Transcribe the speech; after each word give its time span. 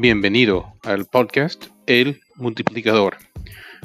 Bienvenido 0.00 0.74
al 0.84 1.06
podcast 1.06 1.66
El 1.88 2.20
Multiplicador. 2.36 3.16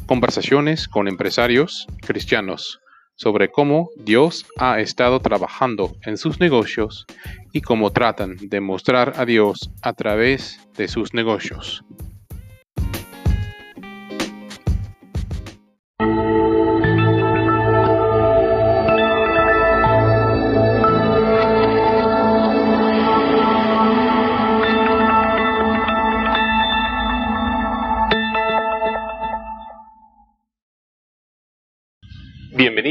Conversaciones 0.05 0.87
con 0.87 1.07
empresarios 1.07 1.87
cristianos 2.05 2.79
sobre 3.15 3.49
cómo 3.49 3.89
Dios 3.97 4.45
ha 4.59 4.79
estado 4.79 5.21
trabajando 5.21 5.95
en 6.05 6.17
sus 6.19 6.39
negocios 6.39 7.07
y 7.51 7.61
cómo 7.61 7.91
tratan 7.93 8.35
de 8.39 8.61
mostrar 8.61 9.13
a 9.15 9.25
Dios 9.25 9.71
a 9.81 9.93
través 9.93 10.59
de 10.77 10.87
sus 10.87 11.15
negocios. 11.15 11.83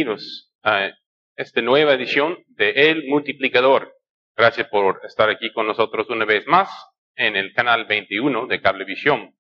Bienvenidos 0.02 0.52
a 0.64 0.90
esta 1.36 1.62
nueva 1.62 1.92
edición 1.92 2.36
de 2.48 2.70
El 2.70 3.06
Multiplicador. 3.06 3.94
Gracias 4.36 4.66
por 4.66 5.00
estar 5.04 5.30
aquí 5.30 5.52
con 5.52 5.68
nosotros 5.68 6.10
una 6.10 6.24
vez 6.24 6.44
más 6.48 6.68
en 7.14 7.36
el 7.36 7.52
canal 7.52 7.84
21 7.84 8.48
de 8.48 8.60
Cablevisión, 8.60 9.36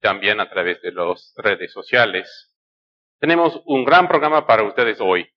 también 0.00 0.40
a 0.40 0.48
través 0.48 0.80
de 0.80 0.92
las 0.92 1.34
redes 1.36 1.70
sociales. 1.70 2.56
Tenemos 3.20 3.60
un 3.66 3.84
gran 3.84 4.08
programa 4.08 4.46
para 4.46 4.62
ustedes 4.62 5.02
hoy. 5.02 5.28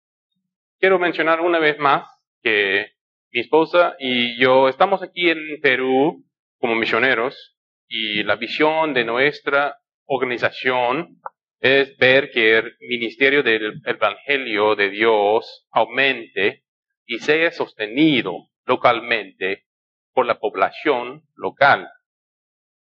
Quiero 0.79 0.97
mencionar 0.97 1.41
una 1.41 1.59
vez 1.59 1.77
más 1.77 2.07
que 2.41 2.93
mi 3.33 3.41
esposa 3.41 3.97
y 3.99 4.41
yo 4.41 4.69
estamos 4.69 5.03
aquí 5.03 5.29
en 5.29 5.59
Perú 5.61 6.23
como 6.57 6.75
misioneros 6.75 7.57
y 7.89 8.23
la 8.23 8.37
visión 8.37 8.93
de 8.93 9.03
nuestra 9.03 9.77
organización 10.05 11.19
es 11.59 11.97
ver 11.97 12.31
que 12.31 12.57
el 12.57 12.77
ministerio 12.79 13.43
del 13.43 13.81
Evangelio 13.85 14.75
de 14.75 14.89
Dios 14.89 15.67
aumente 15.71 16.63
y 17.05 17.19
sea 17.19 17.51
sostenido 17.51 18.49
localmente 18.65 19.65
por 20.13 20.25
la 20.25 20.39
población 20.39 21.23
local. 21.35 21.89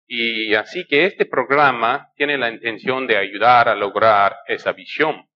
Y 0.05 0.53
así 0.53 0.86
que 0.86 1.05
este 1.05 1.25
programa 1.25 2.11
tiene 2.16 2.38
la 2.38 2.50
intención 2.50 3.08
de 3.08 3.17
ayudar 3.17 3.67
a 3.67 3.75
lograr 3.75 4.38
esa 4.48 4.72
visión. 4.73 5.28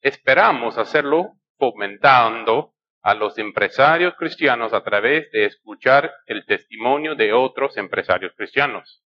Esperamos 0.00 0.78
hacerlo 0.78 1.34
fomentando 1.58 2.74
a 3.02 3.14
los 3.14 3.36
empresarios 3.38 4.14
cristianos 4.14 4.72
a 4.72 4.82
través 4.82 5.30
de 5.30 5.44
escuchar 5.44 6.10
el 6.26 6.46
testimonio 6.46 7.14
de 7.14 7.32
otros 7.32 7.76
empresarios 7.76 8.32
cristianos. 8.34 9.02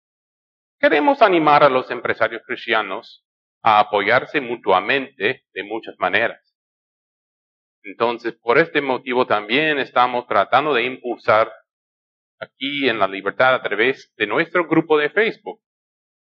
Queremos 0.81 1.23
animar 1.23 1.63
a 1.63 1.69
los 1.69 1.91
empresarios 1.91 2.43
cristianos 2.45 3.25
a 3.65 3.81
apoyarse 3.81 4.43
mutuamente 4.43 5.47
de 5.55 5.65
muchas 5.65 5.99
maneras. 5.99 6.55
Entonces, 7.83 8.35
por 8.35 8.59
este 8.59 8.83
motivo 8.83 9.27
también 9.27 9.79
estamos 9.79 10.27
tratando 10.27 10.75
de 10.75 10.85
impulsar 10.85 11.51
aquí 12.39 12.89
en 12.91 12.99
la 12.99 13.09
libertad 13.09 13.55
a 13.55 13.63
través 13.63 14.13
de 14.17 14.27
nuestro 14.27 14.67
grupo 14.67 14.99
de 14.99 15.09
Facebook, 15.09 15.63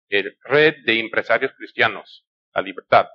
el 0.09 0.37
Red 0.43 0.85
de 0.85 0.99
Empresarios 0.99 1.51
Cristianos, 1.57 2.27
la 2.53 2.61
libertad. 2.61 3.07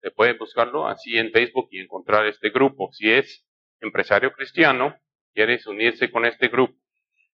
Se 0.00 0.10
puede 0.10 0.38
buscarlo 0.38 0.88
así 0.88 1.18
en 1.18 1.30
Facebook 1.30 1.68
y 1.70 1.80
encontrar 1.80 2.24
este 2.26 2.48
grupo. 2.48 2.90
Si 2.92 3.10
es 3.10 3.46
empresario 3.82 4.32
cristiano, 4.32 4.96
quieres 5.34 5.66
unirse 5.66 6.10
con 6.10 6.24
este 6.24 6.48
grupo. 6.48 6.74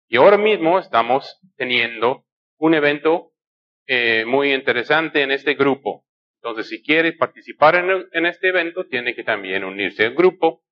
Y 0.08 0.17
ahora 0.17 0.39
mismo 0.39 0.78
estamos 0.78 1.39
teniendo 1.56 2.25
un 2.56 2.72
evento 2.72 3.33
eh, 3.86 4.24
muy 4.27 4.55
interesante 4.55 5.20
en 5.20 5.30
este 5.30 5.52
grupo. 5.52 6.06
Entonces, 6.44 6.68
si 6.68 6.82
quiere 6.82 7.14
participar 7.14 7.74
en, 8.12 8.27
este 8.27 8.48
evento, 8.50 8.84
tiene 8.84 9.14
que 9.14 9.24
también 9.24 9.64
unirse 9.64 10.05
al 10.05 10.14
grupo 10.14 10.62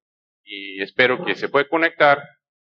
y 0.45 0.83
espero 0.83 1.25
que 1.25 1.35
se 1.35 1.49
pueda 1.49 1.67
conectar 1.67 2.23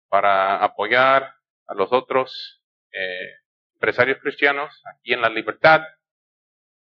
para 0.07 0.63
apoyar 0.63 1.34
a 1.66 1.73
los 1.73 1.91
otros 1.91 2.62
eh, 2.91 3.31
empresarios 3.73 4.19
cristianos 4.19 4.72
aquí 4.85 5.13
en 5.13 5.22
la 5.22 5.29
libertad 5.29 5.81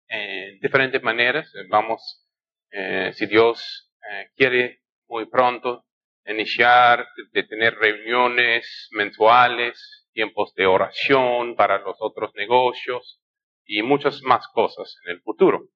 en 0.08 0.60
diferentes 0.60 1.02
maneras. 1.02 1.52
Vamos, 1.70 2.30
eh, 2.70 3.10
si 3.14 3.26
Dios 3.26 3.92
eh, 4.12 4.30
quiere, 4.36 4.84
muy 5.08 5.26
pronto 5.26 5.84
iniciar 6.28 7.08
de 7.32 7.42
tener 7.42 7.74
reuniones 7.74 8.88
mensuales, 8.92 10.08
tiempos 10.14 10.54
de 10.54 10.68
oración 10.68 11.56
para 11.56 11.80
los 11.80 11.98
otros 12.02 12.36
negocios 12.36 13.20
y 13.66 13.82
muchas 13.82 14.22
más 14.22 14.48
cosas 14.50 14.96
en 15.06 15.14
el 15.14 15.22
futuro. 15.22 15.70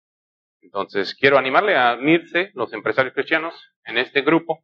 Entonces, 0.61 1.15
quiero 1.15 1.37
animarle 1.37 1.75
a 1.75 1.95
unirse 1.95 2.51
los 2.53 2.73
empresarios 2.73 3.13
cristianos 3.13 3.53
en 3.85 3.97
este 3.97 4.21
grupo. 4.21 4.63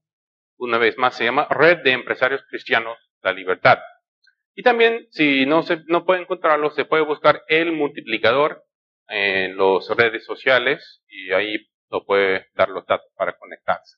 Una 0.58 0.78
vez 0.78 0.98
más, 0.98 1.16
se 1.16 1.26
llama 1.26 1.48
Red 1.50 1.84
de 1.84 1.92
Empresarios 1.92 2.44
Cristianos 2.50 2.98
La 3.22 3.34
Libertad. 3.34 3.80
Y 4.56 4.64
también, 4.64 5.08
si 5.12 5.46
no, 5.46 5.64
se, 5.64 5.82
no 5.88 6.06
puede 6.06 6.22
encontrarlo, 6.22 6.70
se 6.72 6.86
puede 6.86 7.04
buscar 7.04 7.44
el 7.48 7.72
multiplicador 7.72 8.64
en 9.08 9.58
las 9.58 9.90
redes 9.90 10.26
sociales 10.26 11.04
y 11.08 11.32
ahí 11.32 11.68
lo 11.90 12.06
puede 12.06 12.48
dar 12.54 12.70
los 12.70 12.86
datos 12.86 13.12
para 13.16 13.38
conectarse. 13.38 13.98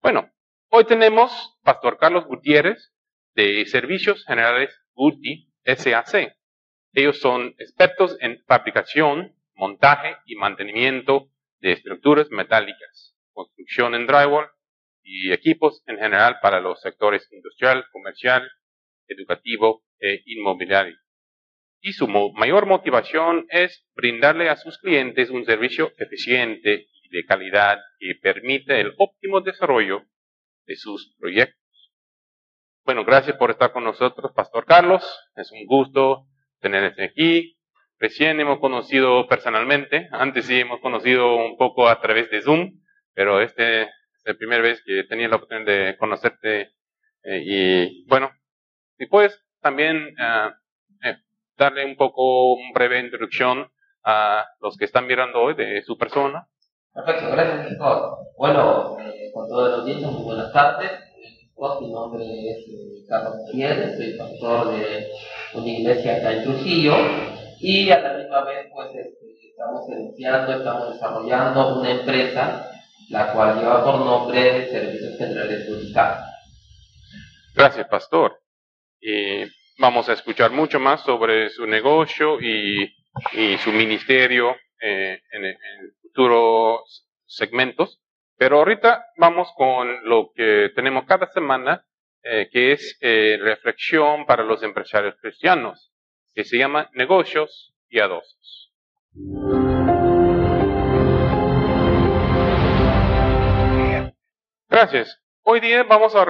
Bueno, 0.00 0.30
hoy 0.70 0.84
tenemos 0.84 1.58
Pastor 1.62 1.98
Carlos 1.98 2.24
Gutiérrez 2.26 2.92
de 3.34 3.64
Servicios 3.66 4.24
Generales 4.24 4.74
Guti 4.94 5.52
SAC. 5.64 6.34
Ellos 6.92 7.20
son 7.20 7.54
expertos 7.58 8.16
en 8.20 8.42
fabricación 8.46 9.37
montaje 9.58 10.16
y 10.24 10.36
mantenimiento 10.36 11.28
de 11.60 11.72
estructuras 11.72 12.30
metálicas, 12.30 13.16
construcción 13.32 13.94
en 13.94 14.06
drywall 14.06 14.46
y 15.02 15.32
equipos 15.32 15.82
en 15.86 15.98
general 15.98 16.38
para 16.40 16.60
los 16.60 16.80
sectores 16.80 17.28
industrial, 17.32 17.84
comercial, 17.92 18.48
educativo 19.08 19.82
e 19.98 20.22
inmobiliario. 20.26 20.96
Y 21.80 21.92
su 21.92 22.06
mayor 22.08 22.66
motivación 22.66 23.46
es 23.50 23.84
brindarle 23.94 24.48
a 24.48 24.56
sus 24.56 24.78
clientes 24.78 25.30
un 25.30 25.44
servicio 25.44 25.92
eficiente 25.98 26.86
y 27.02 27.08
de 27.08 27.24
calidad 27.24 27.78
que 27.98 28.14
permite 28.20 28.80
el 28.80 28.94
óptimo 28.98 29.40
desarrollo 29.40 30.04
de 30.66 30.76
sus 30.76 31.16
proyectos. 31.18 31.58
Bueno, 32.84 33.04
gracias 33.04 33.36
por 33.36 33.50
estar 33.50 33.72
con 33.72 33.84
nosotros, 33.84 34.32
Pastor 34.34 34.64
Carlos. 34.66 35.04
Es 35.34 35.50
un 35.52 35.66
gusto 35.66 36.26
tenerte 36.60 37.04
aquí. 37.04 37.57
Recién 38.00 38.38
hemos 38.38 38.60
conocido 38.60 39.26
personalmente, 39.26 40.08
antes 40.12 40.46
sí 40.46 40.60
hemos 40.60 40.80
conocido 40.80 41.34
un 41.34 41.56
poco 41.56 41.88
a 41.88 42.00
través 42.00 42.30
de 42.30 42.42
Zoom, 42.42 42.80
pero 43.12 43.40
este 43.40 43.82
es 43.82 43.88
la 44.24 44.34
primera 44.34 44.62
vez 44.62 44.80
que 44.86 45.02
tenía 45.02 45.26
la 45.26 45.36
oportunidad 45.36 45.66
de 45.66 45.96
conocerte 45.96 46.74
eh, 47.24 47.42
y 47.44 48.06
bueno, 48.06 48.30
si 48.98 49.06
puedes 49.06 49.44
también 49.60 50.14
ah, 50.20 50.54
eh, 51.04 51.16
darle 51.56 51.84
un 51.84 51.96
poco, 51.96 52.54
una 52.54 52.70
breve 52.72 53.00
introducción 53.00 53.68
a 54.04 54.46
los 54.60 54.76
que 54.76 54.84
están 54.84 55.08
mirando 55.08 55.40
hoy 55.40 55.54
de 55.54 55.82
su 55.82 55.98
persona. 55.98 56.46
Perfecto, 56.94 57.32
gracias 57.32 57.70
doctor. 57.70 58.18
Bueno, 58.36 58.96
eh, 59.00 59.32
con 59.34 59.48
toda 59.48 59.70
la 59.70 59.76
audiencia, 59.78 60.06
muy 60.06 60.22
buenas 60.22 60.52
tardes. 60.52 60.92
Mi 61.80 61.90
nombre 61.90 62.22
es 62.22 63.08
Carlos 63.08 63.38
Gutiérrez, 63.38 63.96
soy 63.96 64.16
pastor 64.16 64.78
de 64.78 65.08
una 65.54 65.66
iglesia 65.66 66.18
acá 66.18 66.32
en 66.32 66.44
Trujillo 66.44 66.94
y 67.60 67.90
a 67.90 68.00
la 68.00 68.14
misma 68.14 68.44
vez 68.44 68.66
pues 68.72 68.88
este, 68.94 69.48
estamos 69.50 69.88
iniciando, 69.88 70.52
estamos 70.52 70.92
desarrollando 70.94 71.80
una 71.80 71.90
empresa 71.90 72.70
la 73.10 73.32
cual 73.32 73.58
lleva 73.58 73.84
por 73.84 74.00
nombre 74.00 74.68
Servicios 74.70 75.16
Generales 75.16 75.68
Multicap. 75.68 76.18
Gracias, 77.54 77.88
Pastor. 77.88 78.38
Y 79.00 79.44
vamos 79.78 80.08
a 80.08 80.12
escuchar 80.12 80.50
mucho 80.50 80.78
más 80.78 81.02
sobre 81.02 81.48
su 81.50 81.66
negocio 81.66 82.38
y, 82.40 82.84
y 83.32 83.58
su 83.58 83.72
ministerio 83.72 84.56
eh, 84.80 85.20
en, 85.32 85.44
en, 85.44 85.56
futuros 86.02 87.08
segmentos. 87.26 88.00
Pero 88.36 88.58
ahorita 88.58 89.06
vamos 89.16 89.48
con 89.56 90.04
lo 90.08 90.30
que 90.34 90.70
tenemos 90.74 91.04
cada 91.06 91.26
semana, 91.32 91.84
eh, 92.22 92.48
que 92.52 92.72
es 92.72 92.98
eh, 93.00 93.38
reflexión 93.40 94.26
para 94.26 94.44
los 94.44 94.62
empresarios 94.62 95.16
cristianos 95.20 95.92
que 96.38 96.44
se 96.44 96.56
llama 96.56 96.88
Negocios 96.92 97.74
y. 97.90 97.98
Gracias. 104.68 105.20
Hoy 105.42 105.58
día 105.58 105.82
vamos 105.82 106.14
a 106.14 106.24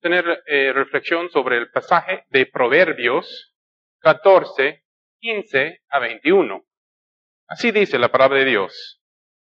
tener 0.00 0.42
eh, 0.46 0.74
reflexión 0.74 1.30
sobre 1.30 1.56
el 1.56 1.70
pasaje 1.70 2.26
de 2.28 2.44
Proverbios 2.44 3.54
14, 4.00 4.84
15 5.20 5.80
a 5.88 5.98
21. 6.00 6.62
Así 7.48 7.70
dice 7.70 7.98
la 7.98 8.12
palabra 8.12 8.40
de 8.40 8.44
Dios. 8.44 9.00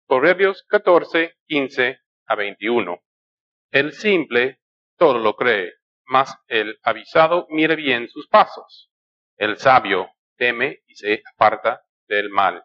Proverbios 0.05 0.63
14, 0.67 1.37
15 1.47 1.99
a 2.27 2.35
21. 2.35 3.01
El 3.71 3.93
simple 3.93 4.59
todo 4.95 5.17
lo 5.17 5.35
cree, 5.35 5.73
mas 6.05 6.37
el 6.45 6.77
avisado 6.83 7.47
mire 7.49 7.75
bien 7.75 8.07
sus 8.09 8.27
pasos. 8.27 8.86
El 9.37 9.57
sabio 9.57 10.11
teme 10.35 10.81
y 10.87 10.95
se 10.95 11.23
aparta 11.33 11.83
del 12.07 12.29
mal. 12.29 12.63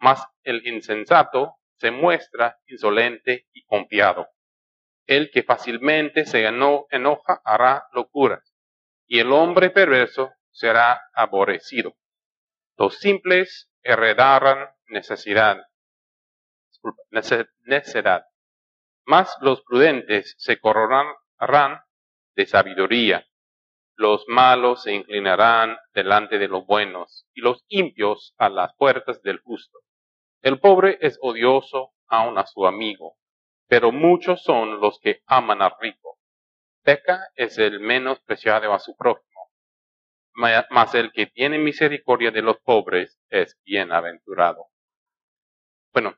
Mas 0.00 0.24
el 0.42 0.66
insensato 0.66 1.56
se 1.76 1.90
muestra 1.90 2.58
insolente 2.66 3.46
y 3.52 3.64
confiado. 3.64 4.28
El 5.06 5.30
que 5.30 5.42
fácilmente 5.42 6.26
se 6.26 6.44
enoja 6.44 7.40
hará 7.44 7.86
locuras, 7.92 8.54
y 9.06 9.20
el 9.20 9.32
hombre 9.32 9.70
perverso 9.70 10.32
será 10.50 11.00
aborrecido. 11.14 11.96
Los 12.76 12.98
simples 12.98 13.70
heredarán 13.82 14.68
necesidad, 14.88 15.64
necedad, 17.64 18.26
mas 19.04 19.34
los 19.40 19.62
prudentes 19.62 20.34
se 20.38 20.60
coronarán 20.60 21.80
de 22.36 22.46
sabiduría. 22.46 23.27
Los 23.98 24.28
malos 24.28 24.84
se 24.84 24.94
inclinarán 24.94 25.76
delante 25.92 26.38
de 26.38 26.46
los 26.46 26.64
buenos, 26.66 27.26
y 27.34 27.40
los 27.40 27.64
impios 27.66 28.32
a 28.38 28.48
las 28.48 28.72
puertas 28.76 29.20
del 29.22 29.40
justo. 29.40 29.80
El 30.40 30.60
pobre 30.60 30.98
es 31.00 31.18
odioso 31.20 31.90
aun 32.06 32.38
a 32.38 32.46
su 32.46 32.64
amigo, 32.64 33.16
pero 33.66 33.90
muchos 33.90 34.44
son 34.44 34.80
los 34.80 35.00
que 35.00 35.22
aman 35.26 35.62
al 35.62 35.72
rico. 35.80 36.16
Peca 36.84 37.26
es 37.34 37.58
el 37.58 37.80
menos 37.80 38.20
preciado 38.20 38.72
a 38.72 38.78
su 38.78 38.96
prójimo, 38.96 39.50
mas 40.70 40.94
el 40.94 41.10
que 41.10 41.26
tiene 41.26 41.58
misericordia 41.58 42.30
de 42.30 42.42
los 42.42 42.58
pobres 42.60 43.18
es 43.30 43.58
bienaventurado. 43.64 44.66
Bueno, 45.92 46.16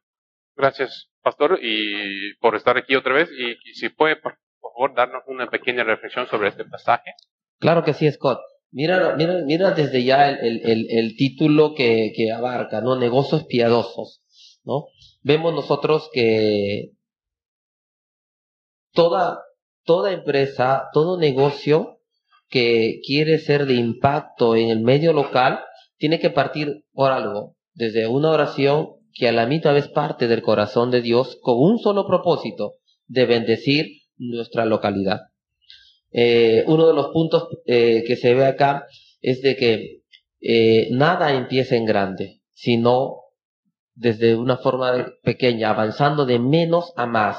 gracias, 0.55 1.11
pastor, 1.23 1.59
y 1.63 2.35
por 2.41 2.57
estar 2.57 2.77
aquí 2.77 2.95
otra 2.95 3.15
vez, 3.15 3.31
y, 3.33 3.55
si 3.73 3.89
puede, 3.89 4.17
por 4.17 4.39
favor, 4.61 4.93
darnos 4.95 5.23
una 5.29 5.49
pequeña 5.49 5.83
reflexión 5.83 6.27
sobre 6.27 6.51
este 6.51 6.67
pasaje. 6.67 7.15
Claro 7.61 7.85
que 7.85 7.93
sí, 7.93 8.11
Scott. 8.11 8.41
Mira, 8.73 9.15
mira, 9.17 9.43
mira 9.45 9.73
desde 9.73 10.03
ya 10.03 10.31
el, 10.31 10.63
el, 10.65 10.87
el, 10.91 11.17
título 11.17 11.75
que, 11.75 12.13
que, 12.17 12.33
abarca, 12.33 12.81
¿no? 12.81 12.97
Negocios 12.97 13.45
piadosos, 13.45 14.23
¿no? 14.65 14.87
Vemos 15.23 15.53
nosotros 15.53 16.09
que 16.13 16.93
toda, 18.93 19.41
toda 19.85 20.13
empresa, 20.13 20.89
todo 20.93 21.19
negocio 21.19 22.01
que 22.49 23.01
quiere 23.05 23.39
ser 23.39 23.67
de 23.67 23.75
impacto 23.75 24.57
en 24.57 24.71
el 24.71 24.81
medio 24.81 25.13
local, 25.13 25.61
tiene 25.99 26.19
que 26.19 26.31
partir 26.31 26.85
por 26.93 27.13
algo, 27.13 27.57
desde 27.75 28.07
una 28.07 28.31
oración 28.31 28.97
que 29.13 29.29
a 29.29 29.33
la 29.33 29.47
mitad 29.47 29.75
vez 29.75 29.89
parte 29.89 30.29
del 30.29 30.43
corazón 30.43 30.91
de 30.91 31.03
Dios 31.03 31.39
con 31.43 31.59
un 31.59 31.79
solo 31.79 32.07
propósito, 32.07 32.77
de 33.07 33.27
bendecir 33.27 33.87
nuestra 34.17 34.65
localidad. 34.65 35.30
Eh, 36.13 36.65
uno 36.67 36.89
de 36.89 36.95
los 36.95 37.09
puntos 37.09 37.49
eh, 37.67 38.03
que 38.07 38.17
se 38.17 38.35
ve 38.35 38.47
acá 38.47 38.87
es 39.21 39.43
de 39.43 39.57
que 39.57 40.01
eh, 40.41 40.89
nada 40.91 41.35
empieza 41.35 41.77
en 41.77 41.85
grande, 41.85 42.41
sino 42.53 43.17
desde 43.95 44.35
una 44.35 44.57
forma 44.57 45.13
pequeña, 45.23 45.71
avanzando 45.71 46.25
de 46.25 46.39
menos 46.39 46.93
a 46.97 47.07
más. 47.07 47.37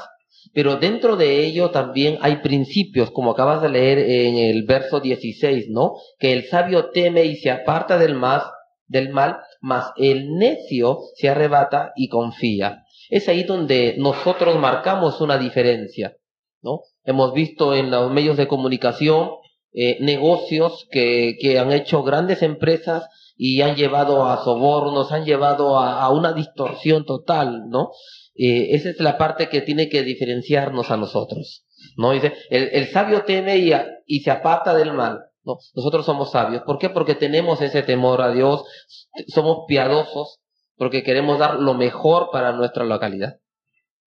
Pero 0.54 0.76
dentro 0.76 1.16
de 1.16 1.44
ello 1.44 1.70
también 1.70 2.18
hay 2.20 2.36
principios, 2.36 3.10
como 3.10 3.32
acabas 3.32 3.62
de 3.62 3.68
leer 3.68 3.98
en 3.98 4.36
el 4.36 4.64
verso 4.64 5.00
16, 5.00 5.68
¿no? 5.70 5.94
Que 6.18 6.32
el 6.32 6.44
sabio 6.44 6.90
teme 6.90 7.24
y 7.24 7.36
se 7.36 7.50
aparta 7.50 7.98
del, 7.98 8.14
más, 8.14 8.44
del 8.86 9.10
mal, 9.10 9.38
mas 9.60 9.92
el 9.96 10.34
necio 10.34 11.00
se 11.16 11.28
arrebata 11.28 11.92
y 11.96 12.08
confía. 12.08 12.84
Es 13.10 13.28
ahí 13.28 13.44
donde 13.44 13.94
nosotros 13.98 14.58
marcamos 14.58 15.20
una 15.20 15.38
diferencia, 15.38 16.16
¿no? 16.62 16.80
Hemos 17.04 17.32
visto 17.34 17.74
en 17.74 17.90
los 17.90 18.10
medios 18.10 18.36
de 18.36 18.48
comunicación 18.48 19.30
eh, 19.74 19.96
negocios 20.00 20.86
que, 20.90 21.36
que, 21.40 21.58
han 21.58 21.72
hecho 21.72 22.02
grandes 22.02 22.42
empresas 22.42 23.08
y 23.36 23.62
han 23.62 23.74
llevado 23.74 24.26
a 24.26 24.44
sobornos, 24.44 25.12
han 25.12 25.24
llevado 25.24 25.78
a, 25.78 26.10
una 26.10 26.34
distorsión 26.34 27.06
total, 27.06 27.68
¿no? 27.70 27.90
Eh, 28.34 28.74
esa 28.74 28.90
es 28.90 29.00
la 29.00 29.16
parte 29.16 29.48
que 29.48 29.62
tiene 29.62 29.88
que 29.88 30.02
diferenciarnos 30.02 30.90
a 30.90 30.98
nosotros, 30.98 31.64
¿no? 31.96 32.12
Dice, 32.12 32.34
el, 32.50 32.68
el 32.72 32.88
sabio 32.88 33.24
teme 33.24 33.56
y, 33.58 33.72
y 34.06 34.20
se 34.20 34.30
aparta 34.30 34.74
del 34.74 34.92
mal, 34.92 35.20
¿no? 35.42 35.56
Nosotros 35.74 36.04
somos 36.04 36.30
sabios. 36.30 36.62
¿Por 36.66 36.78
qué? 36.78 36.90
Porque 36.90 37.14
tenemos 37.14 37.62
ese 37.62 37.82
temor 37.82 38.20
a 38.20 38.30
Dios, 38.30 38.64
somos 39.28 39.64
piadosos, 39.66 40.38
porque 40.76 41.02
queremos 41.02 41.38
dar 41.38 41.60
lo 41.60 41.72
mejor 41.72 42.28
para 42.30 42.52
nuestra 42.52 42.84
localidad. 42.84 43.38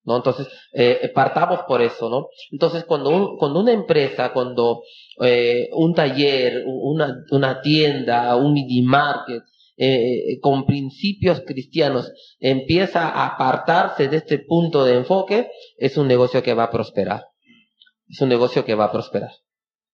¿No? 0.06 0.18
Entonces, 0.18 0.48
eh, 0.72 1.12
partamos 1.13 1.62
por 1.68 1.81
eso, 1.81 2.10
¿no? 2.10 2.28
Entonces, 2.52 2.86
cuando, 2.86 3.36
cuando 3.38 3.60
una 3.60 3.74
empresa, 3.74 4.31
cuando 4.31 4.84
eh, 5.22 5.68
un 5.74 5.94
taller, 5.94 6.63
una, 6.66 7.24
una 7.31 7.62
tienda, 7.62 8.36
un 8.36 8.54
mini 8.54 8.84
market, 8.84 9.44
eh, 9.78 10.40
con 10.42 10.66
principios 10.66 11.42
cristianos 11.46 12.10
empieza 12.40 13.10
a 13.10 13.36
apartarse 13.36 14.07
de 14.07 14.18
este 14.18 14.40
punto 14.40 14.86
de 14.86 14.96
enfoque, 14.96 15.50
es 15.78 15.98
un 15.98 16.07
negocio 16.07 16.42
que 16.42 16.54
va 16.54 16.66
a 16.66 16.72
prosperar. 16.72 17.25
Es 18.07 18.22
un 18.22 18.30
negocio 18.30 18.63
que 18.63 18.75
va 18.75 18.86
a 18.86 18.92
prosperar. 18.92 19.31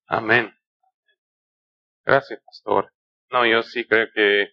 Amén. 0.06 0.52
Gracias, 2.04 2.42
pastor. 2.46 2.92
No, 3.31 3.46
yo 3.46 3.63
sí 3.63 3.88
creo 3.88 4.08
que 4.13 4.50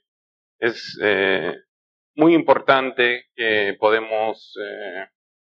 es 0.61 0.97
muy 2.15 2.35
importante 2.35 3.25
que 3.35 3.77
podemos 3.79 4.55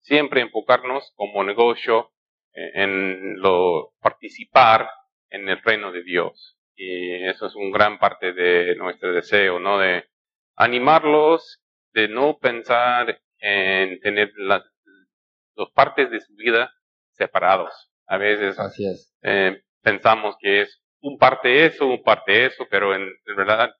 siempre 0.03 0.41
enfocarnos 0.41 1.13
como 1.17 1.45
negocio 1.45 2.13
eh, 2.53 2.71
en 2.75 3.41
lo 3.41 3.93
participar 4.01 4.89
en 5.31 5.49
el 5.49 5.61
reino 5.63 5.91
de 5.93 6.03
Dios. 6.03 6.59
Y 6.75 7.27
eso 7.27 7.47
es 7.47 7.55
un 7.55 7.71
gran 7.71 7.99
parte 7.99 8.33
de 8.33 8.77
nuestro 8.77 9.13
deseo, 9.13 9.59
¿no? 9.59 9.79
De 9.79 10.05
animarlos, 10.57 11.63
de 11.93 12.09
no 12.09 12.39
pensar 12.39 13.21
en 13.39 14.01
tener 14.01 14.33
las 14.37 14.63
dos 15.55 15.71
partes 15.73 16.11
de 16.11 16.21
su 16.21 16.35
vida 16.35 16.73
separados. 17.13 17.91
A 18.07 18.17
veces 18.17 18.57
eh, 19.23 19.63
pensamos 19.83 20.37
que 20.41 20.63
es 20.63 20.83
un 21.01 21.19
parte 21.19 21.67
eso, 21.67 21.87
un 21.87 22.03
parte 22.03 22.47
eso, 22.47 22.67
pero 22.71 22.95
en, 22.95 23.03
en 23.03 23.37
verdad 23.37 23.75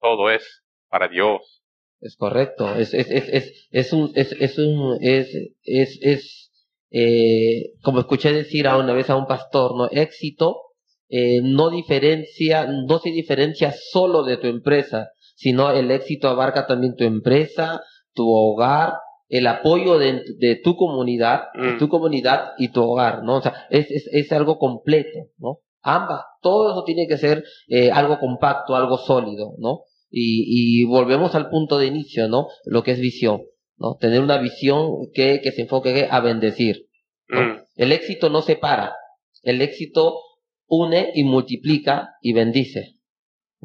todo 0.00 0.30
es 0.30 0.64
para 0.88 1.08
Dios. 1.08 1.59
Es 2.00 2.16
correcto. 2.16 2.74
Es, 2.74 2.94
es, 2.94 3.10
es, 3.10 3.52
es, 3.70 3.92
un, 3.92 4.12
es, 4.14 4.32
es 4.32 4.58
un, 4.58 4.98
es, 5.00 5.28
es, 5.62 5.98
es 6.00 6.50
eh, 6.90 7.72
como 7.82 8.00
escuché 8.00 8.32
decir 8.32 8.66
a 8.66 8.78
una 8.78 8.92
vez 8.92 9.10
a 9.10 9.16
un 9.16 9.26
pastor, 9.26 9.76
¿no? 9.76 9.88
Éxito 9.90 10.70
eh, 11.08 11.40
no 11.42 11.70
diferencia, 11.70 12.66
no 12.66 12.98
se 13.00 13.10
diferencia 13.10 13.74
solo 13.90 14.22
de 14.22 14.36
tu 14.36 14.46
empresa, 14.46 15.10
sino 15.34 15.70
el 15.72 15.90
éxito 15.90 16.28
abarca 16.28 16.66
también 16.66 16.94
tu 16.94 17.04
empresa, 17.04 17.82
tu 18.14 18.28
hogar, 18.28 18.94
el 19.28 19.46
apoyo 19.46 19.98
de, 19.98 20.22
de 20.38 20.56
tu 20.62 20.76
comunidad, 20.76 21.44
de 21.54 21.78
tu 21.78 21.86
mm. 21.86 21.88
comunidad 21.88 22.50
y 22.58 22.68
tu 22.68 22.82
hogar, 22.82 23.24
¿no? 23.24 23.36
O 23.36 23.40
sea, 23.40 23.66
es, 23.70 23.90
es, 23.90 24.08
es 24.12 24.32
algo 24.32 24.58
completo, 24.58 25.18
¿no? 25.38 25.58
Ambas, 25.82 26.22
todo 26.42 26.70
eso 26.70 26.84
tiene 26.84 27.06
que 27.08 27.16
ser 27.16 27.44
eh, 27.68 27.90
algo 27.90 28.18
compacto, 28.18 28.76
algo 28.76 28.96
sólido, 28.98 29.54
¿no? 29.58 29.80
Y, 30.10 30.82
y, 30.82 30.84
volvemos 30.84 31.34
al 31.34 31.48
punto 31.50 31.78
de 31.78 31.86
inicio, 31.86 32.28
¿no? 32.28 32.48
Lo 32.64 32.82
que 32.82 32.90
es 32.92 33.00
visión, 33.00 33.42
¿no? 33.76 33.96
Tener 34.00 34.20
una 34.20 34.38
visión 34.38 35.10
que, 35.14 35.40
que 35.40 35.52
se 35.52 35.62
enfoque 35.62 36.08
a 36.10 36.20
bendecir. 36.20 36.88
Mm. 37.28 37.60
El 37.76 37.92
éxito 37.92 38.28
no 38.28 38.42
separa, 38.42 38.94
el 39.42 39.62
éxito 39.62 40.20
une 40.66 41.10
y 41.14 41.24
multiplica 41.24 42.14
y 42.20 42.32
bendice. 42.32 42.94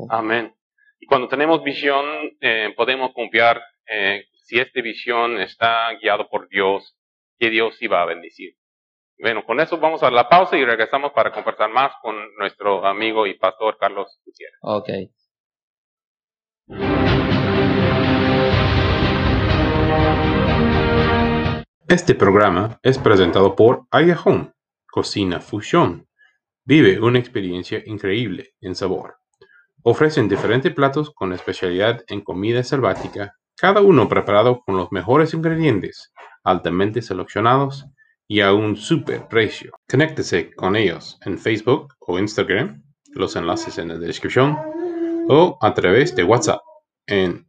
Amén. 0.10 0.54
Y 1.00 1.06
cuando 1.06 1.28
tenemos 1.28 1.64
visión, 1.64 2.06
eh, 2.42 2.74
podemos 2.76 3.14
confiar 3.14 3.62
eh, 3.88 4.26
si 4.44 4.60
esta 4.60 4.82
visión 4.82 5.40
está 5.40 5.92
guiado 6.02 6.28
por 6.30 6.48
Dios, 6.50 6.96
que 7.40 7.50
Dios 7.50 7.82
iba 7.82 8.02
a 8.02 8.06
bendecir. 8.06 8.56
Bueno, 9.20 9.46
con 9.46 9.60
eso 9.60 9.78
vamos 9.78 10.04
a 10.04 10.12
la 10.12 10.28
pausa 10.28 10.58
y 10.58 10.66
regresamos 10.66 11.12
para 11.14 11.32
conversar 11.32 11.70
más 11.70 11.94
con 12.02 12.16
nuestro 12.38 12.86
amigo 12.86 13.28
y 13.28 13.38
pastor 13.38 13.78
Carlos 13.80 14.20
Gutiérrez. 14.26 14.58
Okay. 14.62 15.10
Este 21.88 22.16
programa 22.16 22.80
es 22.82 22.98
presentado 22.98 23.56
por 23.56 23.86
Aya 23.92 24.20
Home, 24.26 24.52
Cocina 24.88 25.40
Fusión. 25.40 26.08
Vive 26.66 27.00
una 27.00 27.20
experiencia 27.20 27.84
increíble 27.86 28.56
en 28.62 28.74
sabor. 28.74 29.18
Ofrecen 29.84 30.28
diferentes 30.28 30.74
platos 30.74 31.12
con 31.14 31.32
especialidad 31.34 32.04
en 32.08 32.22
comida 32.22 32.64
selvática, 32.64 33.36
cada 33.56 33.82
uno 33.82 34.10
preparado 34.10 34.64
con 34.66 34.78
los 34.78 34.92
mejores 34.92 35.36
ingredientes, 35.36 36.12
altamente 36.44 37.04
seleccionados 37.04 37.86
y 38.28 38.42
a 38.42 38.52
un 38.52 38.76
super 38.76 39.28
precio. 39.28 39.72
Conéctese 39.88 40.52
con 40.56 40.76
ellos 40.76 41.20
en 41.24 41.38
Facebook 41.38 41.94
o 42.00 42.18
Instagram, 42.18 42.84
los 43.14 43.36
enlaces 43.36 43.78
en 43.78 43.90
la 43.90 43.98
descripción 44.00 44.58
o 45.28 45.58
a 45.62 45.74
través 45.74 46.16
de 46.16 46.24
WhatsApp 46.24 46.62
en 47.08 47.48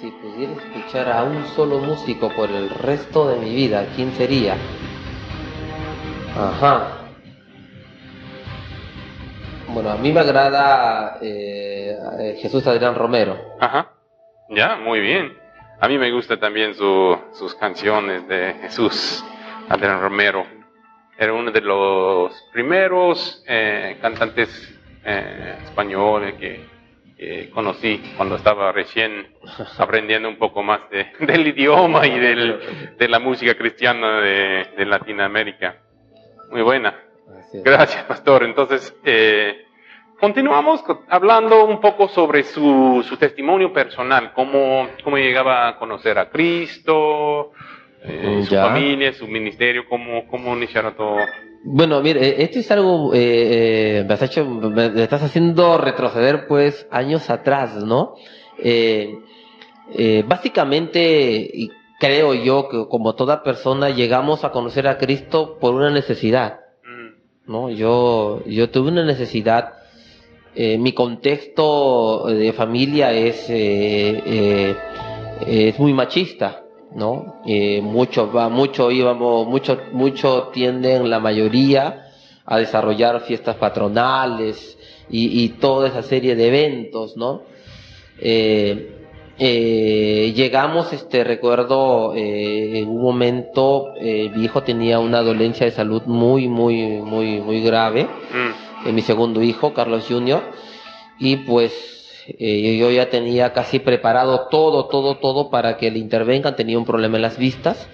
Si 0.00 0.12
pudiera 0.12 0.52
escuchar 0.52 1.10
a 1.10 1.24
un 1.24 1.44
solo 1.48 1.80
músico 1.80 2.28
por 2.30 2.48
el 2.50 2.70
resto 2.70 3.28
de 3.30 3.36
mi 3.40 3.52
vida, 3.52 3.84
¿quién 3.96 4.12
sería? 4.12 4.56
Ajá. 6.36 6.98
Bueno, 9.66 9.90
a 9.90 9.96
mí 9.96 10.12
me 10.12 10.20
agrada 10.20 11.18
eh, 11.20 11.98
eh, 12.20 12.38
Jesús 12.40 12.64
Adrián 12.68 12.94
Romero. 12.94 13.36
Ajá. 13.58 13.90
Ya, 14.50 14.76
muy 14.76 15.00
bien. 15.00 15.36
A 15.80 15.88
mí 15.88 15.98
me 15.98 16.12
gusta 16.12 16.38
también 16.38 16.74
sus 16.74 17.56
canciones 17.58 18.26
de 18.28 18.54
Jesús 18.60 19.24
Adrián 19.68 20.00
Romero. 20.00 20.46
Era 21.18 21.32
uno 21.32 21.50
de 21.50 21.60
los 21.60 22.32
primeros 22.52 23.42
eh, 23.48 23.98
cantantes 24.00 24.48
españoles 25.04 26.34
que 26.34 26.77
conocí 27.52 28.00
cuando 28.16 28.36
estaba 28.36 28.70
recién 28.72 29.34
aprendiendo 29.78 30.28
un 30.28 30.36
poco 30.36 30.62
más 30.62 30.80
del 31.20 31.46
idioma 31.46 32.06
y 32.06 32.18
de 32.18 33.08
la 33.08 33.18
música 33.18 33.54
cristiana 33.54 34.20
de, 34.20 34.66
de 34.76 34.86
Latinoamérica. 34.86 35.76
Muy 36.50 36.62
buena. 36.62 37.08
Gracias, 37.52 38.04
pastor. 38.04 38.44
Entonces, 38.44 38.94
eh, 39.04 39.66
continuamos 40.18 40.82
hablando 41.08 41.64
un 41.64 41.80
poco 41.80 42.08
sobre 42.08 42.42
su, 42.42 43.04
su 43.08 43.16
testimonio 43.16 43.72
personal, 43.72 44.32
cómo, 44.32 44.88
cómo, 45.02 45.16
llegaba 45.16 45.68
a 45.68 45.78
conocer 45.78 46.18
a 46.18 46.30
Cristo, 46.30 47.52
eh, 48.02 48.42
su 48.44 48.54
familia, 48.54 49.12
su 49.12 49.26
ministerio, 49.26 49.86
cómo, 49.88 50.26
cómo 50.28 50.56
iniciaron 50.56 50.94
todo. 50.94 51.18
Bueno, 51.64 52.00
mire, 52.00 52.42
esto 52.42 52.58
es 52.60 52.70
algo, 52.70 53.12
eh, 53.14 54.04
me, 54.06 54.14
has 54.14 54.22
hecho, 54.22 54.44
me 54.44 55.02
estás 55.02 55.22
haciendo 55.22 55.76
retroceder 55.76 56.46
pues 56.46 56.86
años 56.90 57.28
atrás, 57.30 57.74
¿no? 57.84 58.14
básicamente, 60.26 61.70
creo 61.98 62.34
yo 62.34 62.68
que 62.68 62.86
como 62.88 63.14
toda 63.14 63.42
persona 63.42 63.90
llegamos 63.90 64.44
a 64.44 64.50
conocer 64.50 64.86
a 64.86 64.98
Cristo 64.98 65.58
por 65.60 65.74
una 65.74 65.90
necesidad. 65.90 66.60
¿no? 67.48 67.70
Yo, 67.70 68.42
yo 68.46 68.70
tuve 68.70 68.90
una 68.90 69.04
necesidad. 69.04 69.74
Eh, 70.54 70.78
mi 70.78 70.92
contexto 70.92 72.26
de 72.26 72.52
familia 72.52 73.12
es, 73.12 73.48
eh, 73.48 74.22
eh, 74.26 74.76
es 75.46 75.78
muy 75.78 75.92
machista, 75.92 76.64
¿no? 76.98 77.40
mucho 77.82 78.30
va, 78.30 78.48
mucho 78.48 78.90
íbamos, 78.90 79.46
mucho, 79.46 79.78
mucho 79.92 80.50
tienden 80.52 81.08
la 81.08 81.20
mayoría 81.20 82.08
a 82.44 82.58
desarrollar 82.58 83.20
fiestas 83.20 83.56
patronales 83.56 84.78
y, 85.08 85.44
y 85.44 85.48
toda 85.50 85.88
esa 85.88 86.02
serie 86.02 86.34
de 86.34 86.48
eventos, 86.48 87.16
¿no? 87.16 87.42
Eh, 89.40 90.32
llegamos, 90.34 90.92
este, 90.92 91.22
recuerdo, 91.22 92.12
eh, 92.14 92.80
en 92.80 92.88
un 92.88 93.00
momento, 93.00 93.94
eh, 93.96 94.30
mi 94.34 94.44
hijo 94.44 94.64
tenía 94.64 94.98
una 94.98 95.22
dolencia 95.22 95.64
de 95.64 95.70
salud 95.70 96.02
muy, 96.06 96.48
muy, 96.48 97.00
muy, 97.02 97.40
muy 97.40 97.62
grave. 97.62 98.04
Mm. 98.84 98.94
mi 98.94 99.02
segundo 99.02 99.40
hijo, 99.40 99.72
Carlos 99.72 100.06
Jr. 100.08 100.42
Y 101.20 101.36
pues 101.36 101.97
yo 102.38 102.90
ya 102.90 103.08
tenía 103.08 103.52
casi 103.52 103.78
preparado 103.78 104.48
todo, 104.50 104.86
todo, 104.86 105.16
todo 105.16 105.50
para 105.50 105.78
que 105.78 105.90
le 105.90 105.98
intervengan. 105.98 106.56
Tenía 106.56 106.78
un 106.78 106.84
problema 106.84 107.16
en 107.16 107.22
las 107.22 107.38
vistas. 107.38 107.88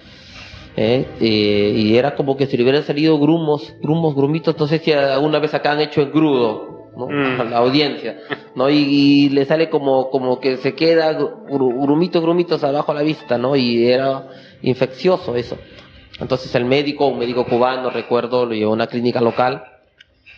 y 0.77 1.95
era 1.95 2.15
como 2.15 2.35
que 2.35 2.47
si 2.47 2.57
le 2.57 2.63
hubieran 2.63 2.83
salido 2.83 3.17
grumos, 3.17 3.73
grumos, 3.81 4.15
grumitos. 4.15 4.57
No 4.59 4.67
sé 4.67 4.79
si 4.79 4.91
alguna 4.91 5.39
vez 5.39 5.53
acá 5.53 5.71
han 5.71 5.81
hecho 5.81 6.01
el 6.01 6.11
grudo. 6.11 6.75
¿no? 6.97 7.07
Mm. 7.07 7.49
la 7.49 7.57
audiencia, 7.57 8.19
¿no? 8.55 8.69
Y, 8.69 9.29
le 9.29 9.45
sale 9.45 9.69
como, 9.69 10.09
como 10.09 10.39
que 10.39 10.57
se 10.57 10.75
queda 10.75 11.13
grumitos, 11.13 12.21
grumitos 12.21 12.63
abajo 12.63 12.91
a 12.91 12.95
la 12.95 13.01
vista, 13.01 13.37
¿no? 13.37 13.55
Y 13.55 13.85
era 13.87 14.27
infeccioso 14.61 15.35
eso. 15.35 15.57
Entonces 16.19 16.53
el 16.55 16.63
médico, 16.63 17.07
un 17.07 17.19
médico 17.19 17.45
cubano, 17.45 17.89
recuerdo, 17.89 18.45
lo 18.45 18.53
llevó 18.53 18.71
a 18.71 18.75
una 18.75 18.87
clínica 18.87 19.19
local 19.19 19.74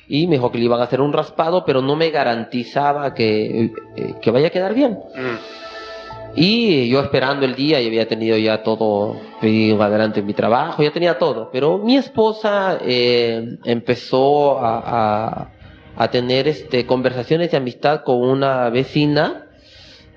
y 0.07 0.27
me 0.27 0.35
dijo 0.35 0.51
que 0.51 0.57
le 0.57 0.65
iban 0.65 0.79
a 0.79 0.83
hacer 0.83 1.01
un 1.01 1.13
raspado, 1.13 1.63
pero 1.65 1.81
no 1.81 1.95
me 1.95 2.09
garantizaba 2.09 3.13
que, 3.13 3.71
eh, 3.95 4.13
que 4.21 4.31
vaya 4.31 4.47
a 4.47 4.51
quedar 4.51 4.73
bien. 4.73 4.91
Mm. 4.91 6.39
Y 6.39 6.89
yo 6.89 6.99
esperando 6.99 7.45
el 7.45 7.55
día, 7.55 7.81
y 7.81 7.87
había 7.87 8.07
tenido 8.07 8.37
ya 8.37 8.61
todo, 8.61 9.15
adelante 9.41 10.19
en 10.19 10.25
mi 10.25 10.33
trabajo, 10.33 10.83
ya 10.83 10.91
tenía 10.91 11.17
todo. 11.17 11.49
Pero 11.51 11.79
mi 11.79 11.97
esposa 11.97 12.77
eh, 12.81 13.57
empezó 13.63 14.59
a, 14.59 15.49
a 15.95 16.07
tener 16.09 16.47
este, 16.47 16.85
conversaciones 16.85 17.51
de 17.51 17.57
amistad 17.57 18.03
con 18.03 18.21
una 18.21 18.69
vecina 18.69 19.47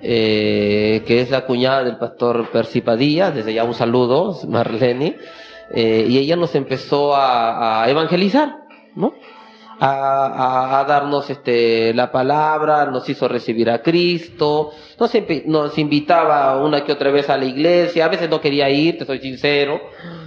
eh, 0.03 1.03
que 1.05 1.21
es 1.21 1.29
la 1.29 1.45
cuñada 1.45 1.83
del 1.83 1.97
pastor 1.97 2.49
Percy 2.49 2.81
Padilla, 2.81 3.29
desde 3.29 3.53
ya 3.53 3.63
un 3.63 3.75
saludo, 3.75 4.35
Marlene, 4.47 5.17
eh, 5.73 6.07
y 6.09 6.17
ella 6.17 6.35
nos 6.35 6.55
empezó 6.55 7.15
a, 7.15 7.85
evangelizar, 7.87 8.63
¿no? 8.95 9.13
A, 9.83 10.85
darnos 10.87 11.27
este, 11.31 11.91
la 11.95 12.11
palabra, 12.11 12.85
nos 12.85 13.09
hizo 13.09 13.27
recibir 13.27 13.67
a 13.67 13.81
Cristo, 13.81 14.73
nos, 15.47 15.77
invitaba 15.79 16.63
una 16.63 16.83
que 16.83 16.91
otra 16.91 17.09
vez 17.09 17.31
a 17.31 17.37
la 17.37 17.45
iglesia, 17.45 18.05
a 18.05 18.07
veces 18.07 18.29
no 18.29 18.39
quería 18.39 18.69
ir, 18.69 18.99
te 18.99 19.05
soy 19.05 19.17
sincero, 19.17 19.81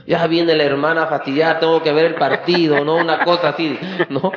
ya 0.09 0.27
viene 0.27 0.57
la 0.57 0.65
hermana 0.65 1.07
fastidiada, 1.07 1.61
tengo 1.61 1.81
que 1.85 1.93
ver 1.93 2.07
el 2.07 2.15
partido, 2.17 2.85
¿no? 2.85 2.97
Una 2.97 3.25
cosa 3.25 3.51
así, 3.51 3.79
¿no? 4.11 4.33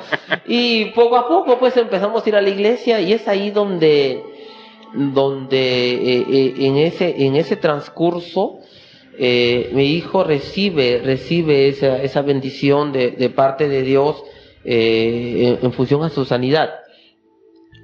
Y 0.46 0.92
poco 0.92 1.18
a 1.18 1.28
poco 1.28 1.58
pues 1.58 1.76
empezamos 1.78 2.24
a 2.24 2.30
ir 2.30 2.36
a 2.36 2.42
la 2.42 2.50
iglesia 2.50 3.02
y 3.02 3.12
es 3.12 3.28
ahí 3.28 3.50
donde, 3.50 4.22
donde 4.94 5.94
eh, 5.94 6.26
eh, 6.30 6.54
en, 6.60 6.78
ese, 6.78 7.26
en 7.26 7.36
ese 7.36 7.56
transcurso 7.56 8.60
eh, 9.18 9.72
mi 9.74 9.96
hijo 9.96 10.24
recibe, 10.24 11.02
recibe 11.04 11.70
esa, 11.70 12.04
esa 12.04 12.22
bendición 12.22 12.92
de 12.92 13.32
parte 13.36 13.68
de 13.68 13.82
Dios 13.82 14.24
en, 14.68 15.60
en 15.64 15.72
función 15.74 16.04
a 16.04 16.10
su 16.10 16.26
sanidad, 16.26 16.70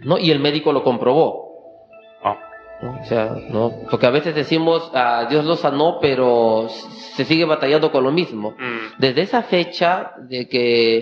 ¿no? 0.04 0.18
Y 0.18 0.32
el 0.32 0.40
médico 0.40 0.74
lo 0.74 0.84
comprobó. 0.84 1.44
O 2.84 3.06
sea, 3.06 3.36
¿no? 3.50 3.72
Porque 3.90 4.06
a 4.06 4.10
veces 4.10 4.36
decimos, 4.36 4.92
ah, 4.94 5.28
Dios 5.30 5.46
lo 5.46 5.56
sanó, 5.56 6.00
pero 6.02 6.68
se 7.16 7.24
sigue 7.24 7.46
batallando 7.46 7.92
con 7.92 8.04
lo 8.04 8.12
mismo. 8.12 8.52
Mm. 8.52 9.00
Desde 9.00 9.22
esa 9.22 9.44
fecha 9.44 10.12
de 10.18 10.50
que 10.50 10.98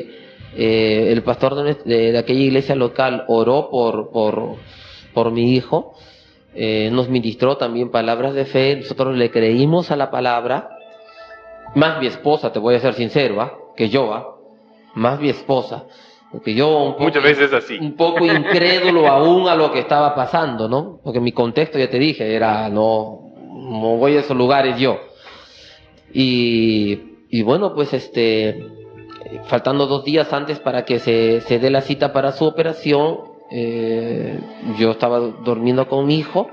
eh, 0.56 1.12
el 1.12 1.24
pastor 1.24 1.56
de, 1.84 2.18
aquella 2.18 2.40
iglesia 2.40 2.76
local 2.76 3.26
oró 3.28 3.70
por, 3.72 4.12
por, 4.12 4.58
por 5.14 5.32
mi 5.32 5.56
hijo, 5.56 5.96
eh, 6.54 6.90
nos 6.92 7.10
ministró 7.10 7.58
también 7.58 7.90
palabras 7.90 8.34
de 8.34 8.46
fe, 8.46 8.76
nosotros 8.76 9.16
le 9.16 9.32
creímos 9.32 9.90
a 9.90 9.96
la 9.96 10.12
palabra, 10.12 10.70
más 11.74 12.00
mi 12.00 12.08
esposa, 12.08 12.52
te 12.52 12.60
voy 12.60 12.76
a 12.76 12.80
ser 12.80 12.94
sincero, 12.94 13.74
que 13.76 13.90
yo, 13.90 14.40
más 14.95 15.19
mi 15.19 15.29
esposa. 15.29 15.86
Porque 16.31 16.53
yo 16.53 16.83
un 16.83 16.91
poco, 16.93 17.03
Muchas 17.03 17.24
veces 17.24 17.53
así. 17.53 17.77
Un 17.77 17.95
poco 17.95 18.25
incrédulo 18.25 19.07
aún 19.07 19.50
a 19.50 19.55
lo 19.55 19.71
que 19.71 19.79
estaba 19.79 20.15
pasando, 20.15 20.69
¿no? 20.69 21.01
Porque 21.03 21.19
mi 21.19 21.33
contexto, 21.33 21.77
ya 21.77 21.89
te 21.89 22.00
dije, 22.00 22.33
era 22.33 22.69
no, 22.69 23.33
no 23.51 23.98
voy 23.98 24.15
a 24.15 24.21
esos 24.21 24.38
lugares 24.38 24.79
yo. 24.79 24.98
Y, 26.13 27.00
y 27.29 27.41
bueno, 27.43 27.74
pues 27.75 27.93
este, 27.93 28.65
faltando 29.45 29.88
dos 29.88 30.05
días 30.05 30.31
antes 30.31 30.60
para 30.60 30.86
que 30.86 31.00
se, 31.00 31.41
se 31.41 31.60
dé 31.60 31.69
la 31.69 31.81
cita 31.81 32.13
para 32.13 32.31
su 32.31 32.45
operación, 32.45 33.19
eh, 33.51 34.39
yo 34.77 34.91
estaba 34.91 35.19
durmiendo 35.19 35.88
con 35.88 36.05
mi 36.05 36.15
hijo 36.15 36.50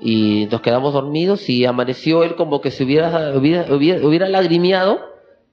y 0.00 0.46
nos 0.50 0.60
quedamos 0.60 0.94
dormidos 0.94 1.48
y 1.48 1.64
amaneció 1.64 2.22
él 2.22 2.36
como 2.36 2.60
que 2.60 2.70
se 2.70 2.84
hubiera, 2.84 3.36
hubiera, 3.36 3.74
hubiera, 3.74 4.06
hubiera 4.06 4.28
lagrimeado 4.28 5.00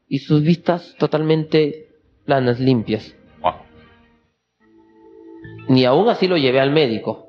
y 0.07 0.19
sus 0.19 0.43
vistas 0.43 0.95
totalmente 0.97 1.88
planas, 2.29 2.59
limpias. 2.59 3.15
Wow. 3.41 3.53
Ni 5.67 5.83
aún 5.83 6.07
así 6.09 6.27
lo 6.27 6.37
llevé 6.37 6.59
al 6.59 6.69
médico. 6.69 7.25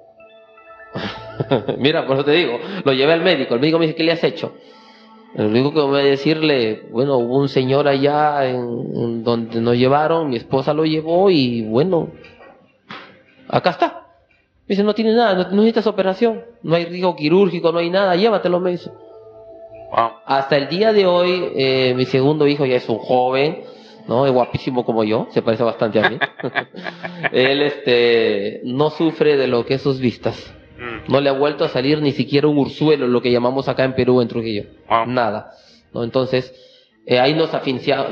Mira, 1.79 2.07
por 2.07 2.17
eso 2.17 2.27
te 2.27 2.33
digo, 2.33 2.59
lo 2.85 2.93
llevé 2.93 3.15
al 3.15 3.23
médico. 3.23 3.55
El 3.55 3.61
médico 3.61 3.79
me 3.79 3.87
dice, 3.87 3.97
¿qué 3.97 4.05
le 4.05 4.13
has 4.13 4.23
hecho? 4.23 4.53
Lo 5.35 5.47
único 5.47 5.73
que 5.73 5.81
voy 5.81 6.01
a 6.01 6.05
decirle, 6.05 6.83
bueno, 6.91 7.17
hubo 7.17 7.39
un 7.39 7.49
señor 7.49 7.89
allá 7.89 8.45
en, 8.45 8.59
en 8.95 9.25
donde 9.25 9.63
nos 9.63 9.75
llevaron, 9.75 10.29
mi 10.29 10.37
esposa 10.37 10.75
lo 10.75 10.85
llevó 10.85 11.31
y 11.31 11.63
bueno, 11.63 12.11
acá 13.49 13.71
está. 13.71 14.07
Me 14.67 14.75
dice, 14.75 14.83
no 14.83 14.95
tiene 14.95 15.15
nada, 15.15 15.33
no, 15.33 15.45
no 15.45 15.63
necesitas 15.63 15.87
operación, 15.87 16.45
no 16.63 16.75
hay 16.75 16.85
riesgo 16.85 17.17
quirúrgico, 17.17 17.73
no 17.73 17.79
hay 17.79 17.89
nada, 17.89 18.17
llévatelo, 18.17 18.61
me 18.61 18.73
dice. 18.73 18.91
Wow. 19.93 20.11
Hasta 20.27 20.59
el 20.59 20.69
día 20.69 20.93
de 20.93 21.07
hoy, 21.07 21.53
eh, 21.55 21.95
mi 21.97 22.05
segundo 22.05 22.47
hijo 22.47 22.67
ya 22.67 22.77
es 22.77 22.89
un 22.91 22.99
joven, 22.99 23.63
¿no? 24.11 24.27
Es 24.27 24.33
guapísimo 24.33 24.85
como 24.85 25.05
yo, 25.05 25.29
se 25.31 25.41
parece 25.41 25.63
bastante 25.63 26.01
a 26.05 26.11
mí. 26.11 26.19
Él, 27.33 27.63
este, 27.63 28.61
no 28.65 28.91
sufre 28.91 29.37
de 29.37 29.47
lo 29.47 29.65
que 29.65 29.75
es 29.75 29.83
sus 29.83 30.01
vistas. 30.01 30.53
Mm. 30.77 31.13
No 31.13 31.21
le 31.21 31.31
ha 31.31 31.33
vuelto 31.33 31.65
a 31.65 31.69
salir 31.69 32.03
ni 32.03 32.11
siquiera 32.13 32.49
un 32.49 32.59
ursuelo, 32.59 33.07
lo 33.07 33.23
que 33.23 33.31
llamamos 33.31 33.69
acá 33.69 33.85
en 33.85 33.95
Perú, 33.95 34.21
en 34.21 34.29
Trujillo. 34.29 34.65
Wow. 34.89 35.07
Nada. 35.07 35.53
¿no? 35.95 36.03
Entonces, 36.05 36.53
eh, 37.07 37.19
ahí 37.19 37.35
nos, 37.35 37.51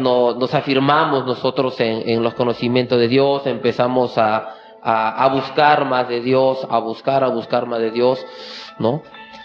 no- 0.00 0.34
nos 0.34 0.54
afirmamos 0.54 1.26
nosotros 1.26 1.78
en, 1.80 2.08
en 2.08 2.22
los 2.22 2.34
conocimientos 2.34 2.98
de 2.98 3.08
Dios, 3.08 3.46
empezamos 3.46 4.16
a, 4.18 4.54
a, 4.82 5.24
a 5.24 5.28
buscar 5.28 5.84
más 5.84 6.08
de 6.08 6.20
Dios, 6.20 6.66
a 6.70 6.78
buscar, 6.78 7.24
a 7.24 7.28
buscar 7.28 7.66
más 7.66 7.80
de 7.80 7.90
Dios, 7.90 8.24
¿no? 8.78 9.02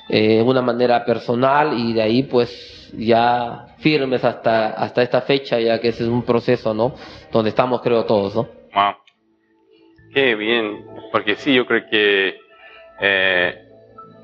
Eh, 0.09 0.41
una 0.41 0.61
manera 0.61 1.05
personal 1.05 1.77
y 1.77 1.93
de 1.93 2.01
ahí 2.01 2.23
pues 2.23 2.91
ya 2.97 3.67
firmes 3.79 4.23
hasta, 4.23 4.71
hasta 4.71 5.01
esta 5.01 5.21
fecha, 5.21 5.59
ya 5.59 5.79
que 5.79 5.89
ese 5.89 6.03
es 6.03 6.09
un 6.09 6.23
proceso, 6.23 6.73
¿no? 6.73 6.95
Donde 7.31 7.49
estamos 7.49 7.81
creo 7.81 8.05
todos, 8.05 8.35
¿no? 8.35 8.43
Wow. 8.73 8.95
Qué 10.13 10.35
bien, 10.35 10.85
porque 11.11 11.35
sí, 11.35 11.53
yo 11.53 11.65
creo 11.65 11.87
que 11.89 12.37
eh, 12.99 13.67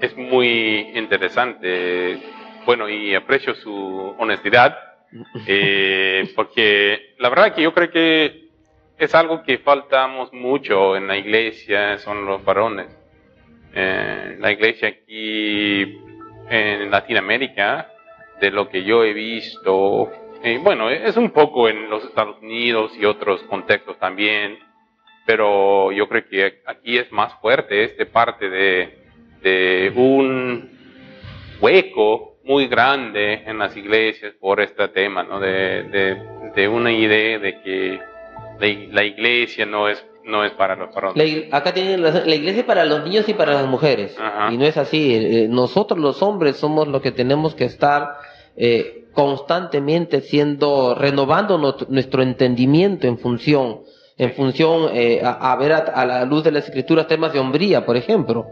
es 0.01 0.15
muy 0.17 0.91
interesante. 0.95 2.19
Bueno, 2.65 2.89
y 2.89 3.15
aprecio 3.15 3.55
su 3.55 4.15
honestidad, 4.19 4.77
eh, 5.48 6.29
porque 6.36 7.15
la 7.19 7.29
verdad 7.29 7.55
que 7.55 7.63
yo 7.63 7.74
creo 7.74 7.89
que 7.89 8.50
es 8.98 9.15
algo 9.15 9.43
que 9.43 9.59
faltamos 9.59 10.31
mucho 10.33 10.95
en 10.95 11.07
la 11.07 11.17
iglesia, 11.17 11.98
son 12.00 12.25
los 12.25 12.43
varones. 12.43 12.98
Eh, 13.73 14.38
la 14.39 14.51
iglesia 14.51 14.89
aquí 14.89 15.99
en 16.49 16.89
Latinoamérica, 16.89 17.91
de 18.39 18.51
lo 18.51 18.69
que 18.69 18.83
yo 18.83 19.03
he 19.03 19.13
visto, 19.13 20.11
eh, 20.43 20.59
bueno, 20.61 20.89
es 20.89 21.17
un 21.17 21.31
poco 21.31 21.67
en 21.69 21.89
los 21.89 22.03
Estados 22.05 22.41
Unidos 22.41 22.93
y 22.97 23.05
otros 23.05 23.43
contextos 23.43 23.97
también, 23.99 24.57
pero 25.25 25.91
yo 25.91 26.07
creo 26.07 26.27
que 26.27 26.61
aquí 26.65 26.97
es 26.97 27.11
más 27.11 27.33
fuerte 27.41 27.83
este 27.83 28.05
parte 28.05 28.49
de, 28.49 28.97
de 29.41 29.91
un 29.95 30.69
hueco 31.59 32.38
muy 32.45 32.67
grande 32.67 33.43
en 33.45 33.59
las 33.59 33.75
iglesias 33.75 34.33
por 34.39 34.59
este 34.59 34.88
tema, 34.88 35.23
¿no? 35.23 35.39
De, 35.39 35.84
de, 35.84 36.17
de 36.55 36.67
una 36.67 36.91
idea 36.91 37.38
de 37.38 37.62
que 37.62 37.99
la, 38.91 39.03
iglesia 39.03 39.65
no 39.65 39.88
es, 39.88 40.03
no 40.29 40.43
es 40.45 40.51
para 40.53 40.75
los 40.75 40.93
varones. 40.93 41.17
La 41.49 41.57
acá 41.57 41.73
tienen 41.73 42.01
razón, 42.03 42.23
la 42.25 42.35
iglesia 42.35 42.61
es 42.61 42.65
para 42.65 42.85
los 42.85 43.03
niños 43.03 43.27
y 43.27 43.33
para 43.33 43.53
las 43.53 43.65
mujeres. 43.67 44.15
Ajá. 44.19 44.53
Y 44.53 44.57
no 44.57 44.65
es 44.65 44.77
así. 44.77 45.15
Eh, 45.15 45.47
Nosotros 45.49 45.99
los 45.99 46.21
hombres 46.21 46.57
somos 46.57 46.87
los 46.87 47.01
que 47.01 47.11
tenemos 47.11 47.55
que 47.55 47.65
estar 47.65 48.17
eh, 48.55 49.05
constantemente 49.13 50.21
siendo, 50.21 50.95
renovando 50.95 51.57
nuestro 51.89 52.21
entendimiento 52.21 53.07
en 53.07 53.17
función, 53.17 53.81
en 54.17 54.31
función 54.33 54.89
eh, 54.93 55.21
a, 55.23 55.51
a 55.51 55.55
ver 55.57 55.73
a, 55.73 55.77
a 55.77 56.05
la 56.05 56.25
luz 56.25 56.43
de 56.43 56.51
las 56.51 56.65
escrituras 56.65 57.07
temas 57.07 57.33
de 57.33 57.39
hombría, 57.39 57.85
por 57.85 57.97
ejemplo. 57.97 58.45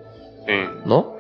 Sí. 0.47 0.53
¿no? 0.85 1.17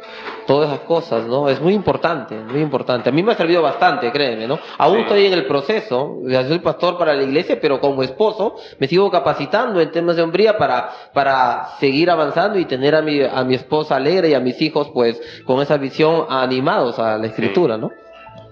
Todas 0.47 0.69
esas 0.71 0.85
cosas, 0.85 1.25
¿no? 1.25 1.49
Es 1.49 1.59
muy 1.61 1.73
importante, 1.73 2.33
muy 2.35 2.61
importante. 2.61 3.09
A 3.09 3.11
mí 3.11 3.21
me 3.21 3.33
ha 3.33 3.35
servido 3.35 3.61
bastante, 3.61 4.09
créeme, 4.11 4.47
¿no? 4.47 4.57
Aún 4.77 4.95
Sí. 4.95 5.01
estoy 5.01 5.25
en 5.25 5.33
el 5.33 5.45
proceso, 5.45 6.19
ya 6.25 6.43
soy 6.47 6.59
pastor 6.59 6.97
para 6.97 7.13
la 7.13 7.23
iglesia, 7.23 7.59
pero 7.61 7.81
como 7.81 8.01
esposo 8.01 8.55
me 8.79 8.87
sigo 8.87 9.11
capacitando 9.11 9.81
en 9.81 9.91
temas 9.91 10.15
de 10.15 10.21
hombría 10.23 10.57
para, 10.57 10.89
para 11.13 11.65
seguir 11.79 12.09
avanzando 12.09 12.57
y 12.57 12.65
tener 12.65 12.95
a 12.95 13.01
mi, 13.01 13.21
a 13.21 13.43
mi 13.43 13.55
esposa 13.55 13.97
alegre 13.97 14.29
y 14.29 14.33
a 14.33 14.39
mis 14.39 14.61
hijos, 14.61 14.89
pues, 14.93 15.21
con 15.45 15.61
esa 15.61 15.77
visión 15.77 16.25
animados 16.29 16.97
a 16.97 17.17
la 17.17 17.27
escritura, 17.27 17.77
¿no? 17.77 17.91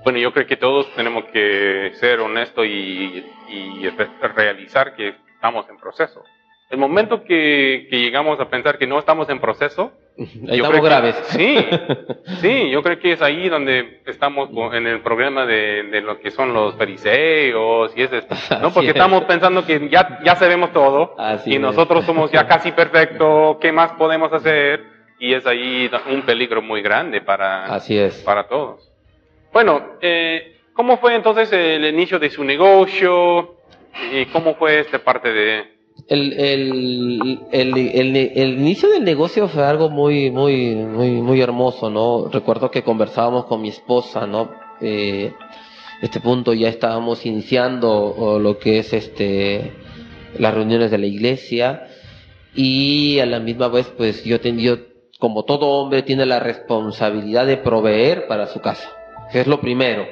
Bueno, 0.03 0.19
yo 0.19 0.31
creo 0.34 0.45
que 0.45 0.58
todos 0.58 0.86
tenemos 0.95 1.23
que 1.34 1.91
ser 1.95 2.19
honestos 2.19 2.65
y, 2.67 3.25
y 3.49 3.89
re- 3.89 4.10
realizar 4.36 4.95
que 4.95 5.15
estamos 5.34 5.65
en 5.69 5.77
proceso. 5.77 6.21
El 6.69 6.77
momento 6.77 7.23
que, 7.23 7.88
que 7.89 7.99
llegamos 7.99 8.39
a 8.39 8.49
pensar 8.49 8.77
que 8.77 8.86
no 8.86 8.99
estamos 8.99 9.29
en 9.29 9.39
proceso, 9.39 9.91
Ahí 10.17 10.58
estamos 10.62 10.69
creo 10.69 10.82
que- 10.82 10.89
graves. 10.89 11.15
sí, 11.28 11.58
sí, 12.41 12.69
yo 12.69 12.82
creo 12.82 12.99
que 12.99 13.12
es 13.13 13.21
ahí 13.21 13.49
donde 13.49 14.01
estamos 14.06 14.49
en 14.73 14.88
el 14.88 15.01
problema 15.01 15.45
de, 15.45 15.84
de 15.84 16.01
lo 16.01 16.19
que 16.19 16.32
son 16.32 16.54
los 16.54 16.75
fariseos 16.75 17.91
y 17.97 18.04
ese, 18.04 18.21
¿no? 18.62 18.71
Porque 18.71 18.89
es. 18.89 18.95
estamos 18.95 19.25
pensando 19.25 19.65
que 19.65 19.89
ya, 19.89 20.19
ya 20.23 20.36
sabemos 20.36 20.71
todo 20.71 21.15
Así 21.17 21.51
y 21.51 21.56
es. 21.56 21.60
nosotros 21.62 22.06
somos 22.06 22.32
ya 22.32 22.47
casi 22.47 22.71
perfectos, 22.71 23.58
¿qué 23.60 23.71
más 23.71 23.91
podemos 23.93 24.32
hacer? 24.32 24.84
Y 25.19 25.34
es 25.34 25.45
ahí 25.47 25.89
un 26.12 26.21
peligro 26.23 26.62
muy 26.62 26.82
grande 26.82 27.21
para, 27.21 27.65
Así 27.65 27.97
es. 27.97 28.15
para 28.23 28.47
todos. 28.47 28.91
Bueno, 29.54 29.95
eh, 30.01 30.58
¿cómo 30.73 30.97
fue 30.97 31.15
entonces 31.15 31.51
el 31.54 31.86
inicio 31.86 32.19
de 32.19 32.30
su 32.30 32.43
negocio? 32.43 33.56
¿Y 34.12 34.25
cómo 34.28 34.56
fue 34.56 34.80
esta 34.80 34.99
parte 34.99 35.32
de...? 35.32 35.74
El, 36.07 36.33
el, 36.33 37.39
el, 37.51 37.77
el, 38.15 38.59
inicio 38.59 38.89
del 38.89 39.03
negocio 39.03 39.47
fue 39.47 39.63
algo 39.65 39.89
muy, 39.89 40.29
muy, 40.29 40.75
muy, 40.75 41.09
muy 41.21 41.41
hermoso, 41.41 41.89
¿no? 41.89 42.27
Recuerdo 42.29 42.69
que 42.69 42.83
conversábamos 42.83 43.45
con 43.45 43.61
mi 43.61 43.69
esposa, 43.69 44.27
¿no? 44.27 44.51
Eh, 44.81 45.33
este 46.03 46.19
punto 46.19 46.53
ya 46.53 46.69
estábamos 46.69 47.25
iniciando 47.25 48.37
lo 48.39 48.59
que 48.59 48.79
es 48.79 48.93
este 48.93 49.71
las 50.37 50.53
reuniones 50.53 50.91
de 50.91 50.97
la 50.97 51.05
iglesia 51.07 51.87
y 52.53 53.19
a 53.19 53.25
la 53.25 53.39
misma 53.39 53.69
vez, 53.69 53.87
pues 53.97 54.23
yo, 54.25 54.39
ten- 54.41 54.59
yo 54.59 54.75
como 55.17 55.43
todo 55.45 55.67
hombre 55.67 56.03
tiene 56.03 56.25
la 56.25 56.39
responsabilidad 56.39 57.47
de 57.47 57.57
proveer 57.57 58.27
para 58.27 58.47
su 58.47 58.59
casa, 58.59 58.91
que 59.31 59.39
es 59.39 59.47
lo 59.47 59.59
primero. 59.61 60.05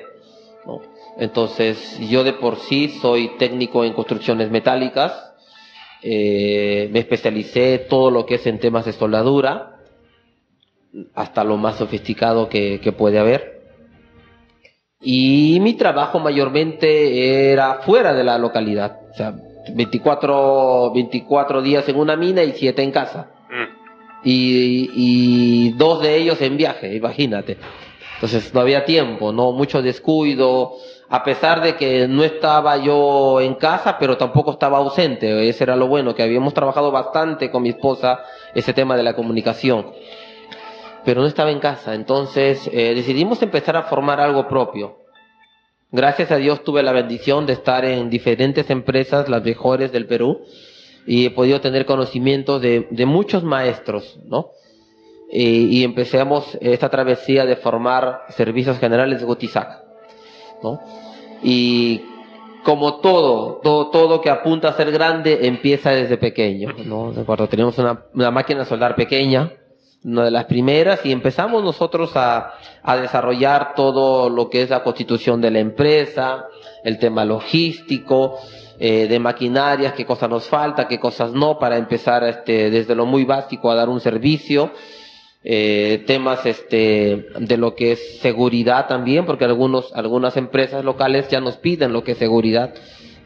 Entonces, 1.19 1.99
yo 2.09 2.23
de 2.23 2.33
por 2.33 2.55
sí 2.57 2.89
soy 3.01 3.31
técnico 3.37 3.83
en 3.83 3.93
construcciones 3.93 4.49
metálicas, 4.49 5.32
eh, 6.03 6.89
me 6.91 6.99
especialicé 6.99 7.79
todo 7.89 8.11
lo 8.11 8.25
que 8.25 8.35
es 8.35 8.45
en 8.47 8.59
temas 8.59 8.85
de 8.85 8.93
soldadura, 8.93 9.77
hasta 11.15 11.43
lo 11.43 11.57
más 11.57 11.77
sofisticado 11.77 12.49
que, 12.49 12.79
que 12.81 12.91
puede 12.91 13.19
haber. 13.19 13.61
Y 15.01 15.59
mi 15.61 15.73
trabajo 15.73 16.19
mayormente 16.19 17.51
era 17.51 17.81
fuera 17.81 18.13
de 18.13 18.23
la 18.23 18.37
localidad, 18.37 18.99
o 19.11 19.13
sea, 19.15 19.33
24, 19.73 20.91
24 20.93 21.61
días 21.61 21.87
en 21.89 21.95
una 21.97 22.15
mina 22.15 22.43
y 22.43 22.53
7 22.53 22.81
en 22.83 22.91
casa. 22.91 23.31
Mm, 23.49 24.27
Y, 24.27 24.89
y 24.93 25.69
dos 25.71 26.01
de 26.01 26.15
ellos 26.15 26.41
en 26.41 26.57
viaje, 26.57 26.95
imagínate. 26.95 27.57
Entonces 28.15 28.53
no 28.53 28.61
había 28.61 28.85
tiempo, 28.85 29.33
no 29.33 29.51
mucho 29.51 29.81
descuido, 29.81 30.73
a 31.13 31.23
pesar 31.23 31.61
de 31.61 31.75
que 31.75 32.07
no 32.07 32.23
estaba 32.23 32.75
yo 32.77 33.39
en 33.39 33.53
casa, 33.53 33.99
pero 33.99 34.17
tampoco 34.17 34.53
estaba 34.53 34.79
ausente. 34.79 35.47
Ese 35.47 35.63
era 35.63 35.75
lo 35.75 35.85
bueno, 35.85 36.15
que 36.15 36.23
habíamos 36.23 36.55
trabajado 36.55 36.89
bastante 36.89 37.51
con 37.51 37.61
mi 37.61 37.69
esposa 37.69 38.23
ese 38.55 38.73
tema 38.73 38.97
de 38.97 39.03
la 39.03 39.15
comunicación. 39.15 39.91
Pero 41.05 41.21
no 41.21 41.27
estaba 41.27 41.51
en 41.51 41.59
casa, 41.59 41.93
entonces 41.93 42.67
eh, 42.73 42.95
decidimos 42.95 43.43
empezar 43.43 43.77
a 43.77 43.83
formar 43.83 44.19
algo 44.19 44.47
propio. 44.47 45.01
Gracias 45.91 46.31
a 46.31 46.37
Dios 46.37 46.63
tuve 46.63 46.81
la 46.81 46.93
bendición 46.93 47.45
de 47.45 47.53
estar 47.53 47.85
en 47.85 48.09
diferentes 48.09 48.71
empresas, 48.71 49.29
las 49.29 49.43
mejores 49.43 49.91
del 49.91 50.07
Perú, 50.07 50.41
y 51.05 51.27
he 51.27 51.29
podido 51.29 51.61
tener 51.61 51.85
conocimientos 51.85 52.59
de, 52.59 53.05
muchos 53.05 53.43
maestros, 53.43 54.19
¿no? 54.25 54.49
Y, 55.31 55.77
y 55.77 55.83
empezamos 55.83 56.57
esta 56.59 56.89
travesía 56.89 57.45
de 57.45 57.55
formar 57.55 58.21
servicios 58.29 58.79
generales 58.79 59.19
de 59.19 59.27
Gotizac, 59.27 59.83
¿no? 60.63 61.02
Y 61.43 62.01
como 62.63 62.95
todo, 62.95 63.59
todo, 63.61 63.89
todo 63.89 64.21
que 64.21 64.29
apunta 64.29 64.69
a 64.69 64.73
ser 64.73 64.91
grande 64.91 65.47
empieza 65.47 65.91
desde 65.91 66.17
pequeño, 66.17 66.73
¿no? 66.85 67.11
De 67.11 67.21
acuerdo, 67.21 67.47
teníamos 67.47 67.77
una, 67.77 68.05
una 68.13 68.31
máquina 68.31 68.61
de 68.61 68.65
soldar 68.65 68.95
pequeña, 68.95 69.51
una 70.03 70.25
de 70.25 70.31
las 70.31 70.45
primeras, 70.45 71.05
y 71.05 71.11
empezamos 71.11 71.63
nosotros 71.63 72.15
a, 72.15 72.53
a 72.81 72.97
desarrollar 72.97 73.73
todo 73.75 74.29
lo 74.29 74.49
que 74.49 74.61
es 74.61 74.69
la 74.69 74.83
constitución 74.83 75.41
de 75.41 75.51
la 75.51 75.59
empresa, 75.59 76.45
el 76.83 76.97
tema 76.99 77.25
logístico, 77.25 78.37
eh, 78.79 79.07
de 79.07 79.19
maquinarias, 79.19 79.93
qué 79.93 80.05
cosas 80.05 80.29
nos 80.29 80.47
falta, 80.47 80.87
qué 80.87 80.99
cosas 80.99 81.31
no, 81.31 81.59
para 81.59 81.77
empezar 81.77 82.23
este, 82.23 82.69
desde 82.69 82.95
lo 82.95 83.05
muy 83.05 83.23
básico 83.23 83.69
a 83.69 83.75
dar 83.75 83.87
un 83.87 84.01
servicio. 84.01 84.71
Eh, 85.45 86.03
temas 86.07 86.45
este, 86.45 87.27
de 87.37 87.57
lo 87.57 87.75
que 87.75 87.91
es 87.93 88.19
seguridad 88.19 88.87
también, 88.87 89.25
porque 89.25 89.43
algunos, 89.43 89.91
algunas 89.93 90.37
empresas 90.37 90.85
locales 90.85 91.27
ya 91.27 91.41
nos 91.41 91.57
piden 91.57 91.91
lo 91.91 92.03
que 92.05 92.13
es 92.13 92.17
seguridad, 92.17 92.73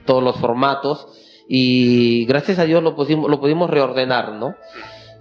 todos 0.06 0.24
los 0.24 0.36
formatos, 0.38 1.08
y 1.48 2.26
gracias 2.26 2.58
a 2.58 2.66
Dios 2.66 2.82
lo 2.82 2.96
pudimos, 2.96 3.30
lo 3.30 3.40
pudimos 3.40 3.70
reordenar, 3.70 4.34
¿no? 4.34 4.56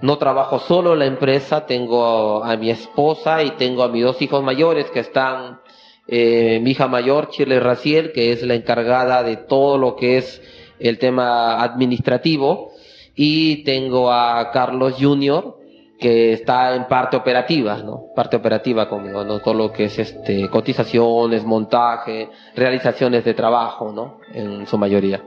No 0.01 0.17
trabajo 0.17 0.59
solo 0.61 0.95
en 0.95 1.01
la 1.01 1.07
empresa, 1.07 1.67
tengo 1.67 2.43
a 2.43 2.57
mi 2.57 2.71
esposa 2.71 3.43
y 3.43 3.51
tengo 3.53 3.83
a 3.83 3.89
mis 3.89 4.03
dos 4.03 4.21
hijos 4.23 4.43
mayores 4.43 4.91
que 4.91 5.01
están, 5.01 5.61
eh, 6.09 6.61
mi 6.63 6.71
hija 6.71 6.89
mayor, 6.89 7.29
Chile 7.29 7.61
Raciel, 7.61 8.13
que 8.13 8.33
es 8.33 8.43
la 8.43 8.55
encargada 8.55 9.23
de 9.23 9.37
todo 9.37 9.77
lo 9.77 9.97
que 9.97 10.17
es 10.17 10.41
el 10.79 10.99
tema 10.99 11.63
administrativo, 11.63 12.73
y 13.15 13.65
tengo 13.65 14.11
a 14.11 14.51
Carlos 14.51 14.95
Junior, 14.99 15.57
que 15.99 16.33
está 16.33 16.75
en 16.75 16.87
parte 16.87 17.17
operativa, 17.17 17.79
¿no? 17.79 18.09
Parte 18.15 18.37
operativa 18.37 18.89
conmigo, 18.89 19.25
¿no? 19.25 19.41
Todo 19.41 19.55
lo 19.55 19.73
que 19.73 19.85
es 19.85 19.99
este, 19.99 20.49
cotizaciones, 20.51 21.45
montaje, 21.45 22.29
realizaciones 22.55 23.25
de 23.25 23.35
trabajo, 23.35 23.93
¿no? 23.93 24.21
En 24.33 24.67
su 24.67 24.77
mayoría. 24.77 25.23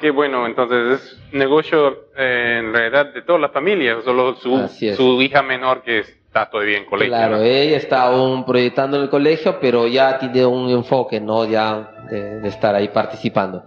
Qué 0.00 0.10
bueno, 0.10 0.46
entonces 0.46 1.00
es 1.00 1.32
negocio 1.32 2.08
eh, 2.16 2.56
en 2.58 2.72
realidad 2.72 3.14
de 3.14 3.22
toda 3.22 3.38
la 3.38 3.50
familia, 3.50 3.98
solo 4.04 4.34
su, 4.34 4.68
su 4.96 5.22
hija 5.22 5.42
menor 5.42 5.82
que 5.82 6.00
está 6.00 6.50
todavía 6.50 6.78
en 6.78 6.86
colegio. 6.86 7.14
Claro, 7.14 7.40
ella 7.40 7.76
está 7.76 8.02
aún 8.02 8.44
proyectando 8.44 8.96
en 8.96 9.04
el 9.04 9.10
colegio, 9.10 9.58
pero 9.60 9.86
ya 9.86 10.18
tiene 10.18 10.44
un 10.44 10.70
enfoque, 10.70 11.20
¿no? 11.20 11.44
Ya 11.44 11.92
de 12.10 12.48
estar 12.48 12.74
ahí 12.74 12.88
participando. 12.88 13.62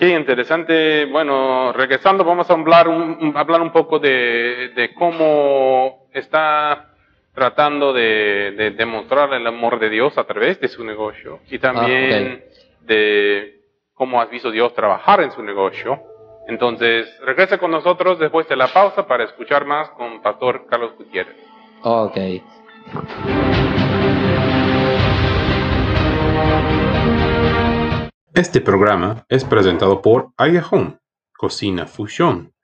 Qué 0.00 0.08
interesante. 0.08 1.04
Bueno, 1.04 1.74
regresando, 1.74 2.24
vamos 2.24 2.48
a 2.48 2.54
hablar 2.54 2.88
un, 2.88 3.34
hablar 3.36 3.60
un 3.60 3.70
poco 3.70 3.98
de, 3.98 4.94
cómo 4.98 6.06
está 6.14 6.94
tratando 7.34 7.92
de, 7.92 8.72
demostrar 8.78 9.30
el 9.34 9.46
amor 9.46 9.78
de 9.78 9.90
Dios 9.90 10.16
a 10.16 10.24
través 10.24 10.58
de 10.58 10.68
su 10.68 10.82
negocio 10.86 11.40
y 11.50 11.58
también 11.58 12.42
ah, 12.42 12.60
de 12.80 13.60
cómo 13.92 14.22
has 14.22 14.30
visto 14.30 14.50
Dios 14.50 14.72
trabajar 14.72 15.20
en 15.20 15.32
su 15.32 15.42
negocio. 15.42 16.02
Entonces, 16.48 17.06
regresa 17.20 17.58
con 17.58 17.70
nosotros 17.70 18.18
después 18.18 18.48
de 18.48 18.56
la 18.56 18.68
pausa 18.68 19.06
para 19.06 19.24
escuchar 19.24 19.66
más 19.66 19.90
con 19.90 20.22
Pastor 20.22 20.64
Carlos 20.66 20.96
Gutiérrez. 20.96 21.36
Ok. 21.82 22.16
Este 28.40 28.62
programa 28.62 29.26
es 29.28 29.44
presentado 29.44 30.00
por 30.00 30.32
Aya 30.38 30.64
Home, 30.70 30.96
Cocina 31.36 31.86
Fusión. 31.86 32.54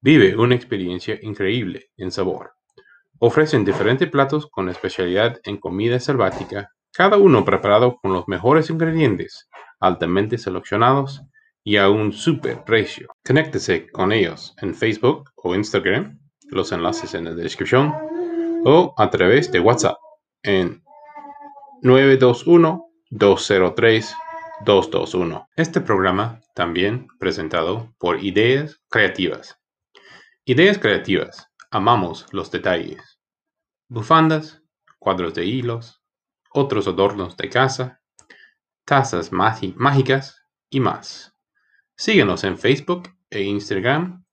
Vive 0.00 0.34
una 0.34 0.56
experiencia 0.56 1.20
increíble 1.22 1.92
en 1.96 2.10
sabor. 2.10 2.54
Ofrecen 3.20 3.64
diferentes 3.64 4.10
platos 4.10 4.48
con 4.50 4.68
especialidad 4.68 5.38
en 5.44 5.58
comida 5.58 6.00
selvática, 6.00 6.72
cada 6.92 7.16
uno 7.16 7.44
preparado 7.44 8.00
con 8.02 8.12
los 8.12 8.26
mejores 8.26 8.70
ingredientes, 8.70 9.48
altamente 9.78 10.36
seleccionados 10.36 11.22
y 11.62 11.76
a 11.76 11.88
un 11.88 12.12
super 12.12 12.64
precio. 12.64 13.06
Conéctese 13.24 13.86
con 13.86 14.10
ellos 14.10 14.56
en 14.60 14.74
Facebook 14.74 15.30
o 15.36 15.54
Instagram, 15.54 16.18
los 16.48 16.72
enlaces 16.72 17.14
en 17.14 17.26
la 17.26 17.34
descripción, 17.34 17.94
o 18.64 18.94
a 18.98 19.08
través 19.10 19.52
de 19.52 19.60
WhatsApp 19.60 19.96
en 20.42 20.82
921 21.82 22.84
203 23.10 24.16
221. 24.64 25.48
Este 25.56 25.80
programa 25.80 26.40
también 26.54 27.08
presentado 27.18 27.94
por 27.98 28.22
Ideas 28.22 28.80
Creativas. 28.90 29.58
Ideas 30.44 30.78
Creativas. 30.78 31.48
Amamos 31.70 32.26
los 32.32 32.50
detalles. 32.50 33.20
Bufandas, 33.88 34.62
cuadros 34.98 35.34
de 35.34 35.46
hilos, 35.46 36.02
otros 36.52 36.86
adornos 36.88 37.36
de 37.36 37.48
casa, 37.48 38.02
tazas 38.84 39.32
mágicas 39.32 40.44
y 40.68 40.80
más. 40.80 41.34
Síguenos 41.96 42.44
en 42.44 42.58
Facebook 42.58 43.08
e 43.30 43.42
Instagram, 43.42 44.24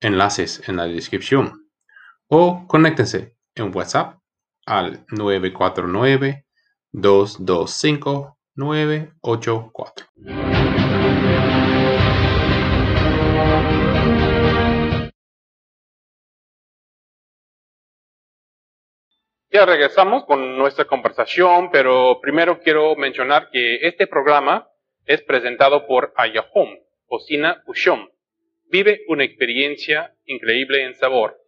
enlaces 0.00 0.68
en 0.68 0.76
la 0.76 0.84
descripción, 0.84 1.68
o 2.28 2.66
conéctense 2.68 3.36
en 3.54 3.74
WhatsApp 3.74 4.20
al 4.66 5.04
949 5.08 6.46
225 6.92 8.38
984. 8.56 10.06
Ya 19.54 19.64
regresamos 19.66 20.24
con 20.24 20.58
nuestra 20.58 20.84
conversación, 20.84 21.70
pero 21.70 22.18
primero 22.20 22.58
quiero 22.58 22.96
mencionar 22.96 23.50
que 23.52 23.86
este 23.86 24.08
programa 24.08 24.68
es 25.06 25.22
presentado 25.22 25.86
por 25.86 26.12
Ayahom, 26.16 26.76
Cocina 27.06 27.62
Fusión. 27.64 28.10
Vive 28.68 29.02
una 29.06 29.22
experiencia 29.22 30.12
increíble 30.24 30.82
en 30.82 30.96
sabor. 30.96 31.40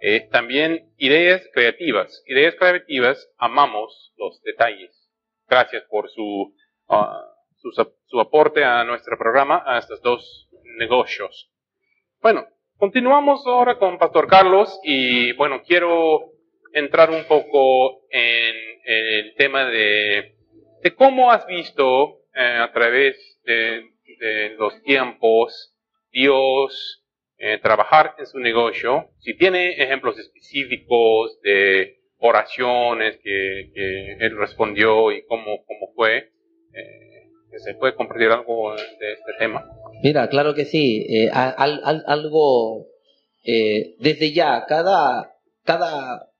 Eh, 0.00 0.28
también 0.30 0.92
ideas 0.96 1.42
creativas. 1.52 2.22
Ideas 2.26 2.54
creativas, 2.54 3.28
amamos 3.36 4.12
los 4.16 4.40
detalles. 4.42 4.99
Gracias 5.50 5.82
por 5.90 6.08
su, 6.10 6.54
ah, 6.88 7.26
su, 7.56 8.20
aporte 8.20 8.62
a 8.62 8.84
nuestro 8.84 9.18
programa, 9.18 9.64
a 9.66 9.78
estos 9.78 10.00
dos 10.00 10.48
negocios. 10.78 11.50
Bueno, 12.22 12.46
continuamos 12.76 13.44
ahora 13.48 13.76
con 13.76 13.98
Pastor 13.98 14.28
Carlos 14.28 14.78
y 14.84 15.32
bueno, 15.32 15.62
quiero 15.66 16.20
entrar 16.72 17.10
un 17.10 17.24
poco 17.24 18.02
en, 18.10 18.54
el 18.84 19.34
tema 19.34 19.64
de, 19.64 20.36
de, 20.84 20.94
cómo 20.94 21.32
has 21.32 21.44
visto 21.48 22.20
eh, 22.32 22.58
a 22.62 22.70
través 22.72 23.40
de, 23.42 23.90
los 24.56 24.80
tiempos 24.82 25.74
Dios 26.12 27.04
eh, 27.38 27.58
trabajar 27.58 28.14
en 28.18 28.26
su 28.26 28.38
negocio. 28.38 29.10
Si 29.18 29.36
tiene 29.36 29.82
ejemplos 29.82 30.16
específicos 30.16 31.40
de 31.40 31.99
oraciones 32.20 33.18
que, 33.22 33.72
él 34.20 34.36
respondió 34.38 35.10
y 35.12 35.24
cómo, 35.26 35.64
cómo 35.66 35.92
fue. 35.94 36.18
Eh, 36.72 37.58
¿Se 37.64 37.74
puede 37.74 37.94
compartir 37.94 38.28
algo 38.28 38.74
de 38.74 39.12
este 39.12 39.32
tema? 39.38 39.66
Mira, 40.02 40.28
claro 40.28 40.54
que 40.54 40.64
sí. 40.64 41.06
Eh, 41.08 41.30
algo, 41.32 42.86
eh, 43.44 43.96
desde 43.98 44.32
ya, 44.32 44.64
cada, 44.68 45.34
cada, 45.64 46.30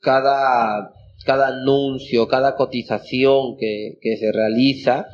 cada, 0.00 0.92
cada 1.26 1.48
anuncio, 1.48 2.28
cada 2.28 2.54
cotización 2.54 3.56
que, 3.58 3.98
que 4.00 4.16
se 4.16 4.30
realiza, 4.30 5.08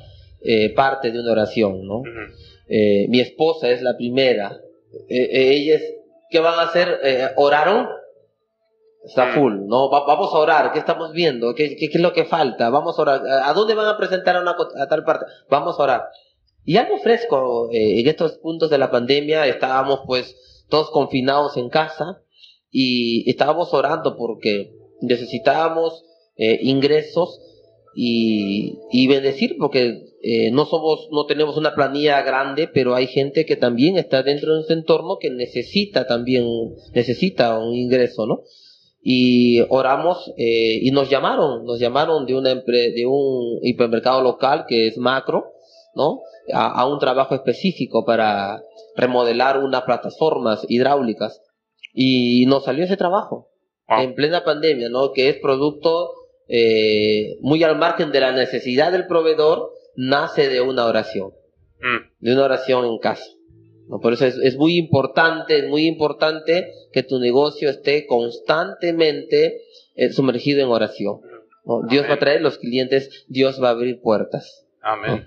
parte 0.76 1.10
de 1.10 1.18
una 1.20 1.32
oración, 1.32 1.84
¿no? 1.84 2.02
mi 2.68 3.20
esposa 3.20 3.70
es 3.70 3.82
la 3.82 3.96
primera. 3.96 4.56
ellas, 5.08 5.82
¿qué 6.30 6.38
van 6.38 6.60
a 6.60 6.68
hacer? 6.68 7.32
¿Oraron? 7.36 7.88
Está 9.08 9.26
mm. 9.26 9.34
full, 9.34 9.54
¿no? 9.66 9.88
vamos 9.88 10.34
a 10.34 10.38
orar, 10.38 10.72
¿qué 10.72 10.78
estamos 10.78 11.12
viendo? 11.12 11.54
¿Qué, 11.54 11.76
¿Qué, 11.76 11.86
es 11.86 12.00
lo 12.00 12.12
que 12.12 12.26
falta? 12.26 12.68
Vamos 12.68 12.98
a 12.98 13.02
orar. 13.02 13.22
¿A 13.26 13.52
dónde 13.54 13.74
van 13.74 13.86
a 13.86 13.96
presentar 13.96 14.36
a, 14.36 14.42
una, 14.42 14.54
a 14.78 14.86
tal 14.86 15.02
parte? 15.02 15.24
Vamos 15.48 15.80
a 15.80 15.82
orar. 15.82 16.02
Y 16.66 16.76
algo 16.76 16.98
fresco, 16.98 17.70
eh, 17.72 18.00
en 18.00 18.06
estos 18.06 18.32
puntos 18.38 18.68
de 18.68 18.76
la 18.76 18.90
pandemia 18.90 19.46
estábamos 19.46 20.00
pues 20.06 20.36
todos 20.68 20.90
confinados 20.90 21.56
en 21.56 21.70
casa 21.70 22.22
y 22.70 23.28
estábamos 23.30 23.72
orando 23.72 24.18
porque 24.18 24.74
necesitábamos 25.00 26.04
eh, 26.36 26.58
ingresos 26.60 27.40
y, 27.94 28.78
y, 28.92 29.06
bendecir 29.06 29.56
porque 29.58 30.08
eh, 30.22 30.50
no 30.50 30.66
somos, 30.66 31.08
no 31.10 31.24
tenemos 31.24 31.56
una 31.56 31.74
planilla 31.74 32.20
grande, 32.20 32.68
pero 32.68 32.94
hay 32.94 33.06
gente 33.06 33.46
que 33.46 33.56
también 33.56 33.96
está 33.96 34.22
dentro 34.22 34.54
de 34.54 34.60
ese 34.60 34.74
entorno 34.74 35.16
que 35.18 35.30
necesita 35.30 36.06
también, 36.06 36.44
necesita 36.92 37.58
un 37.58 37.74
ingreso, 37.74 38.26
¿no? 38.26 38.42
Y 39.00 39.60
oramos 39.68 40.32
eh, 40.36 40.78
y 40.82 40.90
nos 40.90 41.08
llamaron, 41.08 41.64
nos 41.64 41.78
llamaron 41.78 42.26
de, 42.26 42.34
una 42.34 42.54
de 42.54 43.06
un 43.06 43.58
hipermercado 43.62 44.22
local 44.22 44.64
que 44.68 44.88
es 44.88 44.98
macro, 44.98 45.52
¿no? 45.94 46.20
A, 46.52 46.86
un 46.86 46.98
trabajo 46.98 47.34
específico 47.34 48.04
para 48.04 48.62
remodelar 48.96 49.58
unas 49.58 49.82
plataformas 49.82 50.64
hidráulicas 50.68 51.42
y 51.92 52.46
nos 52.46 52.64
salió 52.64 52.84
ese 52.84 52.96
trabajo 52.96 53.50
ah. 53.86 54.02
en 54.02 54.14
plena 54.14 54.44
pandemia, 54.44 54.88
¿no? 54.88 55.12
Que 55.12 55.28
es 55.28 55.36
producto 55.36 56.12
eh, 56.48 57.36
muy 57.40 57.62
al 57.62 57.78
margen 57.78 58.10
de 58.10 58.20
la 58.20 58.32
necesidad 58.32 58.92
del 58.92 59.06
proveedor, 59.06 59.70
nace 59.94 60.48
de 60.48 60.60
una 60.60 60.86
oración, 60.86 61.32
mm. 61.80 62.24
de 62.24 62.32
una 62.32 62.44
oración 62.44 62.86
en 62.86 62.98
casa. 62.98 63.24
Por 64.02 64.12
eso 64.12 64.26
es, 64.26 64.56
muy 64.56 64.76
importante, 64.76 65.58
es 65.58 65.68
muy 65.68 65.86
importante 65.86 66.72
que 66.92 67.02
tu 67.02 67.18
negocio 67.18 67.70
esté 67.70 68.06
constantemente 68.06 69.62
eh, 69.94 70.12
sumergido 70.12 70.62
en 70.62 70.68
oración. 70.68 71.20
Dios 71.88 72.06
va 72.08 72.14
a 72.14 72.18
traer 72.18 72.40
los 72.40 72.58
clientes, 72.58 73.24
Dios 73.28 73.62
va 73.62 73.68
a 73.68 73.72
abrir 73.72 74.00
puertas. 74.00 74.66
Amén. 74.80 75.26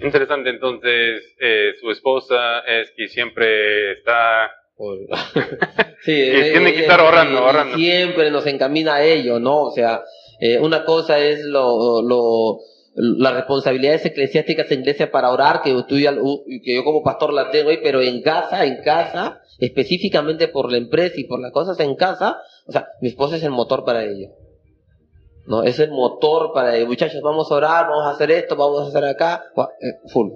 Interesante, 0.00 0.50
entonces 0.50 1.22
eh, 1.40 1.72
su 1.80 1.90
esposa 1.90 2.60
es 2.60 2.90
que 2.96 3.08
siempre 3.08 3.92
está... 3.92 4.50
sí, 6.02 6.12
que 6.12 6.48
eh, 6.48 6.52
tiene 6.52 6.74
que 6.74 6.80
estar 6.80 7.00
ahorrando, 7.00 7.38
ahorrando. 7.38 7.76
Siempre 7.76 8.30
nos 8.30 8.46
encamina 8.46 8.96
a 8.96 9.04
ello, 9.04 9.38
¿no? 9.38 9.62
O 9.62 9.70
sea, 9.70 10.02
eh, 10.40 10.58
una 10.58 10.84
cosa 10.84 11.18
es 11.20 11.44
lo, 11.44 12.02
lo, 12.02 12.58
las 12.94 13.34
responsabilidades 13.34 14.04
eclesiásticas 14.06 14.70
en 14.70 14.80
iglesia 14.80 15.10
para 15.10 15.30
orar, 15.32 15.62
que, 15.62 15.74
tú 15.88 15.96
y 15.96 16.06
al- 16.06 16.20
u- 16.20 16.44
que 16.64 16.74
yo 16.74 16.84
como 16.84 17.02
pastor 17.02 17.32
la 17.32 17.50
tengo 17.50 17.70
ahí, 17.70 17.78
pero 17.82 18.00
en 18.02 18.22
casa, 18.22 18.64
en 18.64 18.82
casa, 18.82 19.40
específicamente 19.58 20.48
por 20.48 20.70
la 20.70 20.78
empresa 20.78 21.14
y 21.18 21.24
por 21.24 21.40
las 21.40 21.52
cosas 21.52 21.78
en 21.80 21.94
casa, 21.96 22.38
o 22.66 22.72
sea, 22.72 22.86
mi 23.00 23.08
esposa 23.08 23.36
es 23.36 23.42
el 23.42 23.50
motor 23.50 23.84
para 23.84 24.04
ello. 24.04 24.28
¿no? 25.46 25.62
Es 25.62 25.78
el 25.78 25.90
motor 25.90 26.52
para, 26.54 26.76
eh, 26.78 26.86
muchachos, 26.86 27.20
vamos 27.22 27.50
a 27.50 27.54
orar, 27.56 27.86
vamos 27.88 28.06
a 28.06 28.10
hacer 28.12 28.30
esto, 28.30 28.56
vamos 28.56 28.80
a 28.82 28.88
hacer 28.88 29.04
acá, 29.04 29.42
eh, 29.80 30.08
full. 30.12 30.30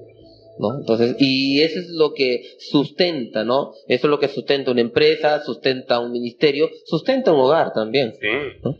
¿no? 0.59 0.81
Entonces, 0.81 1.14
y 1.21 1.62
eso 1.62 1.79
es 1.79 1.88
lo 1.90 2.12
que 2.12 2.42
sustenta, 2.59 3.44
¿no? 3.44 3.71
Eso 3.87 4.07
es 4.09 4.11
lo 4.11 4.18
que 4.18 4.27
sustenta 4.29 4.73
una 4.73 4.81
empresa, 4.81 5.40
sustenta 5.44 6.01
un 6.01 6.11
ministerio, 6.11 6.68
sustenta 6.85 7.33
un 7.33 7.38
hogar 7.40 7.73
también. 7.73 8.12
Sí. 8.21 8.29
¿no? 8.64 8.75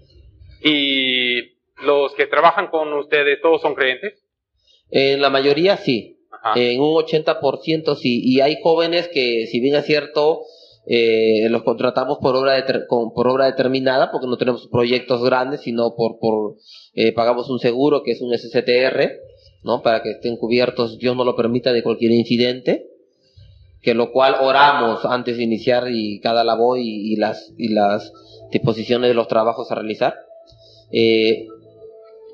¿Y 0.65 1.57
los 1.83 2.15
que 2.15 2.27
trabajan 2.27 2.69
con 2.69 2.93
ustedes, 2.95 3.41
todos 3.43 3.61
son 3.61 3.75
creyentes? 3.75 4.15
En 4.91 5.21
la 5.21 5.31
mayoría 5.31 5.77
sí, 5.77 6.19
Ajá. 6.43 6.59
en 6.61 6.81
un 6.81 6.95
80% 6.95 7.95
sí, 7.97 8.21
y 8.25 8.41
hay 8.41 8.57
jóvenes 8.63 9.09
que, 9.09 9.47
si 9.47 9.61
bien 9.61 9.75
es 9.77 9.85
cierto, 9.87 10.43
eh, 10.87 11.49
los 11.51 11.63
contratamos 11.65 12.19
por 12.19 12.35
obra, 12.35 12.57
deter- 12.59 12.87
con- 12.87 13.13
por 13.13 13.29
obra 13.29 13.45
determinada, 13.47 14.11
porque 14.11 14.27
no 14.27 14.39
tenemos 14.39 14.67
proyectos 14.69 15.23
grandes, 15.23 15.61
sino 15.61 15.95
por, 15.95 16.19
por 16.19 16.55
eh, 16.95 17.13
pagamos 17.13 17.51
un 17.51 17.59
seguro 17.59 18.03
que 18.03 18.13
es 18.13 18.23
un 18.23 18.33
SCTR, 18.33 19.13
¿no? 19.65 19.83
Para 19.83 20.03
que 20.03 20.13
estén 20.13 20.37
cubiertos, 20.37 20.99
Dios 20.99 21.15
no 21.17 21.25
lo 21.25 21.37
permita, 21.37 21.73
de 21.75 21.83
cualquier 21.83 22.13
incidente, 22.13 22.87
que 23.83 23.93
lo 23.95 24.11
cual 24.13 24.37
oramos 24.41 25.05
antes 25.05 25.37
de 25.37 25.43
iniciar 25.45 25.89
y 25.91 26.21
cada 26.21 26.43
labor 26.43 26.79
y, 26.79 27.13
y 27.13 27.17
las, 27.17 27.53
y 27.59 27.69
las 27.75 28.11
disposiciones 28.51 29.09
de 29.09 29.15
los 29.15 29.29
trabajos 29.29 29.71
a 29.71 29.75
realizar. 29.75 30.15
Eh, 30.91 31.47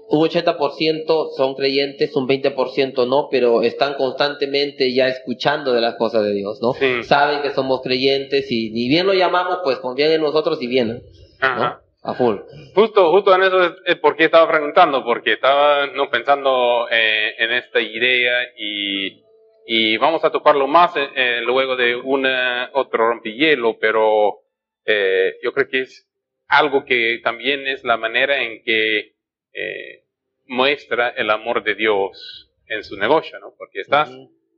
un 0.08 0.28
80% 0.28 1.30
son 1.36 1.54
creyentes, 1.54 2.14
un 2.14 2.28
20% 2.28 3.08
no, 3.08 3.28
pero 3.30 3.62
están 3.62 3.94
constantemente 3.94 4.92
ya 4.92 5.08
escuchando 5.08 5.72
de 5.72 5.80
las 5.80 5.94
cosas 5.96 6.24
de 6.24 6.34
Dios, 6.34 6.60
¿no? 6.60 6.72
Sí. 6.74 7.02
Saben 7.02 7.42
que 7.42 7.50
somos 7.50 7.80
creyentes 7.82 8.50
y 8.50 8.70
ni 8.70 8.88
bien 8.88 9.06
lo 9.06 9.14
llamamos, 9.14 9.58
pues 9.64 9.78
confían 9.78 10.12
en 10.12 10.20
nosotros 10.20 10.60
y 10.62 10.66
vienen, 10.66 11.02
Ajá. 11.40 11.58
¿no? 11.58 11.84
A 12.10 12.14
full. 12.14 12.36
Justo, 12.74 13.10
justo 13.12 13.34
en 13.34 13.44
eso 13.44 13.64
es, 13.64 13.72
es 13.86 13.96
por 13.96 14.14
qué 14.16 14.24
estaba 14.24 14.46
preguntando, 14.50 15.02
porque 15.04 15.32
estaba 15.32 15.86
no 15.86 16.10
pensando 16.10 16.86
eh, 16.90 17.32
en 17.38 17.52
esta 17.52 17.80
idea 17.80 18.42
y, 18.58 19.24
y 19.66 19.96
vamos 19.96 20.22
a 20.24 20.30
tocarlo 20.30 20.66
más 20.66 20.94
eh, 20.96 21.08
eh, 21.16 21.40
luego 21.42 21.76
de 21.76 21.96
una 21.96 22.70
otro 22.74 23.08
rompihielo, 23.08 23.78
pero 23.78 24.40
eh, 24.84 25.36
yo 25.42 25.52
creo 25.52 25.68
que 25.68 25.80
es 25.80 26.06
algo 26.46 26.84
que 26.84 27.20
también 27.22 27.66
es 27.66 27.84
la 27.84 27.96
manera 27.96 28.42
en 28.42 28.62
que 28.62 29.13
eh, 29.54 30.04
muestra 30.46 31.10
el 31.10 31.30
amor 31.30 31.62
de 31.62 31.74
Dios 31.74 32.50
en 32.66 32.84
su 32.84 32.96
negocio, 32.96 33.38
¿no? 33.38 33.54
Porque 33.56 33.80
estás 33.80 34.10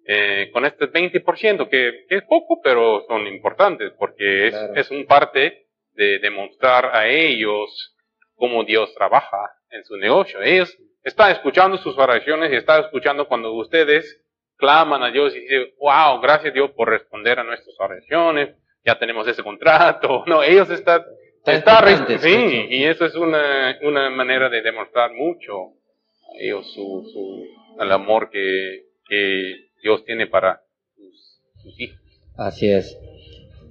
eh, 0.07 0.51
con 0.53 0.65
este 0.65 0.87
20%, 0.91 1.69
que, 1.69 2.07
que 2.09 2.17
es 2.17 2.23
poco, 2.25 2.61
pero 2.63 3.05
son 3.09 3.27
importantes, 3.27 3.93
porque 3.99 4.49
es, 4.49 4.55
Claro. 4.55 4.75
es 4.75 4.91
un 4.91 5.07
parte 5.07 5.67
de 5.93 6.19
demostrar 6.19 6.95
a 6.95 7.09
ellos 7.09 7.97
cómo 8.35 8.65
Dios 8.65 8.95
trabaja 8.95 9.39
en 9.71 9.85
su 9.85 9.97
negocio. 9.97 10.41
Ellos 10.43 10.77
están 11.03 11.33
escuchando 11.33 11.77
sus 11.79 11.97
oraciones 11.99 12.53
y 12.53 12.57
están 12.57 12.85
escuchando 12.85 13.27
cuando 13.29 13.53
ustedes 13.55 14.23
claman 14.57 15.03
a 15.03 15.11
Dios 15.11 15.35
y 15.35 15.41
dicen, 15.41 15.69
wow, 15.79 16.21
gracias 16.21 16.55
Dios 16.55 16.71
por 16.73 16.89
responder 16.89 17.39
a 17.39 17.45
nuestras 17.45 17.75
oraciones, 17.79 18.55
ya 18.85 18.99
tenemos 18.99 19.27
ese 19.29 19.43
contrato. 19.43 20.25
No, 20.27 20.43
ellos 20.43 20.71
están, 20.71 21.03
Expectantes, 21.47 22.21
sí, 22.23 22.67
y 22.71 22.85
eso 22.85 23.05
es 23.05 23.15
una, 23.15 23.79
una 23.83 24.11
manera 24.11 24.49
de 24.49 24.63
demostrar 24.63 25.13
mucho 25.13 25.53
a 25.65 26.41
ellos 26.41 26.67
su, 26.75 27.09
su, 27.13 27.83
el 27.83 27.93
amor 27.93 28.31
que, 28.31 28.87
que 29.09 29.69
Dios 29.83 30.05
tiene 30.05 30.27
para 30.27 30.61
sus, 30.97 31.41
sus 31.63 31.81
hijos. 31.81 32.01
Así 32.37 32.71
es. 32.71 32.99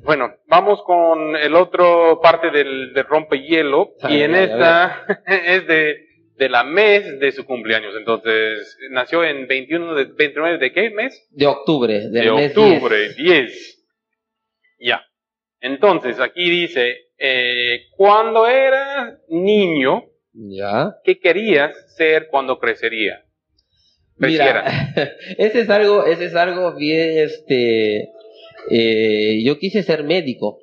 Bueno, 0.04 0.36
vamos 0.48 0.84
con 0.84 1.36
el 1.36 1.56
otro 1.56 2.20
parte 2.22 2.52
del, 2.52 2.94
del 2.94 3.06
rompehielo 3.06 3.96
y 4.08 4.22
en 4.22 4.36
esta 4.36 5.06
es 5.26 5.68
de, 5.68 5.98
de 6.38 6.50
la 6.50 6.64
mes 6.64 7.20
de 7.20 7.32
su 7.32 7.46
cumpleaños. 7.46 7.94
Entonces, 7.98 8.78
nació 8.92 9.24
en 9.24 9.48
21 9.48 9.96
de, 9.96 10.06
29 10.06 10.58
de 10.60 10.72
qué 10.72 10.90
mes? 10.92 11.28
De 11.32 11.48
octubre, 11.48 12.10
del 12.10 12.12
de 12.12 12.32
mes 12.32 12.58
octubre, 12.58 13.14
10. 13.14 13.18
10. 13.18 13.86
Ya. 14.80 15.04
Entonces, 15.60 16.20
aquí 16.20 16.50
dice, 16.50 17.05
eh, 17.18 17.82
cuando 17.96 18.48
eras 18.48 19.20
niño, 19.30 20.04
Ya. 20.34 20.96
¿qué 21.04 21.20
querías 21.20 21.72
ser 21.96 22.28
cuando 22.30 22.60
crecería? 22.60 23.24
Mira, 24.18 24.64
Creciera. 24.64 25.14
ese 25.38 25.60
es 25.62 25.70
algo, 25.70 26.06
ese 26.06 26.26
es 26.26 26.36
algo 26.36 26.74
bien, 26.76 27.18
este, 27.20 28.10
eh, 28.72 29.44
yo 29.44 29.58
quise 29.60 29.84
ser 29.84 30.04
médico. 30.04 30.60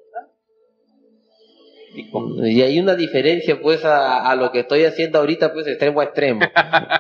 Y 2.45 2.63
hay 2.63 2.79
una 2.81 2.95
diferencia, 2.95 3.61
pues, 3.61 3.85
a, 3.85 4.31
a 4.31 4.35
lo 4.37 4.51
que 4.51 4.61
estoy 4.61 4.85
haciendo 4.85 5.19
ahorita, 5.19 5.53
pues, 5.53 5.67
extremo 5.67 6.01
a 6.01 6.05
extremo, 6.05 6.41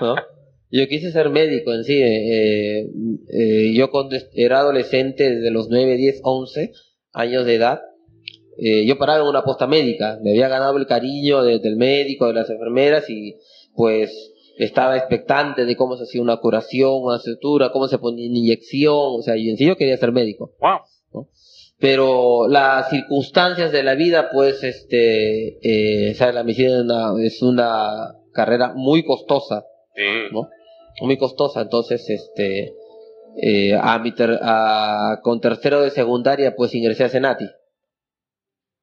¿no? 0.00 0.16
Yo 0.74 0.86
quise 0.88 1.12
ser 1.12 1.28
médico 1.28 1.74
en 1.74 1.84
sí. 1.84 2.00
eh, 2.02 2.86
eh, 3.28 3.72
yo 3.74 3.90
cuando 3.90 4.16
era 4.32 4.60
adolescente, 4.60 5.28
desde 5.28 5.50
los 5.50 5.68
9, 5.68 5.96
10, 5.98 6.20
11 6.24 6.72
años 7.12 7.44
de 7.44 7.54
edad, 7.56 7.82
eh, 8.58 8.84
yo 8.86 8.98
paraba 8.98 9.20
en 9.22 9.26
una 9.28 9.42
posta 9.44 9.66
médica. 9.66 10.18
Me 10.22 10.30
había 10.30 10.48
ganado 10.48 10.76
el 10.76 10.86
cariño 10.86 11.42
de- 11.42 11.58
del 11.58 11.76
médico, 11.76 12.26
de 12.26 12.34
las 12.34 12.50
enfermeras 12.50 13.08
y 13.10 13.36
pues 13.74 14.32
estaba 14.58 14.96
expectante 14.96 15.64
de 15.64 15.76
cómo 15.76 15.96
se 15.96 16.04
hacía 16.04 16.20
una 16.22 16.36
curación, 16.36 17.02
una 17.02 17.18
sutura, 17.18 17.72
cómo 17.72 17.88
se 17.88 17.98
ponía 17.98 18.28
una 18.28 18.38
inyección. 18.38 18.94
O 18.96 19.22
sea, 19.22 19.34
yo 19.36 19.50
en 19.50 19.56
sí 19.56 19.66
yo 19.66 19.76
quería 19.76 19.96
ser 19.96 20.12
médico 20.12 20.52
Wow. 20.60 21.26
pero 21.78 22.46
las 22.48 22.90
circunstancias 22.90 23.72
de 23.72 23.82
la 23.82 23.94
vida, 23.94 24.30
pues, 24.32 24.62
este, 24.62 25.58
eh, 26.10 26.14
sea, 26.14 26.32
la 26.32 26.44
medicina 26.44 26.76
es 26.76 26.82
una, 26.84 27.12
es 27.26 27.42
una 27.42 28.14
carrera 28.32 28.72
muy 28.74 29.04
costosa, 29.04 29.64
Sí. 29.96 30.02
¿no? 30.32 30.48
Muy 31.00 31.16
costosa, 31.16 31.62
entonces, 31.62 32.08
este, 32.08 32.74
eh, 33.42 33.74
a 33.80 33.98
mi 33.98 34.14
ter- 34.14 34.38
a- 34.42 35.18
con 35.22 35.40
tercero 35.40 35.80
de 35.80 35.90
secundaria, 35.90 36.54
pues, 36.54 36.74
ingresé 36.74 37.04
a 37.04 37.08
Senati, 37.08 37.46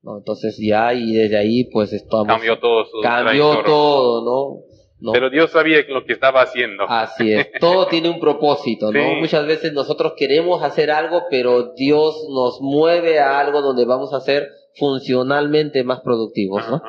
¿no? 0.02 0.18
Entonces 0.18 0.58
ya, 0.62 0.94
y 0.94 1.14
desde 1.14 1.38
ahí, 1.38 1.66
pues, 1.72 1.94
estamos, 1.94 2.28
Cambió 2.28 2.60
todo 2.60 2.86
su 2.86 3.02
cambió 3.02 3.64
todo, 3.64 4.24
¿no? 4.24 4.66
¿no? 5.02 5.12
Pero 5.14 5.30
Dios 5.30 5.52
sabía 5.52 5.84
lo 5.88 6.06
que 6.06 6.14
estaba 6.14 6.42
haciendo. 6.42 6.86
Así 6.88 7.34
es, 7.34 7.52
todo 7.60 7.88
tiene 7.88 8.10
un 8.10 8.20
propósito, 8.20 8.92
¿no? 8.92 9.00
Sí. 9.00 9.16
Muchas 9.20 9.46
veces 9.46 9.74
nosotros 9.74 10.14
queremos 10.18 10.62
hacer 10.64 10.92
algo, 10.92 11.24
pero 11.30 11.74
Dios 11.74 12.28
nos 12.30 12.60
mueve 12.62 13.20
a 13.20 13.40
algo 13.40 13.62
donde 13.62 13.86
vamos 13.86 14.14
a 14.14 14.22
ser 14.22 14.50
funcionalmente 14.76 15.84
más 15.84 16.02
productivos, 16.02 16.68
¿no? 16.70 16.82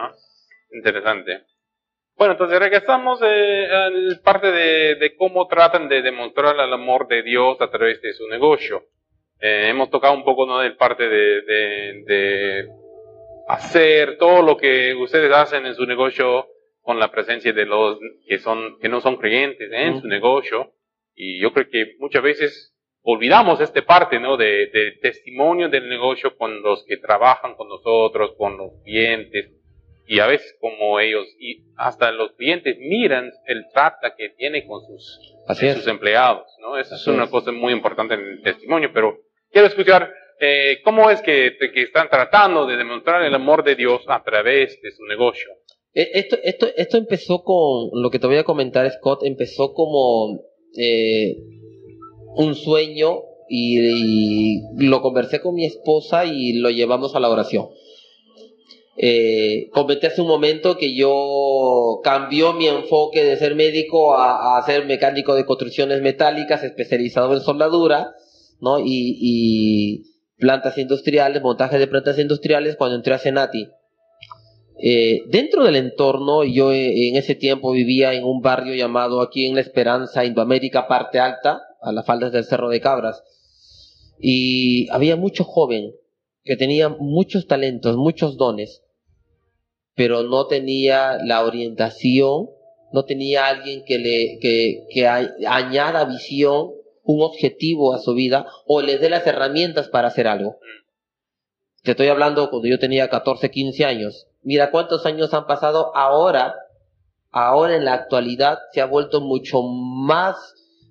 Interesante. 0.72 1.44
Bueno, 2.16 2.32
entonces 2.32 2.58
regresamos 2.58 3.18
eh, 3.22 3.66
a 3.72 3.88
la 3.88 4.20
parte 4.22 4.52
de, 4.52 4.96
de 4.96 5.16
cómo 5.16 5.46
tratan 5.46 5.88
de 5.88 6.02
demostrar 6.02 6.54
el 6.54 6.72
amor 6.72 7.08
de 7.08 7.22
Dios 7.22 7.56
a 7.60 7.70
través 7.70 8.02
de 8.02 8.12
su 8.12 8.28
negocio. 8.28 8.84
Eh, 9.40 9.68
hemos 9.70 9.88
tocado 9.88 10.12
un 10.12 10.22
poco 10.22 10.44
¿no? 10.44 10.58
de 10.58 10.72
parte 10.72 11.08
de, 11.08 11.40
de, 11.40 12.04
de 12.04 12.68
hacer 13.54 14.16
todo 14.18 14.42
lo 14.42 14.56
que 14.56 14.94
ustedes 14.94 15.32
hacen 15.32 15.66
en 15.66 15.74
su 15.74 15.84
negocio 15.86 16.46
con 16.82 16.98
la 16.98 17.10
presencia 17.10 17.52
de 17.52 17.66
los 17.66 17.98
que 18.26 18.38
son 18.38 18.78
que 18.80 18.88
no 18.88 19.00
son 19.00 19.16
creyentes 19.16 19.70
en 19.72 19.92
Ujú. 19.92 20.00
su 20.02 20.08
negocio. 20.08 20.72
Y 21.14 21.40
yo 21.40 21.52
creo 21.52 21.68
que 21.70 21.94
muchas 21.98 22.22
veces 22.22 22.74
olvidamos 23.02 23.60
esta 23.60 23.82
parte 23.82 24.18
no 24.20 24.36
de, 24.36 24.66
de 24.72 24.92
testimonio 25.02 25.68
del 25.68 25.88
negocio 25.88 26.36
con 26.36 26.62
los 26.62 26.84
que 26.86 26.96
trabajan 26.96 27.54
con 27.54 27.68
nosotros 27.68 28.32
con 28.38 28.56
los 28.56 28.70
clientes. 28.84 29.50
Y 30.06 30.18
a 30.18 30.26
veces 30.26 30.56
como 30.60 30.98
ellos 30.98 31.26
y 31.38 31.62
hasta 31.76 32.10
los 32.10 32.32
clientes 32.32 32.76
miran 32.80 33.30
el 33.46 33.66
trata 33.72 34.14
que 34.16 34.30
tiene 34.30 34.66
con 34.66 34.80
sus 34.86 35.34
sus 35.76 35.86
empleados, 35.88 36.46
¿no? 36.60 36.76
Eso 36.78 36.94
es 36.96 37.06
una 37.06 37.28
cosa 37.30 37.52
muy 37.52 37.72
importante 37.72 38.14
en 38.14 38.20
el 38.20 38.42
testimonio, 38.42 38.90
pero 38.92 39.18
quiero 39.52 39.68
escuchar 39.68 40.12
eh, 40.40 40.78
cómo 40.84 41.10
es 41.10 41.20
que, 41.22 41.52
que 41.72 41.82
están 41.82 42.08
tratando 42.10 42.66
de 42.66 42.76
demostrar 42.76 43.22
el 43.22 43.34
amor 43.34 43.62
de 43.64 43.74
Dios 43.76 44.02
a 44.08 44.22
través 44.22 44.80
de 44.82 44.90
su 44.92 45.04
negocio. 45.04 45.50
Eh, 45.94 46.10
Esto, 46.14 46.36
esto, 46.42 46.68
esto 46.76 46.96
empezó 46.98 47.42
con, 47.42 47.90
lo 48.00 48.10
que 48.10 48.18
te 48.18 48.26
voy 48.26 48.36
a 48.36 48.44
comentar, 48.44 48.90
Scott, 48.90 49.22
empezó 49.24 49.72
como 49.74 50.40
eh, 50.76 51.36
un 52.36 52.54
sueño 52.54 53.22
y, 53.48 54.58
y 54.78 54.86
lo 54.86 55.02
conversé 55.02 55.40
con 55.40 55.54
mi 55.56 55.64
esposa 55.66 56.24
y 56.24 56.54
lo 56.54 56.70
llevamos 56.70 57.14
a 57.16 57.20
la 57.20 57.28
oración. 57.28 57.68
eh, 58.96 59.68
comenté 59.72 60.08
hace 60.08 60.20
un 60.20 60.28
momento 60.28 60.76
que 60.76 60.94
yo 60.94 62.00
cambió 62.04 62.52
mi 62.52 62.66
enfoque 62.68 63.24
de 63.24 63.36
ser 63.36 63.54
médico 63.54 64.14
a, 64.14 64.58
a 64.58 64.62
ser 64.66 64.84
mecánico 64.86 65.34
de 65.34 65.46
construcciones 65.46 66.02
metálicas 66.02 66.62
especializado 66.62 67.32
en 67.34 67.40
soldadura, 67.40 68.12
¿no? 68.60 68.78
Y, 68.78 69.16
y 69.20 70.02
plantas 70.40 70.78
industriales, 70.78 71.42
montaje 71.42 71.78
de 71.78 71.86
plantas 71.86 72.18
industriales 72.18 72.76
cuando 72.76 72.96
entré 72.96 73.14
a 73.14 73.18
Senati. 73.18 73.68
Eh, 74.82 75.22
dentro 75.28 75.64
del 75.64 75.76
entorno, 75.76 76.42
yo 76.42 76.72
eh, 76.72 77.08
en 77.08 77.16
ese 77.16 77.34
tiempo 77.34 77.70
vivía 77.70 78.14
en 78.14 78.24
un 78.24 78.40
barrio 78.40 78.74
llamado 78.74 79.20
aquí 79.20 79.44
en 79.44 79.54
La 79.54 79.60
Esperanza, 79.60 80.24
Indoamérica, 80.24 80.88
parte 80.88 81.20
alta, 81.20 81.62
a 81.82 81.92
las 81.92 82.06
faldas 82.06 82.32
del 82.32 82.44
Cerro 82.44 82.70
de 82.70 82.80
Cabras. 82.80 83.22
Y 84.18 84.88
había 84.90 85.16
mucho 85.16 85.44
joven 85.44 85.92
que 86.44 86.56
tenía 86.56 86.88
muchos 86.88 87.46
talentos, 87.46 87.96
muchos 87.96 88.36
dones, 88.36 88.82
pero 89.94 90.22
no 90.22 90.46
tenía 90.46 91.18
la 91.22 91.44
orientación, 91.44 92.48
no 92.92 93.04
tenía 93.04 93.46
alguien 93.48 93.84
que 93.84 93.98
le 93.98 94.38
que, 94.40 95.06
añada 95.46 96.04
visión, 96.06 96.72
un 97.10 97.22
objetivo 97.22 97.94
a 97.94 97.98
su 97.98 98.14
vida 98.14 98.46
o 98.66 98.82
le 98.82 98.98
dé 98.98 99.10
las 99.10 99.26
herramientas 99.26 99.88
para 99.88 100.08
hacer 100.08 100.28
algo. 100.28 100.58
Te 101.82 101.92
estoy 101.92 102.08
hablando 102.08 102.50
cuando 102.50 102.68
yo 102.68 102.78
tenía 102.78 103.08
14, 103.08 103.50
15 103.50 103.84
años. 103.84 104.28
Mira 104.42 104.70
cuántos 104.70 105.06
años 105.06 105.32
han 105.34 105.46
pasado 105.46 105.94
ahora. 105.96 106.54
Ahora 107.30 107.76
en 107.76 107.84
la 107.84 107.94
actualidad 107.94 108.58
se 108.72 108.80
ha 108.80 108.86
vuelto 108.86 109.20
mucho 109.20 109.62
más... 109.62 110.36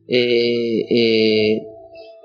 Eh, 0.07 0.85
eh, 0.89 1.61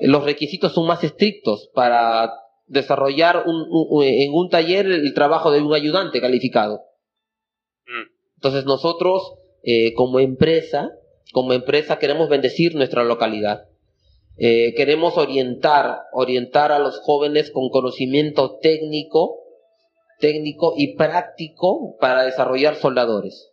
los 0.01 0.25
requisitos 0.25 0.73
son 0.73 0.87
más 0.87 1.05
estrictos 1.05 1.71
para 1.75 2.33
desarrollar 2.67 3.45
en 3.47 4.33
un 4.33 4.49
taller 4.51 4.87
el 4.87 5.15
trabajo 5.15 5.51
de 5.51 5.61
un 5.61 5.75
ayudante 5.75 6.21
calificado. 6.21 6.81
Mm. 7.87 8.11
Entonces 8.37 8.65
nosotros 8.65 9.35
eh, 9.63 9.95
como 9.95 10.21
empresa, 10.21 10.91
como 11.33 11.53
empresa 11.53 11.99
queremos 11.99 12.29
bendecir 12.29 12.75
nuestra 12.75 13.05
localidad. 13.05 13.69
Eh, 14.37 14.75
queremos 14.77 15.17
orientar, 15.17 16.03
orientar 16.13 16.73
a 16.73 16.81
los 16.81 16.99
jóvenes 17.01 17.51
con 17.51 17.69
conocimiento 17.69 18.59
técnico, 18.61 19.39
técnico 20.19 20.75
y 20.77 20.97
práctico 20.97 21.97
para 22.01 22.25
desarrollar 22.25 22.77
soldadores. 22.77 23.51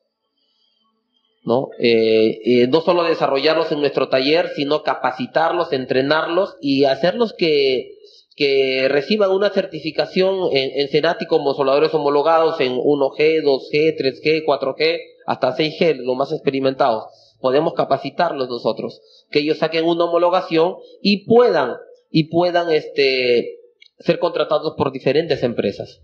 ¿No? 1.43 1.69
Eh, 1.79 2.39
eh, 2.45 2.67
no 2.67 2.81
solo 2.81 3.03
desarrollarlos 3.03 3.71
en 3.71 3.79
nuestro 3.79 4.09
taller, 4.09 4.49
sino 4.55 4.83
capacitarlos, 4.83 5.73
entrenarlos 5.73 6.55
y 6.61 6.85
hacerlos 6.85 7.33
que, 7.33 7.95
que 8.35 8.87
reciban 8.89 9.31
una 9.31 9.49
certificación 9.49 10.55
en, 10.55 10.79
en 10.79 10.89
Senati 10.89 11.25
como 11.25 11.55
soldadores 11.55 11.93
homologados 11.95 12.59
en 12.59 12.73
1G, 12.73 13.41
2G, 13.43 13.97
3G, 13.97 14.45
4G, 14.45 14.99
hasta 15.25 15.55
6G, 15.57 15.95
los 16.03 16.15
más 16.15 16.31
experimentados 16.31 17.05
podemos 17.41 17.73
capacitarlos 17.73 18.49
nosotros, 18.49 19.01
que 19.29 19.39
ellos 19.39 19.57
saquen 19.57 19.85
una 19.85 20.05
homologación 20.05 20.75
y 21.01 21.25
puedan, 21.25 21.75
y 22.09 22.25
puedan 22.25 22.71
este, 22.71 23.59
ser 23.99 24.19
contratados 24.19 24.75
por 24.77 24.91
diferentes 24.91 25.43
empresas. 25.43 26.01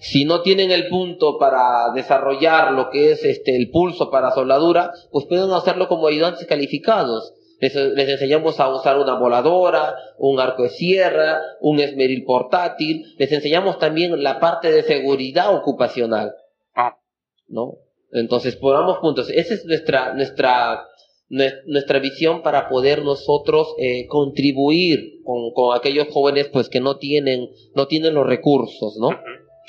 Si 0.00 0.24
no 0.24 0.42
tienen 0.42 0.70
el 0.70 0.88
punto 0.88 1.38
para 1.38 1.92
desarrollar 1.94 2.72
lo 2.72 2.90
que 2.90 3.12
es 3.12 3.24
este, 3.24 3.56
el 3.56 3.70
pulso 3.70 4.10
para 4.10 4.32
soldadura, 4.32 4.92
pues 5.10 5.26
pueden 5.26 5.50
hacerlo 5.50 5.88
como 5.88 6.06
ayudantes 6.06 6.46
calificados. 6.46 7.34
Les, 7.60 7.74
les, 7.74 8.08
enseñamos 8.08 8.60
a 8.60 8.68
usar 8.68 8.98
una 8.98 9.18
voladora, 9.18 9.94
un 10.18 10.40
arco 10.40 10.64
de 10.64 10.70
sierra, 10.70 11.40
un 11.60 11.80
esmeril 11.80 12.24
portátil. 12.24 13.14
Les 13.18 13.30
enseñamos 13.32 13.78
también 13.78 14.22
la 14.22 14.40
parte 14.40 14.72
de 14.72 14.82
seguridad 14.82 15.54
ocupacional. 15.54 16.34
Ah. 16.74 16.98
¿No? 17.46 17.78
Entonces, 18.14 18.56
por 18.56 18.76
ambos 18.76 18.98
puntos, 18.98 19.28
esa 19.30 19.54
es 19.54 19.64
nuestra, 19.66 20.14
nuestra, 20.14 20.86
nuestra 21.28 21.98
visión 21.98 22.42
para 22.42 22.68
poder 22.68 23.02
nosotros 23.02 23.74
eh, 23.78 24.06
contribuir 24.06 25.20
con, 25.24 25.52
con, 25.52 25.76
aquellos 25.76 26.08
jóvenes 26.08 26.48
pues 26.48 26.68
que 26.68 26.80
no 26.80 26.96
tienen, 26.98 27.48
no 27.74 27.86
tienen 27.86 28.14
los 28.14 28.26
recursos, 28.26 28.96
¿no? 28.98 29.10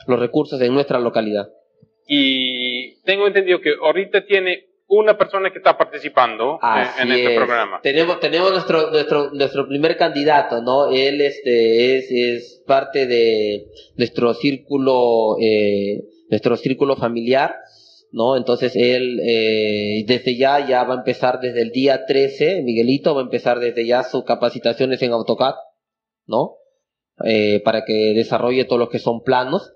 Los 0.08 0.20
recursos 0.20 0.62
en 0.62 0.74
nuestra 0.74 1.00
localidad. 1.00 1.48
Y 2.08 3.02
tengo 3.02 3.26
entendido 3.26 3.60
que 3.62 3.72
ahorita 3.82 4.26
tiene 4.26 4.68
una 4.88 5.18
persona 5.18 5.52
que 5.52 5.58
está 5.58 5.78
participando 5.78 6.60
en, 7.00 7.12
este 7.12 7.36
programa. 7.36 7.80
Tenemos, 7.82 8.20
tenemos 8.20 8.52
nuestro, 8.52 8.92
nuestro, 8.92 9.32
nuestro 9.32 9.68
primer 9.68 9.98
candidato, 9.98 10.62
¿no? 10.62 10.92
Él 10.92 11.22
este, 11.22 11.98
es, 11.98 12.12
es 12.12 12.64
parte 12.68 13.08
de 13.08 13.66
nuestro 13.98 14.34
círculo, 14.36 15.38
eh, 15.42 16.04
nuestro 16.30 16.56
círculo 16.58 16.96
familiar. 16.96 17.56
¿No? 18.12 18.38
Entonces 18.38 18.76
él 18.76 19.20
eh, 19.24 20.04
desde 20.08 20.38
ya 20.38 20.66
ya 20.66 20.84
va 20.84 20.96
a 20.96 20.98
empezar 20.98 21.40
desde 21.40 21.62
el 21.62 21.72
día 21.72 22.06
13, 22.06 22.62
Miguelito 22.64 23.14
va 23.14 23.22
a 23.22 23.26
empezar 23.26 23.60
desde 23.60 23.86
ya 23.86 24.04
sus 24.04 24.24
capacitaciones 24.24 25.02
en 25.02 25.12
AutoCAD, 25.12 25.56
¿no? 26.26 26.58
Eh, 27.24 27.62
para 27.64 27.86
que 27.86 28.14
desarrolle 28.16 28.66
todo 28.66 28.80
lo 28.80 28.90
que 28.90 29.00
son 29.00 29.24
planos. 29.24 29.74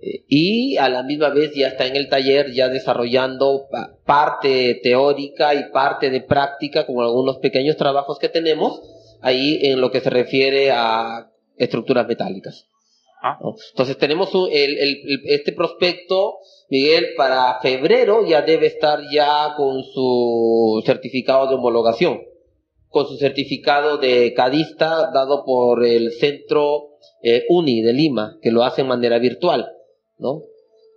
Eh, 0.00 0.24
y 0.28 0.76
a 0.76 0.88
la 0.88 1.02
misma 1.02 1.30
vez 1.30 1.54
ya 1.54 1.68
está 1.68 1.86
en 1.86 1.96
el 1.96 2.08
taller 2.08 2.52
ya 2.52 2.68
desarrollando 2.68 3.68
parte 4.04 4.80
teórica 4.82 5.54
y 5.54 5.70
parte 5.70 6.10
de 6.10 6.20
práctica 6.20 6.86
con 6.86 7.00
algunos 7.00 7.38
pequeños 7.38 7.76
trabajos 7.76 8.18
que 8.18 8.28
tenemos 8.28 8.82
ahí 9.20 9.60
en 9.62 9.80
lo 9.80 9.90
que 9.90 10.00
se 10.00 10.10
refiere 10.10 10.70
a 10.70 11.30
estructuras 11.56 12.06
metálicas. 12.06 12.68
Entonces 13.70 13.96
tenemos 13.96 14.30
el, 14.34 14.78
el, 14.78 15.20
este 15.24 15.52
prospecto 15.52 16.38
Miguel, 16.70 17.14
para 17.16 17.60
febrero 17.60 18.26
ya 18.26 18.42
debe 18.42 18.66
estar 18.66 19.00
ya 19.12 19.54
con 19.56 19.82
su 19.84 20.82
certificado 20.84 21.46
de 21.46 21.54
homologación, 21.54 22.22
con 22.88 23.06
su 23.06 23.16
certificado 23.16 23.98
de 23.98 24.32
cadista 24.34 25.10
dado 25.12 25.44
por 25.44 25.84
el 25.84 26.12
centro 26.12 26.96
eh, 27.22 27.44
UNI 27.48 27.82
de 27.82 27.92
Lima, 27.92 28.38
que 28.42 28.50
lo 28.50 28.64
hace 28.64 28.80
en 28.80 28.88
manera 28.88 29.18
virtual, 29.18 29.70
¿no? 30.18 30.42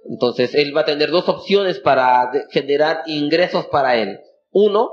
Entonces, 0.10 0.56
él 0.56 0.76
va 0.76 0.82
a 0.82 0.86
tener 0.86 1.12
dos 1.12 1.28
opciones 1.28 1.80
para 1.80 2.32
generar 2.52 3.04
ingresos 3.08 3.66
para 3.68 4.02
él. 4.02 4.20
Uno, 4.52 4.92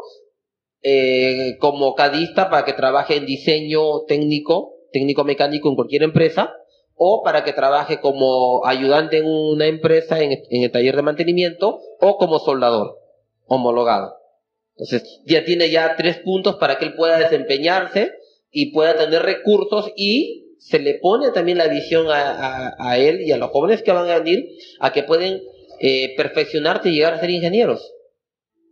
eh, 0.83 1.57
como 1.61 1.95
cadista 1.95 2.51
para 2.51 2.65
que 2.65 2.73
trabaje 2.73 3.17
en 3.17 3.27
diseño 3.27 4.03
técnico, 4.09 4.75
técnico 4.93 5.23
mecánico 5.23 5.69
en 5.69 5.77
cualquier 5.77 6.03
empresa, 6.03 6.53
o 6.97 7.23
para 7.23 7.45
que 7.45 7.53
trabaje 7.53 8.01
como 8.01 8.65
ayudante 8.67 9.19
en 9.19 9.27
una 9.27 9.67
empresa 9.67 10.21
en, 10.21 10.33
el 10.51 10.71
taller 10.71 10.97
de 10.97 11.03
mantenimiento 11.03 11.81
o 12.01 12.17
como 12.19 12.39
soldador 12.39 12.99
homologado. 13.47 14.17
Entonces 14.77 15.21
ya 15.27 15.45
tiene 15.45 15.71
ya 15.71 15.97
tres 15.97 16.19
puntos 16.19 16.57
para 16.57 16.79
que 16.79 16.87
él 16.87 16.95
pueda 16.95 17.19
desempeñarse 17.19 18.13
y 18.51 18.73
pueda 18.73 18.97
tener 18.97 19.23
recursos 19.23 19.93
y 19.97 20.57
se 20.59 20.79
le 20.79 20.95
pone 20.95 21.31
también 21.31 21.59
la 21.59 21.69
visión 21.69 22.07
a, 22.09 22.97
él 22.97 23.21
y 23.21 23.33
a 23.33 23.37
los 23.37 23.51
jóvenes 23.51 23.83
que 23.83 23.93
van 23.93 24.09
a 24.09 24.19
venir 24.19 24.49
a 24.81 24.93
que 24.93 25.03
pueden 25.03 25.43
eh, 25.81 26.15
perfeccionarse 26.17 26.89
y 26.89 26.95
llegar 26.95 27.15
a 27.15 27.21
ser 27.21 27.31
ingenieros 27.31 27.93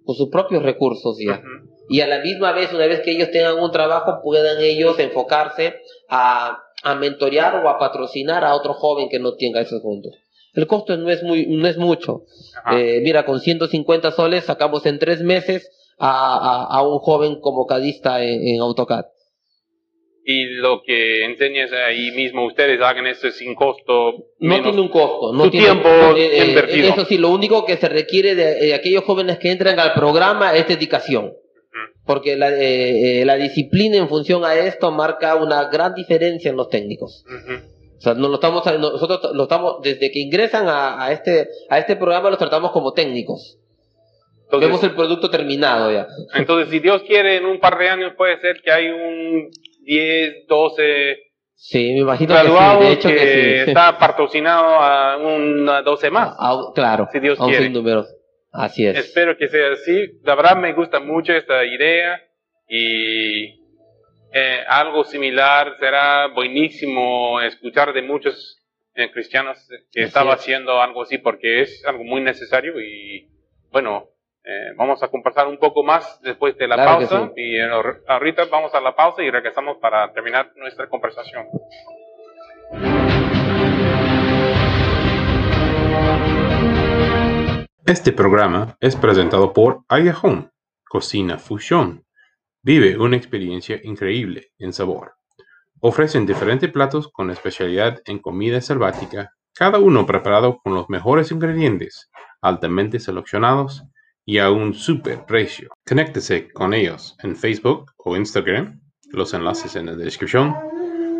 con 0.04 0.16
sus 0.16 0.30
propios 0.30 0.62
recursos 0.62 1.18
ya. 1.18 1.42
Y 1.88 2.00
a 2.00 2.06
la 2.06 2.20
misma 2.20 2.52
vez, 2.52 2.72
una 2.72 2.86
vez 2.86 3.00
que 3.00 3.10
ellos 3.10 3.30
tengan 3.30 3.58
un 3.58 3.70
trabajo, 3.70 4.20
puedan 4.22 4.60
ellos 4.60 4.98
enfocarse 4.98 5.74
a 6.08 6.61
a 6.82 6.94
mentorear 6.94 7.64
o 7.64 7.68
a 7.68 7.78
patrocinar 7.78 8.44
a 8.44 8.54
otro 8.54 8.74
joven 8.74 9.08
que 9.08 9.18
no 9.18 9.34
tenga 9.34 9.60
esos 9.60 9.82
fondos. 9.82 10.14
El 10.54 10.66
costo 10.66 10.96
no 10.96 11.10
es, 11.10 11.22
muy, 11.22 11.46
no 11.46 11.66
es 11.66 11.78
mucho. 11.78 12.24
Eh, 12.72 13.00
mira, 13.02 13.24
con 13.24 13.40
150 13.40 14.10
soles 14.12 14.44
sacamos 14.44 14.84
en 14.84 14.98
tres 14.98 15.22
meses 15.22 15.70
a, 15.98 16.66
a, 16.68 16.86
un 16.86 16.98
joven 16.98 17.40
como 17.40 17.66
cadista 17.66 18.22
en, 18.22 18.60
AutoCAD. 18.60 19.04
Y 20.24 20.44
lo 20.44 20.82
que 20.82 21.24
enseñas 21.24 21.72
ahí 21.72 22.10
mismo, 22.10 22.44
ustedes 22.46 22.80
hagan 22.82 23.06
esto 23.06 23.30
sin 23.30 23.54
costo. 23.54 24.26
No 24.38 24.62
tiene 24.62 24.80
un 24.80 24.88
costo. 24.88 25.32
No 25.32 25.50
tiene, 25.50 25.66
tiempo 25.66 25.88
eh, 25.88 26.38
eh, 26.38 26.46
invertido. 26.48 26.88
Eso 26.90 27.04
sí, 27.06 27.16
lo 27.16 27.30
único 27.30 27.64
que 27.64 27.76
se 27.76 27.88
requiere 27.88 28.34
de 28.34 28.74
aquellos 28.74 29.04
jóvenes 29.04 29.38
que 29.38 29.50
entran 29.50 29.80
al 29.80 29.94
programa 29.94 30.54
es 30.54 30.68
dedicación 30.68 31.32
porque 32.04 32.36
la, 32.36 32.50
eh, 32.50 33.20
eh, 33.20 33.24
la, 33.24 33.36
disciplina 33.36 33.96
en 33.96 34.08
función 34.08 34.44
a 34.44 34.54
esto 34.54 34.90
marca 34.90 35.36
una 35.36 35.64
gran 35.70 35.94
diferencia 35.94 36.50
en 36.50 36.56
los 36.56 36.68
técnicos. 36.68 37.24
O 37.98 38.00
sea, 38.00 38.14
no 38.14 38.28
lo 38.28 38.34
estamos, 38.34 38.64
nosotros 38.78 39.34
lo 39.34 39.44
estamos, 39.44 39.80
desde 39.82 40.10
que 40.10 40.18
ingresan 40.18 40.68
a, 40.68 41.04
a, 41.04 41.12
este, 41.12 41.48
a 41.70 41.78
este 41.78 41.96
programa 41.96 42.30
los 42.30 42.38
tratamos 42.38 42.72
como 42.72 42.92
técnicos. 42.92 43.58
Vemos 44.50 44.82
el 44.82 44.94
producto 44.94 45.30
terminado 45.30 45.90
ya. 45.90 46.06
Entonces, 46.34 46.68
si 46.68 46.80
Dios 46.80 47.02
quiere, 47.02 47.36
en 47.36 47.46
un 47.46 47.58
par 47.58 47.78
de 47.78 47.88
años 47.88 48.12
puede 48.16 48.38
ser 48.40 48.60
que 48.62 48.70
hay 48.70 48.88
un 48.88 49.48
10, 49.84 50.46
12 50.46 51.32
Sí, 51.64 51.92
me 51.92 52.00
imagino 52.00 52.34
que 52.34 52.40
sí, 52.40 52.84
de 52.84 52.92
hecho 52.92 53.08
que, 53.08 53.18
sí. 53.64 53.70
está 53.70 53.96
patrocinado 53.96 54.64
a 54.80 55.16
un 55.16 55.64
12 55.84 56.10
más. 56.10 56.34
claro, 56.74 57.08
si 57.12 57.20
Dios 57.20 57.38
quiere. 57.38 57.70
Así 58.52 58.86
es. 58.86 58.98
Espero 58.98 59.36
que 59.36 59.48
sea 59.48 59.72
así. 59.72 60.20
La 60.24 60.34
verdad 60.34 60.56
me 60.56 60.74
gusta 60.74 61.00
mucho 61.00 61.32
esta 61.32 61.64
idea 61.64 62.22
y 62.68 63.62
eh, 64.32 64.64
algo 64.68 65.04
similar 65.04 65.76
será 65.80 66.28
buenísimo 66.28 67.40
escuchar 67.40 67.92
de 67.92 68.02
muchos 68.02 68.62
eh, 68.94 69.10
cristianos 69.10 69.58
que 69.90 70.02
estaba 70.02 70.34
haciendo 70.34 70.80
algo 70.80 71.02
así 71.02 71.18
porque 71.18 71.62
es 71.62 71.82
algo 71.86 72.04
muy 72.04 72.20
necesario 72.20 72.78
y 72.78 73.28
bueno, 73.70 74.10
eh, 74.44 74.72
vamos 74.76 75.02
a 75.02 75.08
conversar 75.08 75.46
un 75.48 75.58
poco 75.58 75.82
más 75.82 76.20
después 76.20 76.56
de 76.58 76.68
la 76.68 76.76
pausa 76.76 77.32
y 77.36 77.58
ahorita 77.58 78.44
vamos 78.46 78.74
a 78.74 78.80
la 78.80 78.94
pausa 78.94 79.22
y 79.22 79.30
regresamos 79.30 79.78
para 79.78 80.12
terminar 80.12 80.52
nuestra 80.56 80.88
conversación. 80.88 81.46
Este 87.92 88.10
programa 88.10 88.74
es 88.80 88.96
presentado 88.96 89.52
por 89.52 89.84
Aya 89.86 90.16
Home, 90.22 90.48
Cocina 90.82 91.36
Fusión. 91.36 92.06
Vive 92.62 92.96
una 92.96 93.18
experiencia 93.18 93.78
increíble 93.82 94.50
en 94.58 94.72
sabor. 94.72 95.12
Ofrecen 95.78 96.24
diferentes 96.24 96.72
platos 96.72 97.12
con 97.12 97.30
especialidad 97.30 98.00
en 98.06 98.18
comida 98.18 98.62
selvática, 98.62 99.34
cada 99.54 99.78
uno 99.78 100.06
preparado 100.06 100.58
con 100.64 100.72
los 100.72 100.88
mejores 100.88 101.32
ingredientes, 101.32 102.08
altamente 102.40 102.98
seleccionados 102.98 103.84
y 104.24 104.38
a 104.38 104.50
un 104.50 104.72
super 104.72 105.26
precio. 105.26 105.68
Conéctese 105.86 106.50
con 106.50 106.72
ellos 106.72 107.14
en 107.22 107.36
Facebook 107.36 107.92
o 107.98 108.16
Instagram, 108.16 108.80
los 109.10 109.34
enlaces 109.34 109.76
en 109.76 109.84
la 109.84 109.96
descripción, 109.96 110.56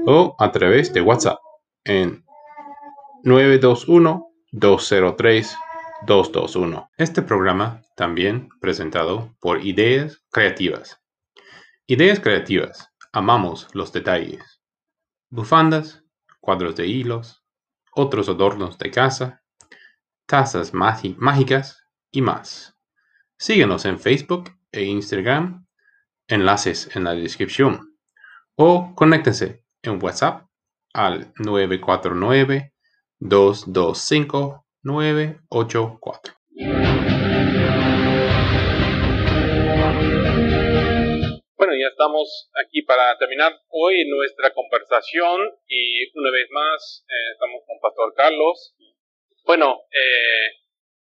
o 0.07 0.35
a 0.39 0.51
través 0.51 0.91
de 0.95 1.03
WhatsApp 1.03 1.39
en 1.85 2.25
921 3.25 4.27
203 4.53 5.55
221. 6.07 6.91
Este 6.97 7.23
programa 7.23 7.83
también 7.97 8.49
presentado 8.61 9.37
por 9.41 9.65
Ideas 9.65 10.25
Creativas. 10.31 11.01
Ideas 11.87 12.19
Creativas. 12.19 12.89
Amamos 13.13 13.69
los 13.73 13.93
detalles. 13.93 14.61
Bufandas, 15.31 16.03
cuadros 16.41 16.75
de 16.77 16.89
hilos, 16.89 17.45
otros 17.95 18.29
adornos 18.29 18.79
de 18.79 18.91
casa, 18.91 19.43
tazas 20.27 20.73
mágicas 20.75 21.87
y 22.11 22.21
más. 22.21 22.77
Síguenos 23.39 23.85
en 23.85 24.01
Facebook 24.01 24.51
e 24.73 24.83
Instagram, 24.85 25.67
enlaces 26.27 26.95
en 26.97 27.05
la 27.05 27.13
descripción, 27.13 27.97
o 28.57 28.95
conéctense 28.95 29.65
en 29.83 30.03
WhatsApp 30.03 30.47
al 30.93 31.33
949 31.39 32.73
225 33.21 34.62
984. 34.85 36.35
Bueno, 41.57 41.75
ya 41.79 41.89
estamos 41.89 42.51
aquí 42.65 42.83
para 42.83 43.17
terminar 43.17 43.53
hoy 43.69 44.05
nuestra 44.09 44.53
conversación 44.53 45.41
y 45.69 46.11
una 46.19 46.31
vez 46.33 46.49
más 46.51 47.07
eh, 47.09 47.31
estamos 47.33 47.63
con 47.65 47.79
Pastor 47.79 48.13
Carlos. 48.17 48.75
Bueno, 49.45 49.83
eh, 49.93 50.59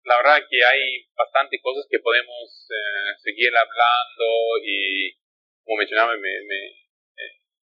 la 0.04 0.16
verdad 0.16 0.46
que 0.48 0.64
hay 0.64 1.06
bastante 1.14 1.60
cosas 1.60 1.86
que 1.90 1.98
podemos 1.98 2.68
eh, 2.70 3.12
seguir 3.18 3.50
hablando 3.54 4.56
y 4.64 5.12
como 5.64 5.76
mencionaba 5.76 6.16
me, 6.16 6.30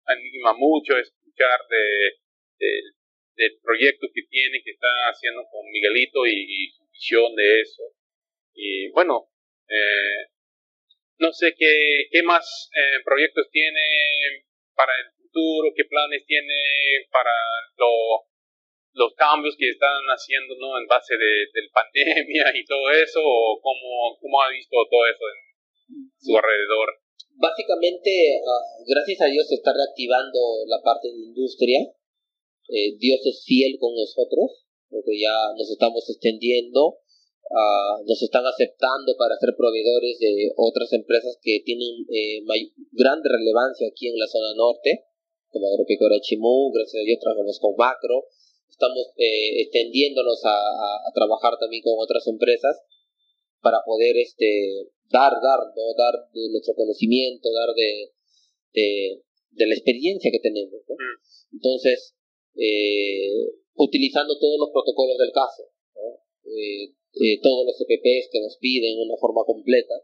anima 0.06 0.54
mucho 0.54 0.98
escuchar 0.98 1.60
de, 1.70 2.99
del 3.40 3.56
proyecto 3.64 4.12
que 4.14 4.28
tiene, 4.28 4.60
que 4.60 4.76
está 4.76 4.92
haciendo 5.08 5.48
con 5.48 5.64
Miguelito 5.72 6.28
y, 6.28 6.68
su 6.76 6.84
visión 6.92 7.34
de 7.36 7.62
eso. 7.62 7.84
Y 8.54 8.92
bueno, 8.92 9.32
eh, 9.64 10.28
no 11.20 11.32
sé 11.32 11.56
qué, 11.58 12.12
qué 12.12 12.22
más 12.22 12.70
eh, 12.76 13.00
proyectos 13.06 13.48
tiene 13.50 14.44
para 14.76 14.92
el 15.00 15.08
futuro, 15.16 15.72
qué 15.72 15.86
planes 15.86 16.26
tiene 16.28 17.08
para 17.12 17.32
los 18.92 19.14
cambios 19.16 19.56
que 19.56 19.70
están 19.70 20.04
haciendo 20.12 20.56
¿no? 20.60 20.78
en 20.78 20.88
base 20.88 21.16
de, 21.16 21.62
la 21.64 21.72
pandemia 21.80 22.52
y 22.60 22.66
todo 22.66 22.92
eso, 22.92 23.22
o 23.24 23.60
cómo, 23.64 24.20
cómo 24.20 24.42
ha 24.42 24.52
visto 24.52 24.76
todo 24.92 25.08
eso 25.08 25.24
en 25.32 26.12
su 26.20 26.36
alrededor. 26.36 27.00
Básicamente, 27.40 28.12
ah, 28.44 28.84
gracias 28.84 29.22
a 29.22 29.32
Dios 29.32 29.48
se 29.48 29.56
está 29.56 29.72
reactivando 29.72 30.68
la 30.68 30.84
parte 30.84 31.08
de 31.08 31.32
industria 31.32 31.88
eh, 32.70 32.96
Dios 32.98 33.20
es 33.26 33.44
fiel 33.46 33.78
con 33.80 33.96
nosotros, 33.96 34.66
porque 34.90 35.20
ya 35.20 35.54
nos 35.58 35.70
estamos 35.70 36.08
extendiendo, 36.10 37.02
uh, 37.50 38.04
nos 38.06 38.22
están 38.22 38.46
aceptando 38.46 39.14
para 39.18 39.38
ser 39.38 39.54
proveedores 39.58 40.18
de 40.20 40.52
otras 40.56 40.94
empresas 40.94 41.38
que 41.42 41.62
tienen 41.66 42.06
eh, 42.10 42.42
grande 42.92 43.30
relevancia 43.30 43.88
aquí 43.90 44.08
en 44.08 44.18
la 44.18 44.28
zona 44.28 44.54
norte, 44.56 45.06
como 45.50 45.68
Agropecuaria 45.68 46.22
Chimú, 46.22 46.72
gracias 46.72 47.02
a 47.02 47.06
Dios 47.06 47.20
trabajamos 47.20 47.60
con 47.60 47.76
Macro, 47.76 48.26
estamos 48.70 49.12
eh, 49.18 49.62
extendiéndonos 49.66 50.46
a, 50.46 50.56
a, 50.56 51.12
trabajar 51.14 51.58
también 51.60 51.84
con 51.84 51.98
otras 51.98 52.26
empresas 52.28 52.80
para 53.62 53.82
poder 53.86 54.16
este 54.18 54.88
dar, 55.10 55.34
dar, 55.42 55.60
¿no? 55.76 55.94
dar 55.98 56.16
de 56.32 56.50
nuestro 56.50 56.76
conocimiento, 56.76 57.50
dar 57.52 57.76
de, 57.76 58.14
de, 58.74 59.24
de 59.52 59.68
la 59.68 59.74
experiencia 59.74 60.32
que 60.32 60.40
tenemos. 60.40 60.80
¿no? 60.88 60.96
Mm. 60.96 61.56
Entonces, 61.58 62.16
eh, 62.56 63.52
utilizando 63.76 64.38
todos 64.40 64.60
los 64.60 64.70
protocolos 64.72 65.18
del 65.18 65.32
caso, 65.32 65.70
eh, 66.46 66.94
eh, 67.14 67.40
todos 67.42 67.66
los 67.66 67.78
EPPs 67.80 68.30
que 68.32 68.42
nos 68.42 68.58
piden 68.58 69.00
una 69.00 69.18
forma 69.18 69.44
completa, 69.46 69.96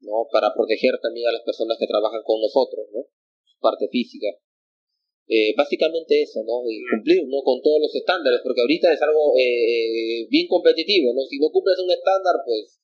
¿no? 0.00 0.26
para 0.30 0.54
proteger 0.54 0.98
también 1.02 1.28
a 1.28 1.32
las 1.32 1.42
personas 1.42 1.76
que 1.78 1.86
trabajan 1.86 2.22
con 2.24 2.40
nosotros, 2.40 2.86
¿no? 2.92 3.06
parte 3.60 3.88
física. 3.88 4.28
básicamente 5.56 6.22
eso, 6.22 6.40
¿no? 6.46 6.62
Y 6.70 6.80
cumplir 6.88 7.26
¿no? 7.26 7.42
con 7.42 7.60
todos 7.60 7.80
los 7.82 7.94
estándares, 7.94 8.40
porque 8.42 8.62
ahorita 8.62 8.92
es 8.92 9.02
algo 9.02 9.34
bien 10.30 10.46
competitivo, 10.46 11.12
¿no? 11.12 11.26
Si 11.26 11.38
no 11.38 11.50
cumples 11.50 11.78
un 11.80 11.90
estándar, 11.90 12.36
pues 12.46 12.78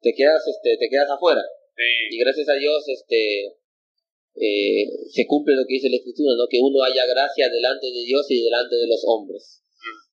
te 0.00 0.12
quedas, 0.12 0.46
este, 0.46 0.76
te 0.76 0.88
quedas 0.88 1.10
afuera. 1.10 1.40
Y 2.10 2.18
gracias 2.18 2.48
a 2.50 2.54
Dios, 2.54 2.86
este, 2.88 3.59
eh, 4.34 4.86
se 5.10 5.26
cumple 5.26 5.56
lo 5.56 5.66
que 5.66 5.74
dice 5.74 5.90
la 5.90 5.96
escritura, 5.96 6.36
¿no? 6.36 6.46
que 6.48 6.60
uno 6.60 6.82
haya 6.82 7.06
gracia 7.06 7.48
delante 7.48 7.86
de 7.86 8.02
Dios 8.04 8.26
y 8.30 8.42
delante 8.42 8.76
de 8.76 8.86
los 8.86 9.02
hombres. 9.06 9.62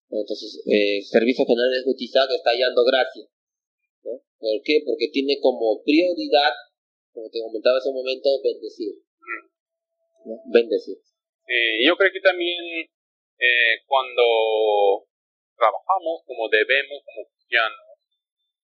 Entonces, 0.10 0.64
eh, 0.66 1.02
Servicio 1.04 1.46
General 1.46 1.70
de 1.70 1.84
Justicia 1.84 2.22
está 2.24 2.52
hallando 2.52 2.84
gracia. 2.86 3.28
¿Por 4.40 4.62
qué? 4.64 4.82
Porque 4.86 5.10
tiene 5.12 5.40
como 5.42 5.84
prioridad, 5.84 6.54
como 7.12 7.30
te 7.30 7.42
comentaba 7.42 7.78
hace 7.78 7.90
un 7.90 7.96
momento, 7.96 8.30
bendecir. 8.42 8.94
Bendecir. 10.54 10.98
Eh, 11.48 11.84
yo 11.84 11.96
creo 11.96 12.12
que 12.12 12.22
también 12.22 12.60
eh, 13.40 13.76
cuando 13.86 15.08
trabajamos 15.56 16.22
como 16.26 16.50
debemos, 16.50 17.02
como 17.04 17.28
cristianos, 17.34 17.88